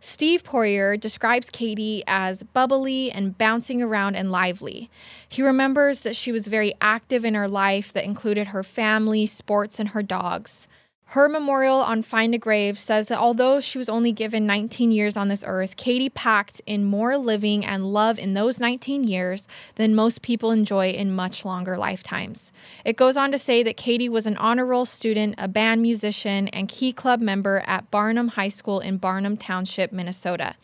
Steve 0.00 0.42
Poirier 0.42 0.96
describes 0.96 1.50
Katie 1.50 2.02
as 2.08 2.42
bubbly 2.42 3.12
and 3.12 3.38
bouncing 3.38 3.80
around 3.80 4.16
and 4.16 4.32
lively. 4.32 4.90
He 5.28 5.42
remembers 5.42 6.00
that 6.00 6.16
she 6.16 6.32
was 6.32 6.48
very 6.48 6.72
active 6.80 7.24
in 7.24 7.34
her 7.34 7.46
life 7.46 7.92
that 7.92 8.04
included 8.04 8.48
her 8.48 8.64
family, 8.64 9.26
sports, 9.26 9.78
and 9.78 9.90
her 9.90 10.02
dogs. 10.02 10.66
Her 11.10 11.28
memorial 11.28 11.78
on 11.78 12.02
Find 12.02 12.36
a 12.36 12.38
Grave 12.38 12.78
says 12.78 13.08
that 13.08 13.18
although 13.18 13.58
she 13.58 13.78
was 13.78 13.88
only 13.88 14.12
given 14.12 14.46
19 14.46 14.92
years 14.92 15.16
on 15.16 15.26
this 15.26 15.42
earth, 15.44 15.76
Katie 15.76 16.08
packed 16.08 16.62
in 16.66 16.84
more 16.84 17.18
living 17.18 17.66
and 17.66 17.92
love 17.92 18.16
in 18.16 18.34
those 18.34 18.60
19 18.60 19.02
years 19.02 19.48
than 19.74 19.96
most 19.96 20.22
people 20.22 20.52
enjoy 20.52 20.90
in 20.90 21.12
much 21.12 21.44
longer 21.44 21.76
lifetimes. 21.76 22.52
It 22.84 22.96
goes 22.96 23.16
on 23.16 23.32
to 23.32 23.38
say 23.38 23.64
that 23.64 23.76
Katie 23.76 24.08
was 24.08 24.24
an 24.24 24.36
honor 24.36 24.64
roll 24.64 24.86
student, 24.86 25.34
a 25.36 25.48
band 25.48 25.82
musician, 25.82 26.46
and 26.46 26.68
key 26.68 26.92
club 26.92 27.20
member 27.20 27.64
at 27.66 27.90
Barnum 27.90 28.28
High 28.28 28.48
School 28.48 28.78
in 28.78 28.98
Barnum 28.98 29.36
Township, 29.36 29.90
Minnesota. 29.90 30.54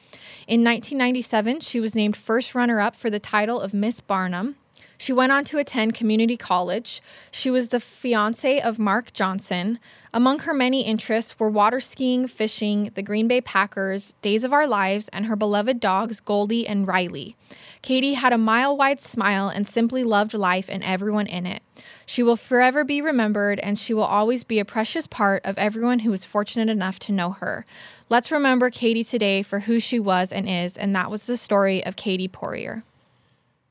In 0.46 0.62
1997, 0.62 1.58
she 1.58 1.80
was 1.80 1.96
named 1.96 2.16
first 2.16 2.54
runner 2.54 2.78
up 2.78 2.94
for 2.94 3.10
the 3.10 3.18
title 3.18 3.60
of 3.60 3.74
Miss 3.74 3.98
Barnum. 3.98 4.54
She 4.98 5.12
went 5.12 5.32
on 5.32 5.44
to 5.46 5.58
attend 5.58 5.94
community 5.94 6.36
college. 6.36 7.02
She 7.30 7.50
was 7.50 7.68
the 7.68 7.80
fiance 7.80 8.60
of 8.60 8.78
Mark 8.78 9.12
Johnson. 9.12 9.78
Among 10.12 10.40
her 10.40 10.54
many 10.54 10.82
interests 10.82 11.38
were 11.38 11.50
water 11.50 11.80
skiing, 11.80 12.26
fishing, 12.26 12.90
the 12.94 13.02
Green 13.02 13.28
Bay 13.28 13.40
Packers, 13.40 14.14
Days 14.22 14.44
of 14.44 14.52
Our 14.52 14.66
Lives, 14.66 15.08
and 15.08 15.26
her 15.26 15.36
beloved 15.36 15.80
dogs, 15.80 16.20
Goldie 16.20 16.66
and 16.66 16.86
Riley. 16.86 17.36
Katie 17.82 18.14
had 18.14 18.32
a 18.32 18.38
mile 18.38 18.76
wide 18.76 19.00
smile 19.00 19.48
and 19.48 19.68
simply 19.68 20.02
loved 20.02 20.32
life 20.32 20.66
and 20.70 20.82
everyone 20.82 21.26
in 21.26 21.46
it. 21.46 21.62
She 22.06 22.22
will 22.22 22.36
forever 22.36 22.82
be 22.82 23.02
remembered, 23.02 23.58
and 23.60 23.78
she 23.78 23.92
will 23.92 24.04
always 24.04 24.44
be 24.44 24.58
a 24.58 24.64
precious 24.64 25.06
part 25.06 25.44
of 25.44 25.58
everyone 25.58 26.00
who 26.00 26.10
was 26.10 26.24
fortunate 26.24 26.70
enough 26.70 26.98
to 27.00 27.12
know 27.12 27.30
her. 27.30 27.66
Let's 28.08 28.32
remember 28.32 28.70
Katie 28.70 29.04
today 29.04 29.42
for 29.42 29.60
who 29.60 29.78
she 29.80 30.00
was 30.00 30.32
and 30.32 30.48
is, 30.48 30.76
and 30.76 30.94
that 30.94 31.10
was 31.10 31.26
the 31.26 31.36
story 31.36 31.84
of 31.84 31.96
Katie 31.96 32.28
Poirier. 32.28 32.84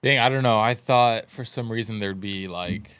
Dang, 0.05 0.19
I 0.19 0.29
don't 0.29 0.43
know. 0.43 0.59
I 0.59 0.75
thought 0.75 1.31
for 1.31 1.43
some 1.43 1.71
reason 1.71 1.97
there'd 1.97 2.21
be 2.21 2.47
like 2.47 2.91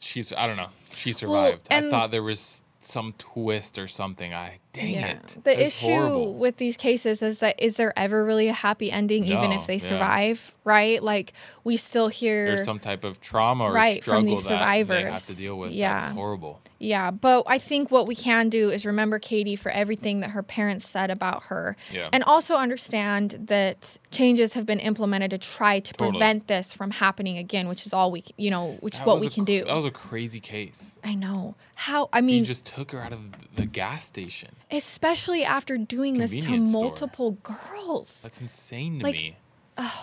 she's 0.00 0.32
I 0.32 0.46
don't 0.46 0.56
know. 0.56 0.68
She 0.94 1.12
survived. 1.12 1.66
I 1.72 1.78
and- 1.78 1.90
thought 1.90 2.12
there 2.12 2.22
was 2.22 2.62
some 2.80 3.14
twist 3.18 3.80
or 3.80 3.88
something. 3.88 4.32
I 4.32 4.59
dang 4.72 4.94
it. 4.94 5.28
The 5.28 5.40
That's 5.40 5.60
issue 5.60 5.86
horrible. 5.86 6.34
with 6.34 6.56
these 6.56 6.76
cases 6.76 7.22
is 7.22 7.40
that 7.40 7.60
is 7.60 7.76
there 7.76 7.92
ever 7.98 8.24
really 8.24 8.48
a 8.48 8.52
happy 8.52 8.90
ending, 8.90 9.24
even 9.24 9.52
if 9.52 9.66
they 9.66 9.76
yeah. 9.76 9.88
survive, 9.88 10.54
right? 10.64 11.02
Like 11.02 11.32
we 11.64 11.76
still 11.76 12.08
hear 12.08 12.46
there's 12.46 12.64
some 12.64 12.78
type 12.78 13.04
of 13.04 13.20
trauma 13.20 13.64
or 13.64 13.72
Right, 13.72 14.02
from 14.04 14.22
struggle 14.24 14.36
these 14.36 14.44
that 14.46 14.86
they 14.88 15.02
have 15.02 15.26
to 15.26 15.36
deal 15.36 15.58
with. 15.58 15.72
Yeah. 15.72 16.00
That's 16.00 16.12
horrible. 16.12 16.60
Yeah, 16.78 17.10
but 17.10 17.44
I 17.46 17.58
think 17.58 17.90
what 17.90 18.06
we 18.06 18.14
can 18.14 18.48
do 18.48 18.70
is 18.70 18.86
remember 18.86 19.18
Katie 19.18 19.54
for 19.56 19.70
everything 19.70 20.20
that 20.20 20.30
her 20.30 20.42
parents 20.42 20.88
said 20.88 21.10
about 21.10 21.42
her. 21.44 21.76
Yeah. 21.92 22.08
And 22.10 22.24
also 22.24 22.54
understand 22.54 23.32
that 23.48 23.98
changes 24.10 24.54
have 24.54 24.64
been 24.64 24.80
implemented 24.80 25.30
to 25.32 25.38
try 25.38 25.80
to 25.80 25.92
Totally. 25.92 26.12
prevent 26.12 26.46
this 26.46 26.72
from 26.72 26.90
happening 26.90 27.36
again, 27.36 27.68
which 27.68 27.84
is 27.84 27.92
all 27.92 28.10
we, 28.10 28.24
you 28.38 28.50
know, 28.50 28.78
which 28.80 28.94
is 28.94 29.00
That 29.00 29.06
what 29.06 29.20
we 29.20 29.28
can 29.28 29.44
cr- 29.44 29.52
do. 29.52 29.64
That 29.64 29.76
was 29.76 29.84
a 29.84 29.90
crazy 29.90 30.40
case. 30.40 30.96
I 31.04 31.14
know. 31.14 31.54
How 31.74 32.08
I 32.14 32.22
mean, 32.22 32.44
just 32.44 32.64
took 32.64 32.92
her 32.92 33.00
out 33.02 33.12
of 33.12 33.20
the 33.54 33.66
gas 33.66 34.06
station. 34.06 34.50
Especially 34.72 35.44
after 35.44 35.76
doing 35.78 36.18
this 36.18 36.30
to 36.30 36.42
store. 36.42 36.56
multiple 36.58 37.32
girls. 37.42 38.20
That's 38.22 38.40
insane 38.40 38.98
to 38.98 39.04
Like, 39.04 39.14
me. 39.14 39.36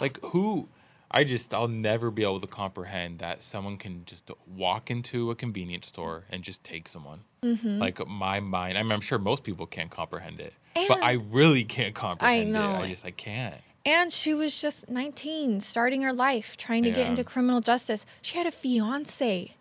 Like 0.02 0.20
who? 0.26 0.70
I 1.10 1.24
just 1.24 1.54
I'll 1.54 1.68
never 1.70 2.12
be 2.12 2.24
able 2.24 2.42
to 2.42 2.48
comprehend 2.48 3.20
that 3.20 3.42
someone 3.42 3.78
can 3.78 4.04
just 4.06 4.30
walk 4.46 4.92
into 4.92 5.32
a 5.32 5.36
convenience 5.36 5.88
store 5.88 6.26
and 6.30 6.44
just 6.44 6.64
take 6.64 6.88
someone. 6.88 7.22
Mm-hmm. 7.44 7.78
Like 7.80 8.06
my 8.08 8.40
mind, 8.40 8.78
I 8.78 8.84
mean, 8.84 8.92
I'm 8.92 9.02
sure 9.02 9.18
most 9.18 9.44
people 9.44 9.66
can't 9.68 9.90
comprehend 9.90 10.40
it, 10.42 10.54
but 10.88 11.02
I 11.02 11.14
really 11.14 11.64
can't 11.64 11.96
comprehend 11.96 12.50
it. 12.50 12.56
I 12.56 12.60
know. 12.60 12.82
it. 12.82 12.86
I 12.86 12.90
just 12.90 13.06
I 13.06 13.12
can't. 13.12 13.56
And 13.86 14.12
she 14.12 14.34
was 14.34 14.60
just 14.60 14.90
19, 14.90 15.62
starting 15.62 16.02
her 16.02 16.12
life, 16.12 16.58
trying 16.58 16.84
to 16.84 16.92
get 16.92 17.08
into 17.08 17.24
criminal 17.24 17.62
justice. 17.62 18.06
She 18.22 18.38
had 18.38 18.46
a 18.46 18.52
fiance. 18.52 19.56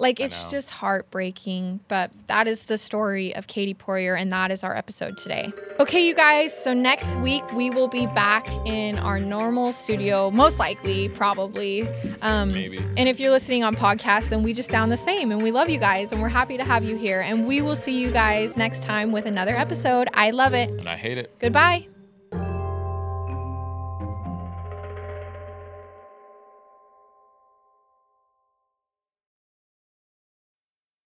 Like 0.00 0.20
it's 0.20 0.48
just 0.48 0.70
heartbreaking, 0.70 1.80
but 1.88 2.12
that 2.28 2.46
is 2.46 2.66
the 2.66 2.78
story 2.78 3.34
of 3.34 3.48
Katie 3.48 3.74
Poirier, 3.74 4.14
and 4.14 4.32
that 4.32 4.52
is 4.52 4.62
our 4.62 4.76
episode 4.76 5.18
today. 5.18 5.52
Okay, 5.80 6.06
you 6.06 6.14
guys. 6.14 6.56
So 6.56 6.72
next 6.72 7.16
week 7.16 7.42
we 7.52 7.68
will 7.70 7.88
be 7.88 8.06
back 8.06 8.48
in 8.64 8.96
our 8.98 9.18
normal 9.18 9.72
studio, 9.72 10.30
most 10.30 10.60
likely, 10.60 11.08
probably. 11.08 11.88
Um, 12.22 12.52
Maybe. 12.52 12.78
And 12.96 13.08
if 13.08 13.18
you're 13.18 13.32
listening 13.32 13.64
on 13.64 13.74
podcast, 13.74 14.28
then 14.28 14.44
we 14.44 14.52
just 14.52 14.70
sound 14.70 14.92
the 14.92 14.96
same, 14.96 15.32
and 15.32 15.42
we 15.42 15.50
love 15.50 15.68
you 15.68 15.78
guys, 15.80 16.12
and 16.12 16.22
we're 16.22 16.28
happy 16.28 16.56
to 16.56 16.64
have 16.64 16.84
you 16.84 16.96
here. 16.96 17.20
And 17.20 17.44
we 17.44 17.60
will 17.60 17.76
see 17.76 18.00
you 18.00 18.12
guys 18.12 18.56
next 18.56 18.84
time 18.84 19.10
with 19.10 19.26
another 19.26 19.56
episode. 19.56 20.08
I 20.14 20.30
love 20.30 20.54
it. 20.54 20.70
And 20.70 20.88
I 20.88 20.96
hate 20.96 21.18
it. 21.18 21.36
Goodbye. 21.40 21.88